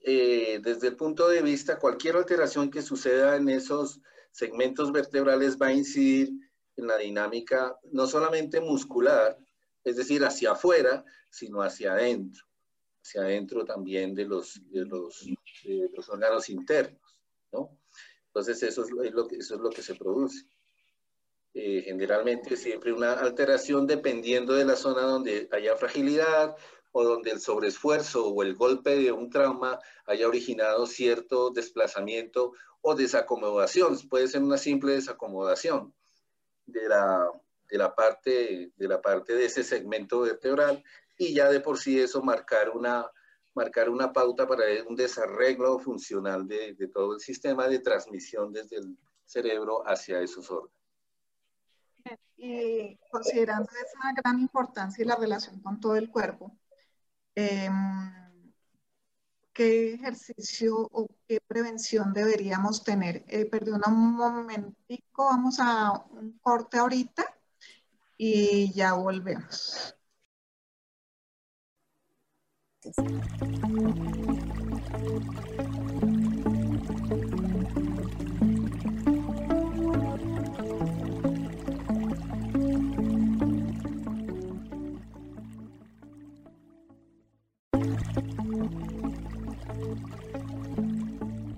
eh, 0.00 0.60
desde 0.62 0.88
el 0.88 0.96
punto 0.96 1.28
de 1.28 1.42
vista, 1.42 1.78
cualquier 1.78 2.16
alteración 2.16 2.70
que 2.70 2.82
suceda 2.82 3.36
en 3.36 3.48
esos 3.48 4.00
segmentos 4.30 4.92
vertebrales 4.92 5.56
va 5.56 5.68
a 5.68 5.72
incidir 5.72 6.30
en 6.76 6.86
la 6.86 6.96
dinámica 6.96 7.76
no 7.90 8.06
solamente 8.06 8.60
muscular, 8.60 9.36
es 9.84 9.96
decir, 9.96 10.24
hacia 10.24 10.52
afuera, 10.52 11.04
sino 11.30 11.62
hacia 11.62 11.92
adentro, 11.92 12.44
hacia 13.02 13.22
adentro 13.22 13.64
también 13.64 14.14
de 14.14 14.24
los, 14.24 14.60
de 14.70 14.84
los, 14.84 15.26
los 15.64 16.08
órganos 16.08 16.48
internos, 16.48 17.20
¿no? 17.52 17.78
Entonces 18.26 18.62
eso 18.62 18.84
es 18.84 18.90
lo, 18.90 19.26
que, 19.26 19.36
eso 19.36 19.54
es 19.56 19.60
lo 19.60 19.70
que 19.70 19.82
se 19.82 19.94
produce. 19.94 20.46
Eh, 21.54 21.82
generalmente 21.84 22.56
siempre 22.56 22.92
una 22.92 23.14
alteración 23.14 23.86
dependiendo 23.86 24.54
de 24.54 24.64
la 24.64 24.76
zona 24.76 25.02
donde 25.02 25.48
haya 25.50 25.76
fragilidad 25.76 26.54
o 26.92 27.04
donde 27.04 27.30
el 27.30 27.40
sobreesfuerzo 27.40 28.28
o 28.28 28.42
el 28.42 28.54
golpe 28.54 28.96
de 28.96 29.12
un 29.12 29.30
trauma 29.30 29.78
haya 30.06 30.28
originado 30.28 30.86
cierto 30.86 31.50
desplazamiento 31.50 32.52
o 32.80 32.94
desacomodación. 32.94 33.98
Puede 34.08 34.28
ser 34.28 34.42
una 34.42 34.58
simple 34.58 34.92
desacomodación 34.92 35.94
de 36.66 36.88
la, 36.88 37.30
de 37.70 37.78
la, 37.78 37.94
parte, 37.94 38.72
de 38.76 38.88
la 38.88 39.00
parte 39.00 39.34
de 39.34 39.46
ese 39.46 39.64
segmento 39.64 40.20
vertebral 40.20 40.82
y 41.16 41.34
ya 41.34 41.50
de 41.50 41.60
por 41.60 41.78
sí 41.78 41.98
eso 41.98 42.22
marcar 42.22 42.70
una, 42.70 43.10
marcar 43.54 43.88
una 43.88 44.12
pauta 44.12 44.46
para 44.46 44.64
un 44.86 44.96
desarreglo 44.96 45.78
funcional 45.78 46.46
de, 46.46 46.74
de 46.74 46.88
todo 46.88 47.14
el 47.14 47.20
sistema 47.20 47.68
de 47.68 47.80
transmisión 47.80 48.52
desde 48.52 48.76
el 48.76 48.96
cerebro 49.24 49.82
hacia 49.86 50.20
esos 50.20 50.50
órganos. 50.50 50.77
Y 52.36 52.96
considerando 53.10 53.68
esa 53.70 54.12
gran 54.14 54.38
importancia 54.40 55.02
y 55.02 55.06
la 55.06 55.16
relación 55.16 55.60
con 55.60 55.80
todo 55.80 55.96
el 55.96 56.10
cuerpo, 56.10 56.56
em, 57.34 58.52
¿qué 59.52 59.94
ejercicio 59.94 60.76
o 60.92 61.08
qué 61.26 61.40
prevención 61.40 62.12
deberíamos 62.12 62.84
tener? 62.84 63.24
Eh, 63.28 63.44
perdón 63.46 63.82
un 63.88 64.14
momentico, 64.14 65.24
vamos 65.24 65.58
a 65.60 65.92
un 66.10 66.38
corte 66.40 66.78
ahorita 66.78 67.24
y 68.16 68.72
ya 68.72 68.94
volvemos. 68.94 69.94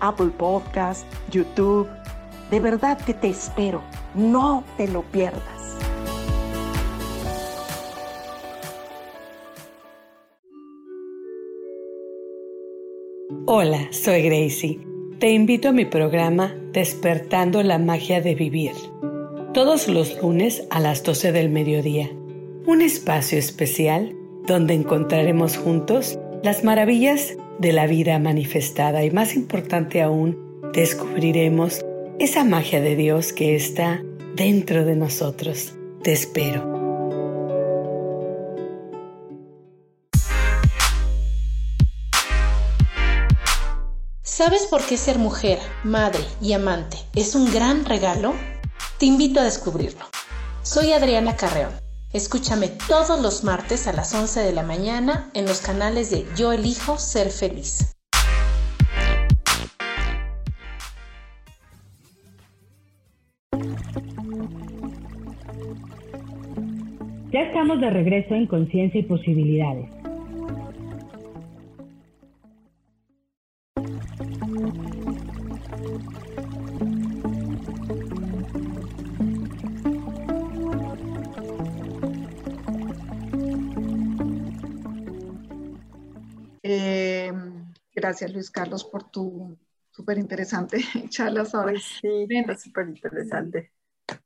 Apple 0.00 0.30
Podcast, 0.36 1.06
YouTube. 1.30 1.88
De 2.50 2.60
verdad 2.60 2.98
que 3.04 3.14
te 3.14 3.28
espero. 3.28 3.82
No 4.14 4.64
te 4.76 4.88
lo 4.88 5.02
pierdas. 5.02 5.42
Hola, 13.46 13.88
soy 13.92 14.22
Gracie. 14.22 14.78
Te 15.18 15.30
invito 15.30 15.70
a 15.70 15.72
mi 15.72 15.84
programa 15.84 16.54
Despertando 16.72 17.62
la 17.62 17.78
Magia 17.78 18.20
de 18.20 18.34
Vivir. 18.34 18.72
Todos 19.54 19.88
los 19.88 20.20
lunes 20.22 20.64
a 20.70 20.80
las 20.80 21.02
12 21.02 21.32
del 21.32 21.48
mediodía. 21.48 22.10
Un 22.66 22.82
espacio 22.82 23.38
especial 23.38 24.14
donde 24.46 24.74
encontraremos 24.74 25.56
juntos 25.56 26.18
las 26.42 26.62
maravillas 26.62 27.36
de 27.58 27.72
la 27.72 27.86
vida 27.86 28.18
manifestada 28.18 29.04
y 29.04 29.10
más 29.10 29.34
importante 29.34 30.02
aún, 30.02 30.70
descubriremos 30.72 31.84
esa 32.18 32.44
magia 32.44 32.80
de 32.80 32.96
Dios 32.96 33.32
que 33.32 33.56
está 33.56 34.02
dentro 34.34 34.84
de 34.84 34.96
nosotros. 34.96 35.74
Te 36.02 36.12
espero. 36.12 36.76
¿Sabes 44.22 44.66
por 44.70 44.86
qué 44.86 44.96
ser 44.96 45.18
mujer, 45.18 45.58
madre 45.82 46.22
y 46.40 46.52
amante 46.52 46.96
es 47.16 47.34
un 47.34 47.52
gran 47.52 47.84
regalo? 47.84 48.34
Te 48.98 49.06
invito 49.06 49.40
a 49.40 49.44
descubrirlo. 49.44 50.04
Soy 50.62 50.92
Adriana 50.92 51.34
Carreón 51.34 51.87
Escúchame 52.12 52.68
todos 52.88 53.20
los 53.20 53.44
martes 53.44 53.86
a 53.86 53.92
las 53.92 54.14
11 54.14 54.40
de 54.40 54.52
la 54.52 54.62
mañana 54.62 55.30
en 55.34 55.44
los 55.44 55.60
canales 55.60 56.10
de 56.10 56.24
Yo 56.34 56.52
elijo 56.52 56.96
ser 56.96 57.28
feliz. 57.28 57.94
Ya 67.30 67.40
estamos 67.40 67.78
de 67.78 67.90
regreso 67.90 68.34
en 68.34 68.46
Conciencia 68.46 69.00
y 69.00 69.02
Posibilidades. 69.02 69.90
Gracias, 87.94 88.32
Luis 88.32 88.50
Carlos, 88.50 88.84
por 88.84 89.10
tu 89.10 89.58
súper 89.90 90.18
interesante 90.18 90.78
charla 91.08 91.44
sobre. 91.44 91.72
Pues 91.72 91.84
sí, 92.00 92.28
súper 92.62 92.88
interesante. 92.88 93.72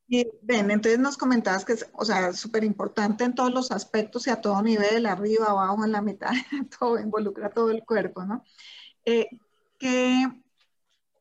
Y 0.06 0.28
ven, 0.42 0.70
entonces 0.70 0.98
nos 1.00 1.16
comentabas 1.16 1.64
que 1.64 1.72
es, 1.72 1.90
o 1.94 2.04
sea, 2.04 2.32
súper 2.34 2.64
importante 2.64 3.24
en 3.24 3.34
todos 3.34 3.52
los 3.52 3.72
aspectos 3.72 4.26
y 4.26 4.30
a 4.30 4.40
todo 4.40 4.62
nivel, 4.62 5.06
arriba, 5.06 5.46
abajo, 5.46 5.84
en 5.84 5.92
la 5.92 6.02
mitad, 6.02 6.30
todo 6.78 7.00
involucra 7.00 7.50
todo 7.50 7.70
el 7.70 7.82
cuerpo, 7.84 8.24
¿no? 8.24 8.44
Eh, 9.06 9.28
que, 9.78 10.28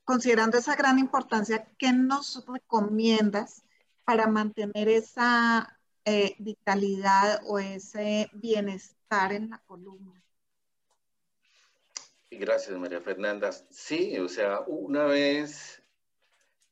considerando 0.03 0.57
esa 0.57 0.75
gran 0.75 0.99
importancia, 0.99 1.65
¿qué 1.77 1.93
nos 1.93 2.45
recomiendas 2.45 3.63
para 4.03 4.27
mantener 4.27 4.89
esa 4.89 5.79
eh, 6.03 6.35
vitalidad 6.39 7.39
o 7.45 7.59
ese 7.59 8.29
bienestar 8.33 9.31
en 9.31 9.51
la 9.51 9.59
columna? 9.59 10.20
Gracias, 12.33 12.77
María 12.79 13.01
Fernanda. 13.01 13.51
Sí, 13.69 14.17
o 14.17 14.29
sea, 14.29 14.61
una 14.61 15.03
vez, 15.03 15.83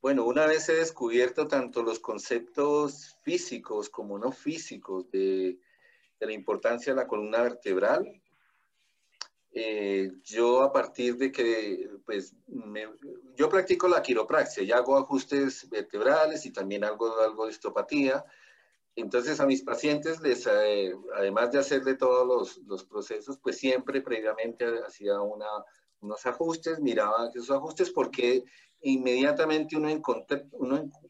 bueno, 0.00 0.24
una 0.24 0.46
vez 0.46 0.66
he 0.70 0.76
descubierto 0.76 1.46
tanto 1.46 1.82
los 1.82 2.00
conceptos 2.00 3.18
físicos 3.22 3.90
como 3.90 4.18
no 4.18 4.32
físicos 4.32 5.10
de, 5.10 5.58
la 6.18 6.32
importancia 6.32 6.92
de 6.94 6.96
la 6.96 7.06
columna 7.06 7.42
vertebral, 7.42 8.22
eh, 9.52 10.10
yo 10.24 10.62
a 10.62 10.72
partir 10.72 11.16
de 11.16 11.30
que, 11.30 11.90
pues, 12.06 12.34
yo 13.36 13.48
practico 13.50 13.86
la 13.86 14.00
quiropraxia 14.00 14.62
y 14.62 14.72
hago 14.72 14.96
ajustes 14.96 15.68
vertebrales 15.68 16.46
y 16.46 16.52
también 16.52 16.84
hago 16.84 17.20
algo 17.20 17.44
de 17.44 17.52
histopatía. 17.52 18.24
Entonces 18.96 19.40
a 19.40 19.46
mis 19.46 19.62
pacientes, 19.62 20.20
les, 20.20 20.46
eh, 20.46 20.92
además 21.16 21.52
de 21.52 21.58
hacerle 21.58 21.94
todos 21.94 22.60
los, 22.66 22.84
procesos, 22.84 23.38
pues 23.38 23.58
siempre 23.58 24.00
previamente 24.02 24.66
hacía 24.86 25.20
unos 25.20 26.26
ajustes, 26.26 26.80
miraba 26.80 27.30
esos 27.34 27.50
ajustes 27.50 27.90
porque 27.90 28.44
inmediatamente 28.82 29.76
uno, 29.76 29.88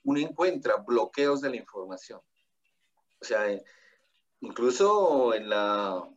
uno, 0.03 0.21
encuentra 0.21 0.77
bloqueos 0.77 1.41
de 1.41 1.51
la 1.51 1.57
información. 1.57 2.21
O 3.21 3.25
sea, 3.25 3.47
incluso 4.41 5.35
en 5.35 5.49
la, 5.49 6.09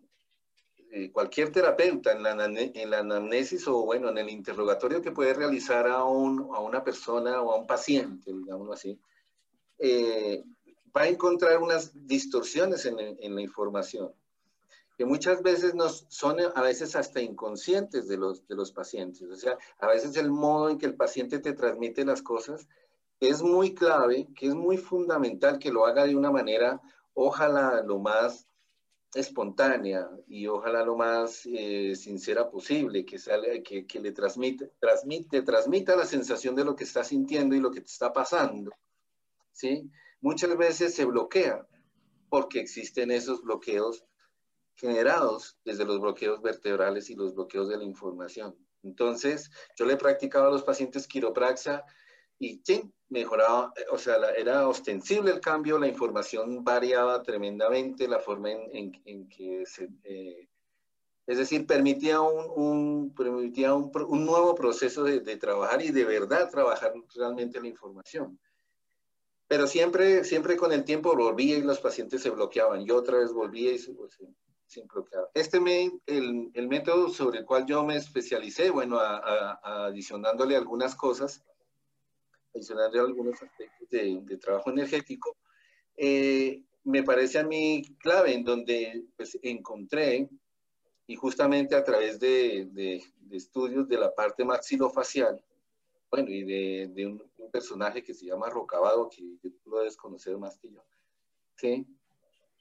eh, 0.91 1.11
cualquier 1.11 1.51
terapeuta 1.51 2.11
en 2.11 2.23
la, 2.23 2.31
en 2.45 2.89
la 2.91 2.99
anamnesis 2.99 3.67
o 3.67 3.83
bueno, 3.83 4.09
en 4.09 4.17
el 4.19 4.29
interrogatorio 4.29 5.01
que 5.01 5.11
puede 5.11 5.33
realizar 5.33 5.87
a, 5.87 6.03
un, 6.03 6.51
a 6.53 6.59
una 6.59 6.83
persona 6.83 7.41
o 7.41 7.51
a 7.51 7.57
un 7.57 7.65
paciente, 7.65 8.31
digámoslo 8.31 8.73
así, 8.73 8.99
eh, 9.79 10.43
va 10.95 11.03
a 11.03 11.07
encontrar 11.07 11.59
unas 11.59 11.91
distorsiones 12.07 12.85
en, 12.85 12.97
en, 12.99 13.35
la 13.35 13.41
información 13.41 14.13
que 14.97 15.05
muchas 15.05 15.41
veces 15.41 15.73
nos 15.73 16.05
son 16.09 16.37
a 16.39 16.61
veces 16.61 16.95
hasta 16.95 17.19
inconscientes 17.19 18.07
de 18.07 18.17
los, 18.17 18.47
de 18.47 18.55
los 18.55 18.71
pacientes. 18.71 19.27
O 19.27 19.35
sea, 19.35 19.57
a 19.79 19.87
veces 19.87 20.15
el 20.17 20.29
modo 20.29 20.69
en 20.69 20.77
que 20.77 20.85
el 20.85 20.95
paciente 20.95 21.39
te 21.39 21.53
transmite 21.53 22.05
las 22.05 22.21
cosas 22.21 22.67
es 23.19 23.41
muy 23.41 23.73
clave, 23.73 24.27
que 24.35 24.47
es 24.47 24.55
muy 24.55 24.77
fundamental 24.77 25.57
que 25.57 25.71
lo 25.71 25.85
haga 25.85 26.05
de 26.05 26.15
una 26.15 26.31
manera, 26.31 26.81
ojalá 27.13 27.81
lo 27.81 27.99
más 27.99 28.47
espontánea 29.15 30.09
y 30.27 30.47
ojalá 30.47 30.83
lo 30.83 30.95
más 30.95 31.45
eh, 31.45 31.95
sincera 31.95 32.49
posible, 32.49 33.05
que, 33.05 33.17
que, 33.63 33.85
que 33.85 33.99
le 33.99 34.11
transmite, 34.11 34.71
transmite, 34.79 35.41
transmita 35.43 35.95
la 35.95 36.05
sensación 36.05 36.55
de 36.55 36.65
lo 36.65 36.75
que 36.75 36.83
está 36.83 37.03
sintiendo 37.03 37.55
y 37.55 37.59
lo 37.59 37.71
que 37.71 37.81
te 37.81 37.87
está 37.87 38.11
pasando. 38.11 38.71
¿sí? 39.51 39.89
Muchas 40.23 40.57
veces 40.57 40.95
se 40.95 41.05
bloquea 41.05 41.67
porque 42.29 42.59
existen 42.59 43.11
esos 43.11 43.43
bloqueos 43.43 44.03
generados 44.75 45.57
desde 45.65 45.85
los 45.85 45.99
bloqueos 45.99 46.41
vertebrales 46.41 47.09
y 47.09 47.15
los 47.15 47.35
bloqueos 47.35 47.69
de 47.69 47.77
la 47.77 47.83
información. 47.83 48.55
Entonces, 48.81 49.51
yo 49.77 49.85
le 49.85 49.97
practicaba 49.97 50.47
a 50.47 50.51
los 50.51 50.63
pacientes 50.63 51.07
quiropraxia 51.07 51.83
y 52.39 52.61
sí, 52.63 52.91
mejoraba, 53.09 53.73
o 53.91 53.97
sea, 53.97 54.15
era 54.35 54.67
ostensible 54.67 55.31
el 55.31 55.41
cambio, 55.41 55.77
la 55.77 55.87
información 55.87 56.63
variaba 56.63 57.21
tremendamente, 57.21 58.07
la 58.07 58.19
forma 58.19 58.49
en, 58.51 59.29
que 59.29 59.65
se... 59.65 59.89
Eh, 60.03 60.47
es 61.25 61.37
decir, 61.37 61.65
permitía 61.65 62.19
un, 62.19 63.13
permitía 63.15 63.73
un, 63.73 63.91
nuevo 64.25 64.55
proceso 64.55 65.05
de, 65.05 65.21
de, 65.21 65.37
trabajar 65.37 65.81
y 65.81 65.91
de 65.91 66.03
verdad 66.03 66.49
trabajar 66.49 66.93
realmente 67.15 67.61
la 67.61 67.67
información. 67.67 68.37
Pero 69.47 69.67
siempre, 69.67 70.23
siempre 70.23 70.57
con 70.57 70.71
el 70.71 70.83
tiempo 70.83 71.15
volvía 71.15 71.57
y 71.57 71.61
los 71.61 71.79
pacientes 71.79 72.21
se 72.21 72.29
bloqueaban. 72.29 72.85
Yo 72.85 72.95
otra 72.95 73.19
vez 73.19 73.31
volvía 73.33 73.73
y 73.73 73.77
se, 73.77 73.93
pues, 73.93 74.17
bloqueaba. 74.91 75.29
Este 75.33 75.59
me, 75.59 75.91
el, 76.05 76.49
el, 76.53 76.67
método 76.67 77.09
sobre 77.09 77.39
el 77.39 77.45
cual 77.45 77.65
yo 77.65 77.83
me 77.83 77.95
especialicé, 77.97 78.69
bueno, 78.71 78.97
adicionándole 78.99 80.55
algunas 80.55 80.95
cosas, 80.95 81.43
adicionándole 82.55 83.01
algunos 83.01 83.41
aspectos 83.41 83.89
de, 83.89 84.37
trabajo 84.37 84.71
energético, 84.71 85.37
eh, 85.95 86.61
me 86.85 87.03
parece 87.03 87.39
a 87.39 87.43
mí 87.43 87.83
clave 87.99 88.33
en 88.33 88.43
donde 88.43 89.05
pues, 89.15 89.37
encontré, 89.43 90.29
y 91.05 91.15
justamente 91.15 91.75
a 91.75 91.83
través 91.83 92.19
de, 92.19 92.69
de, 92.71 93.03
de 93.17 93.37
estudios 93.37 93.87
de 93.87 93.97
la 93.97 94.13
parte 94.15 94.45
maxilofacial, 94.45 95.39
bueno, 96.13 96.29
y 96.29 96.43
de, 96.43 96.91
de 96.93 97.07
un, 97.07 97.23
personaje 97.51 98.03
que 98.03 98.13
se 98.13 98.27
llama 98.27 98.49
Rocabado, 98.49 99.09
que, 99.09 99.23
tú 99.41 99.71
lo 99.71 99.79
debes 99.79 99.97
conocer 99.97 100.37
más 100.37 100.57
que 100.59 100.71
yo, 100.71 100.83
¿sí? 101.55 101.87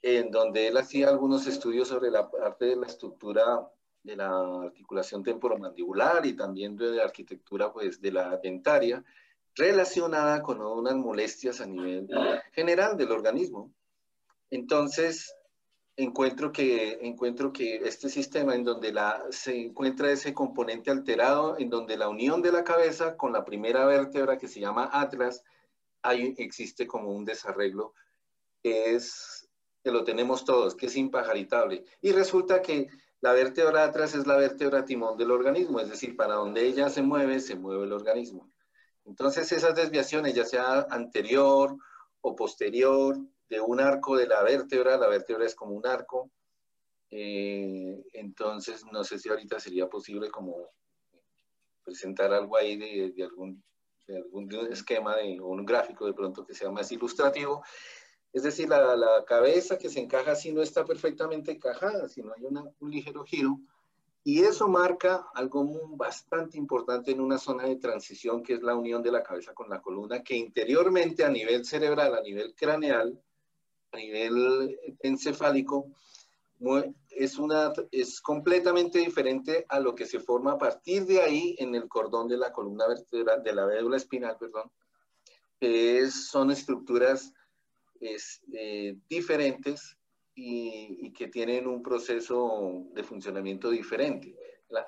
En 0.00 0.30
donde 0.30 0.68
él 0.68 0.76
hacía 0.78 1.10
algunos 1.10 1.46
estudios 1.46 1.88
sobre 1.88 2.10
la 2.10 2.30
parte 2.30 2.64
de 2.64 2.76
la 2.76 2.86
estructura 2.86 3.70
de 4.02 4.16
la 4.16 4.62
articulación 4.62 5.22
temporomandibular 5.22 6.24
y 6.24 6.34
también 6.34 6.76
de 6.76 6.92
la 6.92 7.04
arquitectura 7.04 7.70
pues, 7.70 8.00
de 8.00 8.12
la 8.12 8.38
dentaria, 8.38 9.04
relacionada 9.54 10.40
con 10.40 10.62
unas 10.62 10.96
molestias 10.96 11.60
a 11.60 11.66
nivel 11.66 12.08
general 12.52 12.96
del 12.96 13.12
organismo. 13.12 13.70
Entonces, 14.48 15.34
encuentro 15.96 16.52
que, 16.52 16.98
encuentro 17.02 17.52
que 17.52 17.76
este 17.76 18.08
sistema 18.08 18.54
en 18.54 18.64
donde 18.64 18.92
la, 18.92 19.24
se 19.30 19.56
encuentra 19.66 20.10
ese 20.10 20.32
componente 20.34 20.90
alterado, 20.90 21.56
en 21.58 21.70
donde 21.70 21.96
la 21.96 22.08
unión 22.08 22.42
de 22.42 22.52
la 22.52 22.64
cabeza 22.64 23.16
con 23.16 23.32
la 23.32 23.44
primera 23.44 23.84
vértebra 23.84 24.38
que 24.38 24.48
se 24.48 24.60
llama 24.60 24.88
atlas, 24.92 25.44
hay, 26.02 26.34
existe 26.38 26.86
como 26.86 27.12
un 27.12 27.24
desarreglo 27.24 27.94
es 28.62 29.48
que 29.82 29.90
lo 29.90 30.04
tenemos 30.04 30.44
todos, 30.44 30.74
que 30.74 30.86
es 30.86 30.96
impajaritable. 30.96 31.84
Y 32.00 32.12
resulta 32.12 32.62
que 32.62 32.88
la 33.20 33.32
vértebra 33.32 33.84
atrás 33.84 34.14
es 34.14 34.26
la 34.26 34.36
vértebra 34.36 34.84
timón 34.84 35.16
del 35.16 35.30
organismo, 35.30 35.80
es 35.80 35.88
decir, 35.88 36.16
para 36.16 36.34
donde 36.34 36.66
ella 36.66 36.88
se 36.88 37.02
mueve, 37.02 37.40
se 37.40 37.56
mueve 37.56 37.84
el 37.84 37.92
organismo. 37.92 38.48
Entonces 39.04 39.50
esas 39.50 39.74
desviaciones, 39.74 40.34
ya 40.34 40.44
sea 40.44 40.86
anterior 40.90 41.76
o 42.20 42.36
posterior, 42.36 43.18
de 43.52 43.60
un 43.60 43.80
arco 43.80 44.16
de 44.16 44.26
la 44.26 44.42
vértebra, 44.42 44.96
la 44.96 45.08
vértebra 45.08 45.44
es 45.44 45.54
como 45.54 45.74
un 45.74 45.86
arco, 45.86 46.30
eh, 47.10 48.02
entonces 48.14 48.82
no 48.90 49.04
sé 49.04 49.18
si 49.18 49.28
ahorita 49.28 49.60
sería 49.60 49.88
posible 49.88 50.30
como 50.30 50.70
presentar 51.84 52.32
algo 52.32 52.56
ahí 52.56 52.78
de, 52.78 53.22
algún, 53.22 53.62
de 54.06 54.16
algún 54.16 54.50
esquema 54.70 55.16
de, 55.16 55.38
o 55.38 55.48
un 55.48 55.66
gráfico 55.66 56.06
de 56.06 56.14
pronto 56.14 56.46
que 56.46 56.54
sea 56.54 56.70
más 56.70 56.90
ilustrativo. 56.92 57.62
Es 58.32 58.42
decir, 58.42 58.70
la, 58.70 58.96
la 58.96 59.22
cabeza 59.26 59.76
que 59.76 59.90
se 59.90 60.00
encaja 60.00 60.32
así 60.32 60.50
no 60.50 60.62
está 60.62 60.86
perfectamente 60.86 61.52
encajada, 61.52 62.08
sino 62.08 62.32
hay 62.32 62.44
un 62.44 62.90
ligero 62.90 63.22
giro. 63.24 63.60
Y 64.24 64.44
eso 64.44 64.66
marca 64.66 65.26
algo 65.34 65.94
bastante 65.94 66.56
importante 66.56 67.10
en 67.10 67.20
una 67.20 67.36
zona 67.36 67.64
de 67.64 67.76
transición 67.76 68.42
que 68.42 68.54
es 68.54 68.62
la 68.62 68.74
unión 68.74 69.02
de 69.02 69.12
la 69.12 69.22
cabeza 69.22 69.52
con 69.52 69.68
la 69.68 69.82
columna, 69.82 70.22
que 70.22 70.36
interiormente 70.36 71.22
a 71.22 71.28
nivel 71.28 71.66
cerebral, 71.66 72.14
a 72.14 72.22
nivel 72.22 72.54
craneal, 72.54 73.20
a 73.92 73.96
nivel 73.96 74.78
encefálico, 75.02 75.90
es, 77.10 77.38
una, 77.38 77.72
es 77.90 78.20
completamente 78.20 78.98
diferente 78.98 79.66
a 79.68 79.80
lo 79.80 79.94
que 79.94 80.06
se 80.06 80.20
forma 80.20 80.52
a 80.52 80.58
partir 80.58 81.04
de 81.06 81.20
ahí 81.20 81.56
en 81.58 81.74
el 81.74 81.88
cordón 81.88 82.28
de 82.28 82.36
la 82.36 82.52
columna 82.52 82.86
vertebral, 82.86 83.42
de 83.42 83.54
la 83.54 83.66
médula 83.66 83.96
espinal, 83.96 84.36
perdón, 84.38 84.70
que 85.60 86.08
son 86.10 86.50
estructuras 86.50 87.32
es, 88.00 88.42
eh, 88.52 88.96
diferentes 89.08 89.96
y, 90.34 91.12
que 91.12 91.28
tienen 91.28 91.66
un 91.66 91.82
proceso 91.82 92.84
de 92.92 93.02
funcionamiento 93.02 93.70
diferente. 93.70 94.34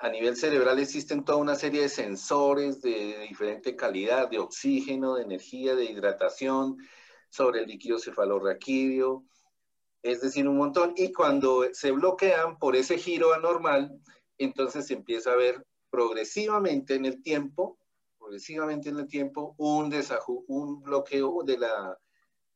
A 0.01 0.09
nivel 0.09 0.35
cerebral 0.35 0.79
existen 0.79 1.23
toda 1.23 1.37
una 1.37 1.53
serie 1.53 1.81
de 1.81 1.89
sensores 1.89 2.81
de 2.81 3.19
diferente 3.29 3.75
calidad, 3.75 4.29
de 4.29 4.39
oxígeno, 4.39 5.15
de 5.15 5.23
energía, 5.23 5.75
de 5.75 5.85
hidratación, 5.85 6.77
sobre 7.35 7.61
el 7.61 7.67
líquido 7.67 7.99
cefalorraquídeo, 7.99 9.25
es 10.01 10.21
decir, 10.21 10.47
un 10.47 10.57
montón. 10.57 10.93
Y 10.95 11.11
cuando 11.11 11.65
se 11.73 11.91
bloquean 11.91 12.57
por 12.57 12.77
ese 12.77 12.97
giro 12.97 13.33
anormal, 13.33 13.99
entonces 14.37 14.87
se 14.87 14.93
empieza 14.93 15.33
a 15.33 15.35
ver 15.35 15.65
progresivamente 15.89 16.95
en 16.95 17.05
el 17.05 17.21
tiempo, 17.21 17.77
progresivamente 18.17 18.89
en 18.89 18.99
el 18.99 19.07
tiempo, 19.07 19.53
un, 19.57 19.93
un 20.47 20.81
bloqueo 20.81 21.43
de 21.43 21.57
la, 21.57 21.99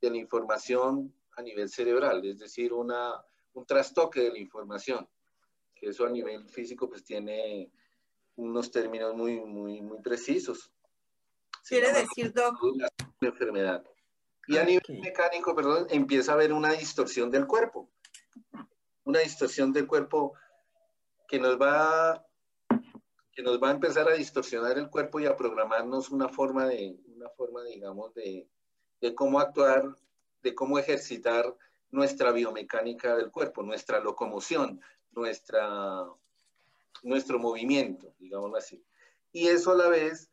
de 0.01 0.09
la 0.09 0.17
información 0.17 1.13
a 1.35 1.41
nivel 1.41 1.69
cerebral, 1.69 2.25
es 2.25 2.39
decir, 2.39 2.71
una, 2.71 3.13
un 3.53 3.65
trastoque 3.65 4.21
de 4.21 4.31
la 4.31 4.39
información, 4.39 5.09
que 5.75 5.87
eso 5.87 6.05
a 6.05 6.09
nivel 6.09 6.47
físico 6.47 6.89
pues 6.89 7.03
tiene 7.03 7.69
unos 8.35 8.71
términos 8.71 9.13
muy, 9.13 9.41
muy, 9.41 9.81
muy 9.81 10.01
precisos. 10.01 10.71
Quiere 11.67 11.91
decir, 11.91 12.33
Doc. 12.33 12.55
enfermedad. 13.21 13.83
Y 14.49 14.57
a 14.57 14.63
nivel 14.63 14.99
mecánico, 14.99 15.55
perdón, 15.55 15.85
empieza 15.91 16.31
a 16.31 16.33
haber 16.33 16.53
una 16.53 16.71
distorsión 16.71 17.29
del 17.29 17.45
cuerpo. 17.45 17.87
Una 19.03 19.19
distorsión 19.19 19.71
del 19.71 19.85
cuerpo 19.85 20.33
que 21.27 21.39
nos 21.39 21.59
va 21.59 22.25
que 23.31 23.43
nos 23.43 23.61
va 23.61 23.69
a 23.69 23.73
empezar 23.73 24.09
a 24.09 24.15
distorsionar 24.15 24.79
el 24.79 24.89
cuerpo 24.89 25.19
y 25.19 25.27
a 25.27 25.35
programarnos 25.35 26.09
una 26.09 26.27
forma 26.27 26.65
de, 26.65 26.97
una 27.15 27.29
forma, 27.29 27.63
digamos, 27.63 28.13
de, 28.15 28.49
de 28.99 29.15
cómo 29.15 29.39
actuar, 29.39 29.95
de 30.41 30.55
cómo 30.55 30.79
ejercitar 30.79 31.55
nuestra 31.91 32.31
biomecánica 32.31 33.15
del 33.15 33.29
cuerpo, 33.29 33.61
nuestra 33.61 33.99
locomoción, 33.99 34.81
nuestra, 35.11 36.05
nuestro 37.03 37.37
movimiento, 37.37 38.13
digámoslo 38.17 38.57
así. 38.57 38.83
Y 39.31 39.47
eso 39.47 39.71
a 39.71 39.75
la 39.75 39.89
vez 39.89 40.28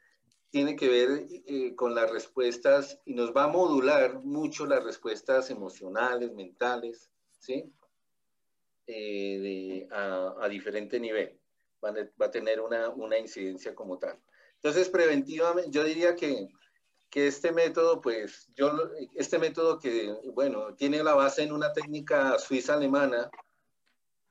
tiene 0.57 0.75
que 0.75 0.89
ver 0.89 1.27
eh, 1.29 1.77
con 1.77 1.95
las 1.95 2.11
respuestas 2.11 2.99
y 3.05 3.13
nos 3.13 3.37
va 3.37 3.45
a 3.45 3.49
modular 3.49 4.23
mucho 4.25 4.65
las 4.65 4.83
respuestas 4.83 5.51
emocionales, 5.51 6.33
mentales, 6.33 7.11
¿sí? 7.39 7.71
Eh, 8.87 9.87
a, 9.91 10.49
diferente 10.49 10.99
nivel. 10.99 11.39
Va 11.85 11.93
a, 12.25 12.31
tener 12.31 12.63
una, 12.63 12.89
una, 12.89 13.19
incidencia 13.19 13.75
como 13.75 13.99
tal. 13.99 14.19
Entonces, 14.55 14.89
preventivamente, 14.89 15.71
yo 15.71 15.85
diría 15.85 16.17
que, 16.17 16.49
que 17.11 17.27
este 17.27 17.53
método, 17.53 18.01
pues, 18.01 18.49
yo, 18.55 18.73
este 19.15 19.39
método 19.39 19.79
que, 19.79 20.11
bueno, 20.33 20.75
tiene 20.75 21.03
la 21.03 21.13
base 21.13 21.43
en 21.43 21.53
una 21.53 21.75
técnica 21.75 22.39
suiza-alemana, 22.39 23.31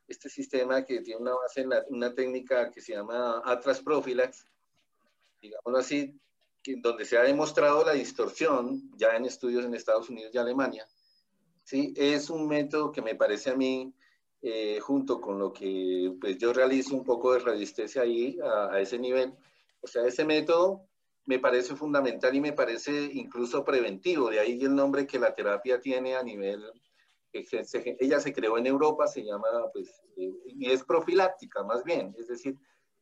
este 0.07 0.30
sistema 0.30 0.84
que 0.84 1.01
tiene 1.01 1.21
una 1.21 1.36
base 1.36 1.61
en 1.61 1.69
una 1.89 2.15
técnica 2.15 2.71
que 2.71 2.82
se 2.82 2.93
llama 2.93 3.43
Atlas 3.45 3.80
Prophylax, 3.80 4.47
digámoslo 5.45 5.79
así, 5.79 6.19
donde 6.77 7.05
se 7.05 7.17
ha 7.17 7.23
demostrado 7.23 7.83
la 7.85 7.93
distorsión, 7.93 8.91
ya 8.97 9.15
en 9.15 9.25
estudios 9.25 9.65
en 9.65 9.73
Estados 9.73 10.09
Unidos 10.09 10.31
y 10.33 10.37
Alemania, 10.37 10.87
¿sí? 11.63 11.93
es 11.95 12.29
un 12.29 12.47
método 12.47 12.91
que 12.91 13.01
me 13.01 13.15
parece 13.15 13.51
a 13.51 13.55
mí, 13.55 13.93
eh, 14.41 14.79
junto 14.79 15.21
con 15.21 15.39
lo 15.39 15.53
que 15.53 16.13
pues, 16.19 16.37
yo 16.37 16.53
realizo 16.53 16.95
un 16.95 17.03
poco 17.03 17.33
de 17.33 17.39
radiestesia 17.39 18.01
ahí, 18.01 18.37
a, 18.43 18.73
a 18.73 18.79
ese 18.79 18.97
nivel, 18.97 19.33
o 19.81 19.87
sea, 19.87 20.05
ese 20.05 20.25
método 20.25 20.87
me 21.25 21.39
parece 21.39 21.75
fundamental 21.75 22.33
y 22.35 22.41
me 22.41 22.53
parece 22.53 23.09
incluso 23.13 23.63
preventivo, 23.63 24.29
de 24.29 24.39
ahí 24.39 24.61
el 24.61 24.75
nombre 24.75 25.07
que 25.07 25.19
la 25.19 25.33
terapia 25.33 25.79
tiene 25.79 26.15
a 26.15 26.23
nivel, 26.23 26.63
ella 27.99 28.19
se 28.19 28.33
creó 28.33 28.57
en 28.57 28.67
Europa, 28.67 29.07
se 29.07 29.23
llama, 29.23 29.47
pues, 29.73 29.89
eh, 30.17 30.31
y 30.47 30.71
es 30.71 30.83
profiláctica 30.83 31.63
más 31.63 31.83
bien, 31.83 32.15
es 32.17 32.27
decir, 32.27 32.55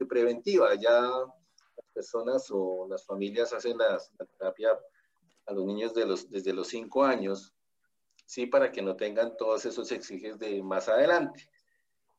preventiva, 0.08 0.76
ya 0.76 1.10
personas 1.94 2.48
o 2.52 2.88
las 2.90 3.06
familias 3.06 3.54
hacen 3.54 3.78
la, 3.78 4.00
terapia 4.38 4.78
a 5.46 5.54
los 5.54 5.66
niños 5.66 5.94
de 5.94 6.06
los, 6.06 6.30
desde 6.30 6.54
los 6.54 6.68
5 6.68 7.04
años, 7.04 7.54
sí, 8.26 8.46
para 8.46 8.72
que 8.72 8.82
no 8.82 8.96
tengan 8.96 9.36
todos 9.38 9.66
esos 9.66 9.92
exiges 9.92 10.40
de 10.40 10.64
más 10.64 10.88
adelante. 10.88 11.50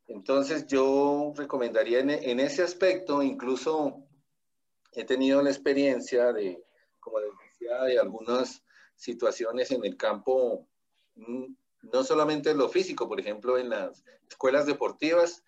Entonces 0.07 0.67
yo 0.67 1.33
recomendaría 1.35 2.01
en, 2.01 2.41
ese 2.41 2.63
aspecto, 2.63 3.23
incluso 3.23 4.05
he 4.93 5.05
tenido 5.05 5.43
la 5.43 5.51
experiencia 5.51 6.33
de, 6.33 6.63
como 7.01 7.19
decía, 7.21 7.83
de 7.85 7.99
algunas 7.99 8.63
situaciones 8.97 9.71
en 9.71 9.85
el 9.85 9.97
campo, 9.97 10.69
mm, 11.15 11.55
no 11.93 12.05
solamente 12.05 12.51
en 12.51 12.59
lo 12.59 12.69
físico, 12.69 13.09
por 13.09 13.19
ejemplo, 13.19 13.57
en 13.59 13.71
las 13.71 14.05
escuelas 14.29 14.67
deportivas, 14.67 15.43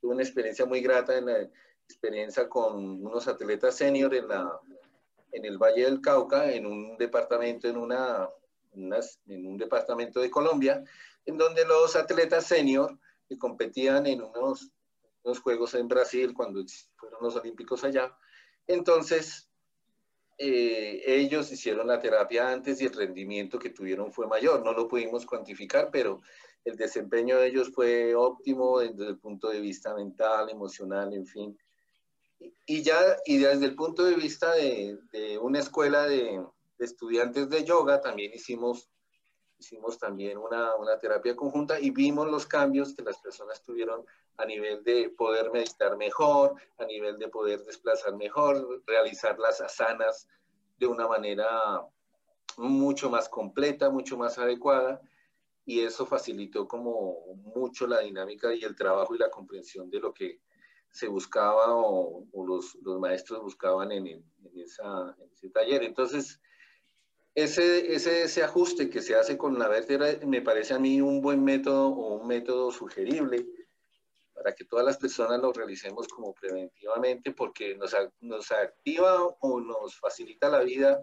tuve 0.00 0.14
una 0.14 0.22
experiencia 0.22 0.66
muy 0.66 0.82
grata 0.82 1.16
en 1.16 1.26
la, 1.26 1.48
experiencia 1.92 2.48
con 2.48 3.04
unos 3.06 3.28
atletas 3.28 3.76
senior 3.76 4.14
en, 4.14 4.28
la, 4.28 4.58
en 5.30 5.44
el 5.44 5.58
Valle 5.58 5.84
del 5.84 6.00
Cauca, 6.00 6.50
en 6.50 6.66
un 6.66 6.96
departamento, 6.96 7.68
en, 7.68 7.76
una, 7.76 8.28
en 8.74 9.46
un 9.46 9.56
departamento 9.58 10.20
de 10.20 10.30
Colombia, 10.30 10.82
en 11.26 11.36
donde 11.36 11.64
los 11.64 11.94
atletas 11.94 12.46
senior 12.46 12.98
que 13.28 13.38
competían 13.38 14.06
en 14.06 14.22
unos, 14.22 14.70
unos 15.22 15.40
Juegos 15.40 15.74
en 15.74 15.86
Brasil, 15.86 16.32
cuando 16.34 16.64
fueron 16.96 17.22
los 17.22 17.36
Olímpicos 17.36 17.84
allá, 17.84 18.16
entonces 18.66 19.48
eh, 20.38 21.02
ellos 21.06 21.52
hicieron 21.52 21.86
la 21.86 22.00
terapia 22.00 22.50
antes 22.50 22.80
y 22.80 22.86
el 22.86 22.94
rendimiento 22.94 23.58
que 23.58 23.70
tuvieron 23.70 24.12
fue 24.12 24.26
mayor. 24.26 24.64
No 24.64 24.72
lo 24.72 24.88
pudimos 24.88 25.26
cuantificar, 25.26 25.90
pero 25.92 26.20
el 26.64 26.76
desempeño 26.76 27.38
de 27.38 27.48
ellos 27.48 27.70
fue 27.72 28.14
óptimo 28.14 28.80
desde 28.80 29.06
el 29.08 29.18
punto 29.18 29.50
de 29.50 29.60
vista 29.60 29.94
mental, 29.94 30.48
emocional, 30.50 31.12
en 31.12 31.26
fin 31.26 31.56
y 32.66 32.82
ya, 32.82 32.98
y 33.24 33.38
desde 33.38 33.66
el 33.66 33.74
punto 33.74 34.04
de 34.04 34.14
vista 34.14 34.52
de, 34.52 34.98
una 35.40 35.58
escuela 35.58 36.04
de, 36.04 36.44
de, 36.78 36.84
estudiantes 36.84 37.48
de 37.48 37.64
yoga, 37.64 38.00
también 38.00 38.32
hicimos, 38.32 38.88
hicimos 39.58 39.98
también 39.98 40.38
una, 40.38 40.74
una, 40.76 40.98
terapia 40.98 41.36
conjunta 41.36 41.80
y 41.80 41.90
vimos 41.90 42.30
los 42.30 42.46
cambios 42.46 42.94
que 42.94 43.02
las 43.02 43.18
personas 43.18 43.62
tuvieron 43.62 44.04
a 44.36 44.44
nivel 44.44 44.82
de 44.82 45.10
poder 45.10 45.50
meditar 45.52 45.96
mejor, 45.96 46.54
a 46.78 46.84
nivel 46.84 47.18
de 47.18 47.28
poder 47.28 47.62
desplazar 47.64 48.16
mejor, 48.16 48.82
realizar 48.86 49.38
las 49.38 49.60
asanas 49.60 50.28
de 50.78 50.86
una 50.86 51.06
manera 51.06 51.86
mucho 52.56 53.10
más 53.10 53.28
completa, 53.28 53.90
mucho 53.90 54.16
más 54.16 54.38
adecuada, 54.38 55.00
y 55.64 55.80
eso 55.80 56.06
facilitó 56.06 56.66
como 56.66 57.18
mucho 57.54 57.86
la 57.86 58.00
dinámica 58.00 58.52
y 58.54 58.64
el 58.64 58.74
trabajo 58.74 59.14
y 59.14 59.18
la 59.18 59.30
comprensión 59.30 59.90
de 59.90 60.00
lo 60.00 60.12
que 60.12 60.40
se 60.92 61.08
buscaba 61.08 61.74
o, 61.74 62.26
los, 62.46 62.76
los, 62.82 63.00
maestros 63.00 63.42
buscaban 63.42 63.90
en, 63.92 64.06
en, 64.06 64.24
esa, 64.54 65.16
en, 65.18 65.30
ese 65.32 65.48
taller. 65.48 65.82
Entonces, 65.82 66.38
ese, 67.34 67.94
ese, 67.94 68.24
ese, 68.24 68.42
ajuste 68.42 68.90
que 68.90 69.00
se 69.00 69.16
hace 69.16 69.38
con 69.38 69.58
la 69.58 69.68
vértebra 69.68 70.08
me 70.26 70.42
parece 70.42 70.74
a 70.74 70.78
mí 70.78 71.00
un 71.00 71.22
buen 71.22 71.42
método 71.42 71.88
o 71.88 72.16
un 72.16 72.28
método 72.28 72.70
sugerible 72.70 73.46
para 74.34 74.54
que 74.54 74.66
todas 74.66 74.84
las 74.84 74.98
personas 74.98 75.40
lo 75.40 75.52
realicemos 75.52 76.06
como 76.08 76.34
preventivamente 76.34 77.32
porque 77.32 77.74
nos, 77.74 77.96
nos 78.20 78.52
activa 78.52 79.24
o 79.40 79.60
nos 79.60 79.98
facilita 79.98 80.50
la 80.50 80.60
vida 80.60 81.00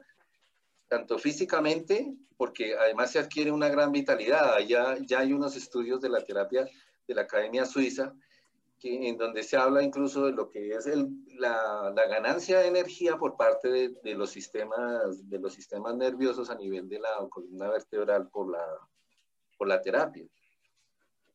tanto 0.87 1.17
físicamente, 1.17 2.13
porque 2.35 2.75
además 2.75 3.11
se 3.11 3.19
adquiere 3.19 3.51
una 3.51 3.69
gran 3.69 3.91
vitalidad. 3.91 4.57
Ya, 4.59 4.97
ya 5.05 5.19
hay 5.19 5.33
unos 5.33 5.55
estudios 5.55 6.01
de 6.01 6.09
la 6.09 6.23
terapia 6.23 6.67
de 7.07 7.15
la 7.15 7.21
Academia 7.21 7.65
Suiza 7.65 8.13
que, 8.79 9.09
en 9.09 9.17
donde 9.17 9.43
se 9.43 9.57
habla 9.57 9.83
incluso 9.83 10.25
de 10.25 10.31
lo 10.31 10.49
que 10.49 10.71
es 10.71 10.87
el, 10.87 11.09
la, 11.37 11.91
la, 11.95 12.07
ganancia 12.07 12.59
de 12.59 12.67
energía 12.67 13.17
por 13.17 13.35
parte 13.35 13.69
de, 13.69 13.89
de, 14.03 14.15
los 14.15 14.31
sistemas, 14.31 15.29
de 15.29 15.39
los 15.39 15.53
sistemas 15.53 15.95
nerviosos 15.95 16.49
a 16.49 16.55
nivel 16.55 16.87
de 16.87 16.99
la 16.99 17.27
columna 17.29 17.69
vertebral 17.69 18.29
por 18.29 18.51
la, 18.51 18.65
por 19.57 19.67
la 19.67 19.81
terapia 19.81 20.25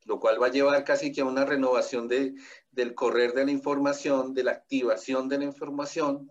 lo 0.05 0.21
cual 0.21 0.41
va 0.41 0.47
a 0.47 0.51
llevar 0.51 0.85
casi 0.85 1.13
que 1.13 1.23
a 1.23 1.25
una 1.25 1.45
renovación 1.45 2.09
de, 2.09 2.35
del 2.71 2.95
correr 2.95 3.33
de 3.33 3.47
la 3.47 3.51
información, 3.51 4.35
de 4.35 4.45
la 4.45 4.53
activación 4.53 5.29
de 5.29 5.39
la 5.39 5.45
información 5.45 6.31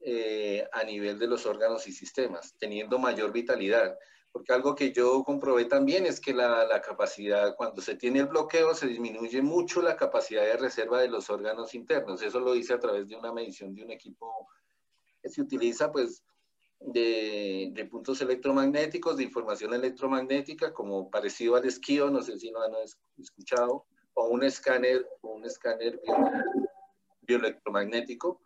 eh, 0.00 0.66
a 0.72 0.84
nivel 0.84 1.18
de 1.18 1.26
los 1.26 1.46
órganos 1.46 1.86
y 1.86 1.92
sistemas, 1.92 2.54
teniendo 2.58 2.98
mayor 2.98 3.32
vitalidad. 3.32 3.96
Porque 4.38 4.52
algo 4.52 4.76
que 4.76 4.92
yo 4.92 5.24
comprobé 5.24 5.64
también 5.64 6.06
es 6.06 6.20
que 6.20 6.32
la, 6.32 6.64
la, 6.64 6.80
capacidad, 6.80 7.56
cuando 7.56 7.82
se 7.82 7.96
tiene 7.96 8.20
el 8.20 8.26
bloqueo, 8.26 8.72
se 8.72 8.86
disminuye 8.86 9.42
mucho 9.42 9.82
la 9.82 9.96
capacidad 9.96 10.44
de 10.44 10.56
reserva 10.56 11.00
de 11.00 11.08
los 11.08 11.28
órganos 11.28 11.74
internos. 11.74 12.22
Eso 12.22 12.38
lo 12.38 12.54
hice 12.54 12.72
a 12.72 12.78
través 12.78 13.08
de 13.08 13.16
una 13.16 13.32
medición 13.32 13.74
de 13.74 13.82
un 13.82 13.90
equipo 13.90 14.46
que 15.20 15.28
se 15.28 15.42
utiliza, 15.42 15.90
pues, 15.90 16.22
de, 16.78 17.70
de, 17.72 17.84
puntos 17.86 18.20
electromagnéticos, 18.20 19.16
de 19.16 19.24
información 19.24 19.74
electromagnética, 19.74 20.72
como 20.72 21.10
parecido 21.10 21.56
al 21.56 21.64
esquío, 21.64 22.08
no 22.08 22.22
sé 22.22 22.38
si 22.38 22.52
lo 22.52 22.62
han 22.62 22.74
escuchado, 23.16 23.86
o 24.14 24.28
un 24.28 24.44
escáner, 24.44 25.04
o 25.20 25.30
un 25.30 25.46
escáner 25.46 26.00
bio, 26.00 26.16
bioelectromagnético 27.22 28.40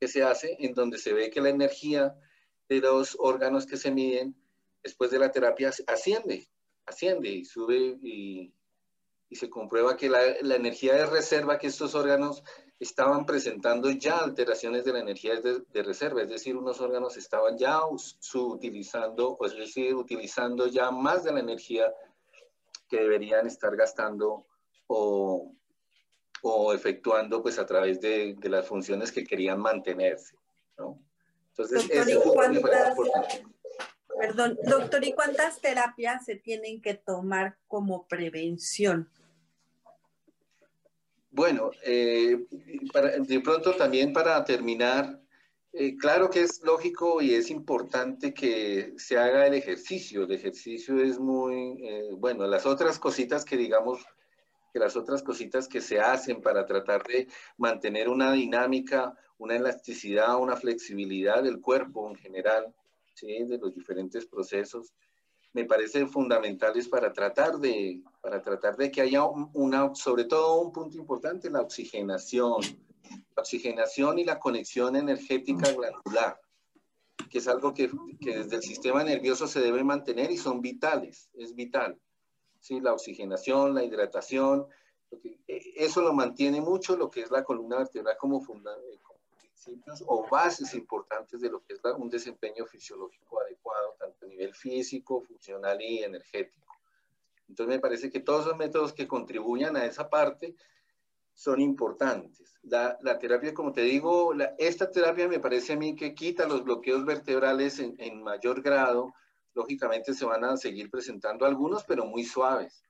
que 0.00 0.08
se 0.08 0.22
hace 0.22 0.56
en 0.58 0.72
donde 0.72 0.96
se 0.96 1.12
ve 1.12 1.28
que 1.28 1.42
la 1.42 1.50
energía 1.50 2.18
de 2.66 2.80
los 2.80 3.14
órganos 3.20 3.66
que 3.66 3.76
se 3.76 3.90
miden 3.90 4.34
después 4.84 5.10
de 5.10 5.18
la 5.18 5.32
terapia 5.32 5.72
asciende, 5.86 6.46
asciende 6.86 7.30
y 7.30 7.44
sube 7.44 7.98
y, 8.02 8.52
y 9.30 9.36
se 9.36 9.48
comprueba 9.48 9.96
que 9.96 10.10
la, 10.10 10.20
la, 10.42 10.56
energía 10.56 10.94
de 10.94 11.06
reserva 11.06 11.58
que 11.58 11.68
estos 11.68 11.94
órganos 11.94 12.44
estaban 12.78 13.24
presentando 13.24 13.90
ya 13.90 14.18
alteraciones 14.18 14.84
de 14.84 14.92
la 14.92 15.00
energía 15.00 15.40
de, 15.40 15.60
de 15.60 15.82
reserva, 15.82 16.22
es 16.22 16.28
decir, 16.28 16.54
unos 16.56 16.80
órganos 16.80 17.16
estaban 17.16 17.56
ya 17.56 17.80
utilizando, 18.34 19.36
o 19.40 19.46
es 19.46 19.56
decir, 19.56 19.94
utilizando 19.94 20.66
ya 20.66 20.90
más 20.90 21.24
de 21.24 21.32
la 21.32 21.40
energía 21.40 21.92
que 22.88 22.98
deberían 22.98 23.46
estar 23.46 23.74
gastando 23.74 24.46
o, 24.86 25.50
o 26.42 26.72
efectuando 26.74 27.42
pues 27.42 27.58
a 27.58 27.64
través 27.64 28.00
de, 28.02 28.34
de, 28.38 28.48
las 28.50 28.66
funciones 28.66 29.10
que 29.10 29.24
querían 29.24 29.58
mantenerse, 29.58 30.36
¿no? 30.76 31.00
Entonces, 31.48 31.88
doctor, 31.88 32.08
eso 32.10 32.32
¿cuántas, 32.34 33.42
perdón, 34.18 34.58
doctor, 34.64 35.04
¿y 35.04 35.12
cuántas 35.12 35.60
terapias 35.60 36.24
se 36.24 36.36
tienen 36.36 36.80
que 36.80 36.94
tomar 36.94 37.56
como 37.68 38.06
prevención? 38.06 39.08
Bueno, 41.30 41.72
eh, 41.82 42.46
de 43.18 43.40
pronto 43.40 43.74
también 43.74 44.12
para 44.12 44.44
terminar, 44.44 45.20
eh, 45.72 45.96
claro 45.96 46.30
que 46.30 46.42
es 46.42 46.62
lógico 46.62 47.20
y 47.20 47.34
es 47.34 47.50
importante 47.50 48.32
que 48.32 48.94
se 48.98 49.18
haga 49.18 49.44
el 49.48 49.54
ejercicio. 49.54 50.22
El 50.22 50.30
ejercicio 50.30 51.02
es 51.02 51.18
muy, 51.18 51.84
eh, 51.84 52.10
bueno, 52.16 52.46
las 52.46 52.66
otras 52.66 53.00
cositas 53.00 53.44
que 53.44 53.56
digamos, 53.56 54.06
que 54.72 54.78
las 54.78 54.94
otras 54.94 55.24
cositas 55.24 55.66
que 55.66 55.80
se 55.80 55.98
hacen 55.98 56.40
para 56.40 56.66
tratar 56.66 57.02
de 57.02 57.26
mantener 57.56 58.08
una 58.08 58.30
dinámica, 58.30 59.18
una 59.38 59.56
elasticidad, 59.56 60.36
una 60.36 60.54
flexibilidad 60.54 61.42
del 61.42 61.60
cuerpo 61.60 62.08
en 62.08 62.14
general, 62.14 62.72
¿sí? 63.14 63.44
de 63.44 63.58
los 63.58 63.74
diferentes 63.74 64.26
procesos, 64.26 64.92
me 65.52 65.64
parecen 65.64 66.08
fundamentales 66.08 66.88
para 66.88 67.12
tratar 67.12 67.58
de, 67.58 68.02
para 68.20 68.42
tratar 68.42 68.76
de 68.76 68.90
que 68.90 69.00
haya 69.00 69.24
una, 69.24 69.94
sobre 69.94 70.24
todo 70.24 70.60
un 70.60 70.72
punto 70.72 70.98
importante, 70.98 71.48
la 71.48 71.60
oxigenación. 71.60 72.60
La 73.36 73.42
oxigenación 73.42 74.18
y 74.18 74.24
la 74.24 74.38
conexión 74.38 74.96
energética 74.96 75.70
glandular, 75.72 76.40
que 77.30 77.38
es 77.38 77.46
algo 77.46 77.74
que, 77.74 77.90
que 78.20 78.38
desde 78.38 78.56
el 78.56 78.62
sistema 78.62 79.04
nervioso 79.04 79.46
se 79.46 79.60
debe 79.60 79.84
mantener 79.84 80.30
y 80.30 80.38
son 80.38 80.60
vitales, 80.60 81.28
es 81.34 81.54
vital. 81.54 82.00
¿sí? 82.60 82.80
La 82.80 82.92
oxigenación, 82.92 83.74
la 83.74 83.84
hidratación, 83.84 84.66
eso 85.76 86.02
lo 86.02 86.12
mantiene 86.12 86.60
mucho 86.60 86.96
lo 86.96 87.10
que 87.10 87.20
es 87.20 87.30
la 87.30 87.44
columna 87.44 87.78
vertebral 87.78 88.16
como, 88.18 88.40
funda, 88.40 88.70
o 90.06 90.26
bases 90.28 90.74
importantes 90.74 91.40
de 91.40 91.50
lo 91.50 91.62
que 91.62 91.74
es 91.74 91.80
un 91.96 92.08
desempeño 92.08 92.66
fisiológico 92.66 93.40
adecuado, 93.40 93.94
tanto 93.98 94.26
a 94.26 94.28
nivel 94.28 94.54
físico, 94.54 95.20
funcional 95.22 95.80
y 95.80 96.02
energético. 96.02 96.74
Entonces 97.48 97.76
me 97.76 97.80
parece 97.80 98.10
que 98.10 98.20
todos 98.20 98.46
los 98.46 98.56
métodos 98.56 98.92
que 98.92 99.06
contribuyan 99.06 99.76
a 99.76 99.84
esa 99.84 100.08
parte 100.08 100.54
son 101.34 101.60
importantes. 101.60 102.54
La, 102.62 102.96
terapia, 103.18 103.52
como 103.52 103.72
te 103.72 103.82
digo, 103.82 104.32
esta 104.58 104.90
terapia 104.90 105.28
me 105.28 105.40
parece 105.40 105.74
a 105.74 105.76
mí 105.76 105.94
que 105.94 106.14
quita 106.14 106.46
los 106.46 106.64
bloqueos 106.64 107.04
vertebrales 107.04 107.78
en 107.80 108.22
mayor 108.22 108.62
grado. 108.62 109.12
Lógicamente 109.52 110.14
se 110.14 110.24
van 110.24 110.44
a 110.44 110.56
seguir 110.56 110.90
presentando 110.90 111.44
algunos, 111.44 111.84
pero 111.84 112.06
muy 112.06 112.24
suaves 112.24 112.84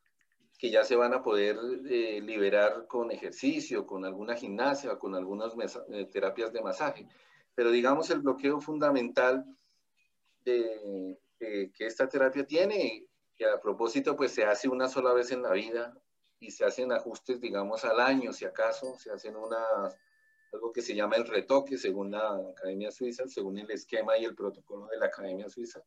que 0.64 0.70
ya 0.70 0.82
se 0.82 0.96
van 0.96 1.12
a 1.12 1.22
poder 1.22 1.58
eh, 1.90 2.22
liberar 2.22 2.86
con 2.86 3.10
ejercicio, 3.10 3.86
con 3.86 4.06
alguna 4.06 4.34
gimnasia, 4.34 4.98
con 4.98 5.14
algunas 5.14 5.52
eh, 5.90 6.06
terapias 6.06 6.54
de 6.54 6.62
masaje. 6.62 7.06
Pero 7.54 7.70
digamos 7.70 8.08
el 8.08 8.20
bloqueo 8.20 8.62
fundamental 8.62 9.44
de, 10.42 11.18
de, 11.38 11.70
que 11.70 11.84
esta 11.84 12.08
terapia 12.08 12.46
tiene, 12.46 13.04
que 13.36 13.44
a 13.44 13.60
propósito 13.60 14.16
pues 14.16 14.32
se 14.32 14.46
hace 14.46 14.66
una 14.66 14.88
sola 14.88 15.12
vez 15.12 15.32
en 15.32 15.42
la 15.42 15.52
vida 15.52 15.94
y 16.40 16.50
se 16.50 16.64
hacen 16.64 16.92
ajustes 16.92 17.42
digamos 17.42 17.84
al 17.84 18.00
año 18.00 18.32
si 18.32 18.46
acaso, 18.46 18.96
se 18.98 19.10
hacen 19.10 19.36
unas 19.36 19.98
algo 20.50 20.72
que 20.72 20.80
se 20.80 20.94
llama 20.94 21.16
el 21.16 21.26
retoque 21.26 21.76
según 21.76 22.10
la 22.12 22.36
Academia 22.36 22.90
Suiza, 22.90 23.28
según 23.28 23.58
el 23.58 23.70
esquema 23.70 24.16
y 24.16 24.24
el 24.24 24.34
protocolo 24.34 24.86
de 24.86 24.96
la 24.96 25.06
Academia 25.08 25.46
Suiza. 25.46 25.82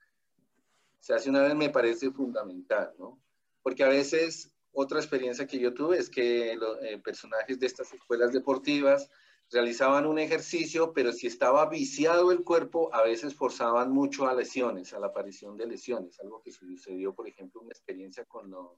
Se 0.99 1.15
hace 1.15 1.31
una 1.31 1.41
vez 1.41 1.55
me 1.55 1.71
parece 1.71 2.11
fundamental, 2.11 2.93
¿no? 2.99 3.19
Porque 3.63 3.83
a 3.83 3.89
veces 3.89 4.53
otra 4.79 4.99
experiencia 4.99 5.47
que 5.47 5.57
yo 5.57 5.73
tuve 5.73 5.97
es 5.97 6.07
que 6.07 6.55
los 6.55 6.77
eh, 6.83 6.99
personajes 6.99 7.59
de 7.59 7.65
estas 7.65 7.91
escuelas 7.91 8.31
deportivas 8.31 9.09
realizaban 9.49 10.05
un 10.05 10.19
ejercicio, 10.19 10.93
pero 10.93 11.11
si 11.11 11.25
estaba 11.25 11.67
viciado 11.67 12.31
el 12.31 12.43
cuerpo, 12.43 12.93
a 12.93 13.01
veces 13.01 13.33
forzaban 13.33 13.91
mucho 13.91 14.27
a 14.27 14.35
lesiones, 14.35 14.93
a 14.93 14.99
la 14.99 15.07
aparición 15.07 15.57
de 15.57 15.65
lesiones, 15.65 16.19
algo 16.19 16.43
que 16.43 16.51
sucedió, 16.51 17.11
por 17.15 17.27
ejemplo, 17.27 17.61
una 17.61 17.71
experiencia 17.71 18.25
con, 18.25 18.51
lo, 18.51 18.77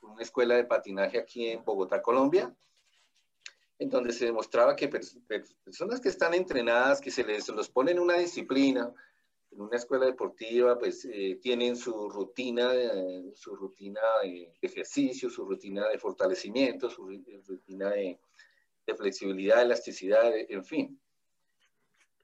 con 0.00 0.12
una 0.12 0.22
escuela 0.22 0.54
de 0.54 0.64
patinaje 0.64 1.18
aquí 1.18 1.48
en 1.48 1.62
Bogotá, 1.62 2.00
Colombia, 2.00 2.56
en 3.78 3.90
donde 3.90 4.14
se 4.14 4.24
demostraba 4.24 4.74
que 4.74 4.88
pers 4.88 5.18
personas 5.62 6.00
que 6.00 6.08
están 6.08 6.32
entrenadas, 6.32 6.98
que 6.98 7.10
se 7.10 7.24
les 7.24 7.46
los 7.50 7.68
pone 7.68 7.90
en 7.90 7.98
una 7.98 8.14
disciplina, 8.14 8.90
en 9.50 9.60
una 9.60 9.76
escuela 9.76 10.06
deportiva, 10.06 10.78
pues 10.78 11.06
eh, 11.10 11.38
tienen 11.40 11.76
su 11.76 12.08
rutina, 12.08 12.72
de, 12.72 13.32
su 13.34 13.54
rutina 13.56 14.00
de 14.22 14.52
ejercicio, 14.60 15.30
su 15.30 15.44
rutina 15.44 15.88
de 15.88 15.98
fortalecimiento, 15.98 16.90
su 16.90 17.06
rutina 17.46 17.90
de, 17.90 18.18
de 18.86 18.94
flexibilidad, 18.94 19.62
elasticidad, 19.62 20.30
en 20.34 20.64
fin. 20.64 21.00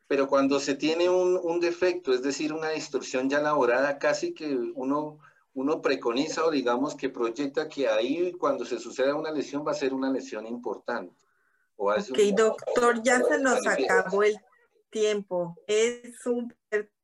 Pero 0.07 0.29
cuando 0.29 0.61
se 0.61 0.75
tiene 0.75 1.09
un, 1.09 1.41
un, 1.43 1.59
defecto, 1.59 2.13
es 2.13 2.23
decir, 2.23 2.53
una 2.53 2.71
distorsión 2.71 3.31
ya 3.31 3.39
elaborada, 3.39 3.99
casi 3.99 4.35
que 4.35 4.55
uno, 4.75 5.19
uno 5.55 5.81
preconiza 5.81 6.45
o 6.45 6.51
digamos 6.51 6.95
que 6.95 7.09
proyecta 7.09 7.69
que 7.69 7.89
ahí 7.89 8.33
cuando 8.33 8.65
se 8.67 8.79
suceda 8.79 9.15
una 9.15 9.31
lesión 9.31 9.67
va 9.67 9.71
a 9.73 9.75
ser 9.75 9.95
una 9.95 10.11
lesión 10.11 10.47
importante. 10.47 11.15
O 11.77 11.91
ok, 11.91 11.99
un, 12.11 12.35
doctor, 12.35 13.03
ya 13.03 13.23
se 13.23 13.39
nos 13.39 13.59
acabó 13.67 14.23
el 14.23 14.37
tiempo. 14.91 15.57
Es 15.67 16.27
un 16.27 16.55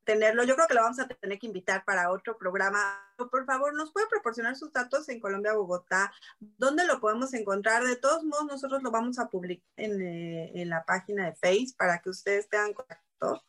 tenerlo. 0.09 0.43
Yo 0.43 0.55
creo 0.55 0.67
que 0.67 0.73
lo 0.73 0.81
vamos 0.81 0.97
a 0.97 1.07
tener 1.07 1.37
que 1.37 1.45
invitar 1.45 1.85
para 1.85 2.11
otro 2.11 2.35
programa. 2.35 2.79
Por 3.15 3.45
favor, 3.45 3.75
¿nos 3.75 3.91
puede 3.91 4.07
proporcionar 4.07 4.55
sus 4.55 4.73
datos 4.73 5.07
en 5.09 5.19
Colombia, 5.19 5.53
Bogotá? 5.53 6.11
¿Dónde 6.39 6.87
lo 6.87 6.99
podemos 6.99 7.31
encontrar? 7.35 7.83
De 7.83 7.95
todos 7.95 8.23
modos, 8.23 8.47
nosotros 8.47 8.81
lo 8.81 8.89
vamos 8.89 9.19
a 9.19 9.29
publicar 9.29 9.63
en, 9.77 10.01
eh, 10.01 10.65
la 10.65 10.83
página 10.83 11.27
de 11.27 11.35
Facebook 11.35 11.77
para 11.77 11.99
que 11.99 12.09
ustedes 12.09 12.49
tengan 12.49 12.73
contacto. 12.73 13.43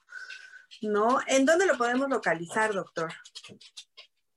¿No? 0.83 1.19
¿En 1.27 1.47
dónde 1.47 1.65
lo 1.65 1.79
podemos 1.79 2.11
localizar, 2.11 2.75
doctor? 2.75 3.11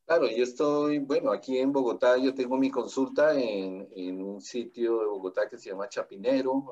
Claro, 0.06 0.28
yo 0.30 0.44
estoy, 0.44 1.00
bueno, 1.00 1.32
aquí 1.32 1.58
en 1.58 1.74
Bogotá 1.74 2.18
yo 2.18 2.34
tengo 2.34 2.58
mi 2.58 2.72
consulta 2.72 3.38
en 3.38 4.22
un 4.22 4.42
sitio 4.42 5.00
de 5.00 5.06
Bogotá 5.08 5.50
que 5.50 5.58
se 5.58 5.70
llama 5.70 5.90
Chapinero, 5.90 6.72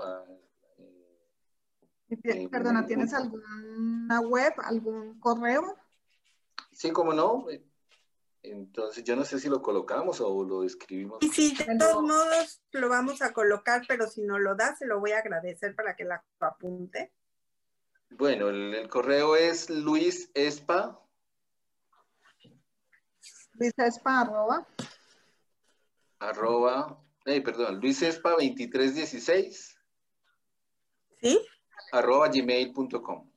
Perdona, 2.51 2.85
¿tienes 2.85 3.13
alguna 3.13 4.19
web, 4.21 4.53
algún 4.63 5.19
correo? 5.19 5.77
Sí, 6.71 6.91
como 6.91 7.13
no. 7.13 7.47
Entonces, 8.43 9.03
yo 9.03 9.15
no 9.15 9.23
sé 9.23 9.39
si 9.39 9.49
lo 9.49 9.61
colocamos 9.61 10.19
o 10.21 10.43
lo 10.43 10.63
escribimos. 10.63 11.19
Sí, 11.21 11.29
sí, 11.29 11.63
de 11.63 11.77
todos 11.77 12.01
modos 12.01 12.61
lo 12.71 12.89
vamos 12.89 13.21
a 13.21 13.33
colocar, 13.33 13.83
pero 13.87 14.07
si 14.07 14.23
no 14.23 14.39
lo 14.39 14.55
da, 14.55 14.75
se 14.75 14.87
lo 14.87 14.99
voy 14.99 15.11
a 15.11 15.19
agradecer 15.19 15.75
para 15.75 15.95
que 15.95 16.05
la 16.05 16.23
apunte. 16.39 17.13
Bueno, 18.09 18.49
el, 18.49 18.73
el 18.73 18.89
correo 18.89 19.35
es 19.35 19.69
Luis 19.69 20.31
Espa, 20.33 21.01
Luisa 23.61 23.85
Espa, 23.85 24.21
arroba. 24.21 24.67
Arroba, 26.19 26.99
eh, 27.25 27.41
perdón, 27.41 27.79
Luis 27.79 28.01
Espa 28.01 28.31
2316. 28.31 29.77
¿Sí? 31.21 31.47
Arroba 31.91 32.29
gmail.com. 32.29 33.29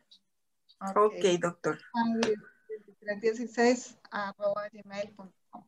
Ok, 0.97 1.25
doctor. 1.41 1.79
2316 1.93 3.99
arroba 4.11 4.69
gmail.com. 4.73 5.65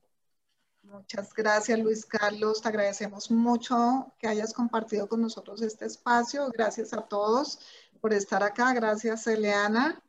Muchas 0.82 1.34
gracias, 1.34 1.78
Luis 1.78 2.06
Carlos. 2.06 2.62
Te 2.62 2.68
agradecemos 2.68 3.30
mucho 3.30 4.12
que 4.18 4.28
hayas 4.28 4.52
compartido 4.52 5.08
con 5.08 5.20
nosotros 5.20 5.62
este 5.62 5.86
espacio. 5.86 6.48
Gracias 6.50 6.92
a 6.92 7.02
todos 7.02 7.58
por 8.00 8.12
estar 8.12 8.42
acá. 8.42 8.72
Gracias, 8.72 9.26
Eliana. 9.26 10.00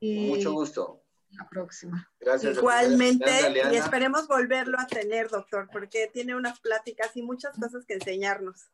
Y 0.00 0.28
mucho 0.28 0.52
gusto. 0.52 1.02
La 1.30 1.48
próxima. 1.48 2.10
Gracias. 2.18 2.56
Igualmente, 2.56 3.30
y 3.72 3.76
esperemos 3.76 4.26
volverlo 4.26 4.78
a 4.80 4.86
tener, 4.86 5.28
doctor, 5.28 5.68
porque 5.72 6.10
tiene 6.12 6.34
unas 6.34 6.58
pláticas 6.58 7.16
y 7.16 7.22
muchas 7.22 7.56
cosas 7.56 7.84
que 7.86 7.94
enseñarnos, 7.94 8.68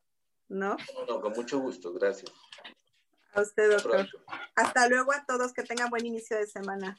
¿no? 0.49 0.76
No, 0.94 1.07
no, 1.07 1.20
con 1.20 1.34
mucho 1.34 1.59
gusto. 1.59 1.92
Gracias. 1.92 2.32
A 3.37 3.43
usted, 3.43 3.70
doctor. 3.70 4.09
Hasta 4.55 4.89
luego 4.89 5.12
a 5.12 5.26
todos. 5.26 5.53
Que 5.53 5.62
tengan 5.62 5.91
buen 5.91 6.07
inicio 6.07 6.39
de 6.39 6.47
semana. 6.47 6.99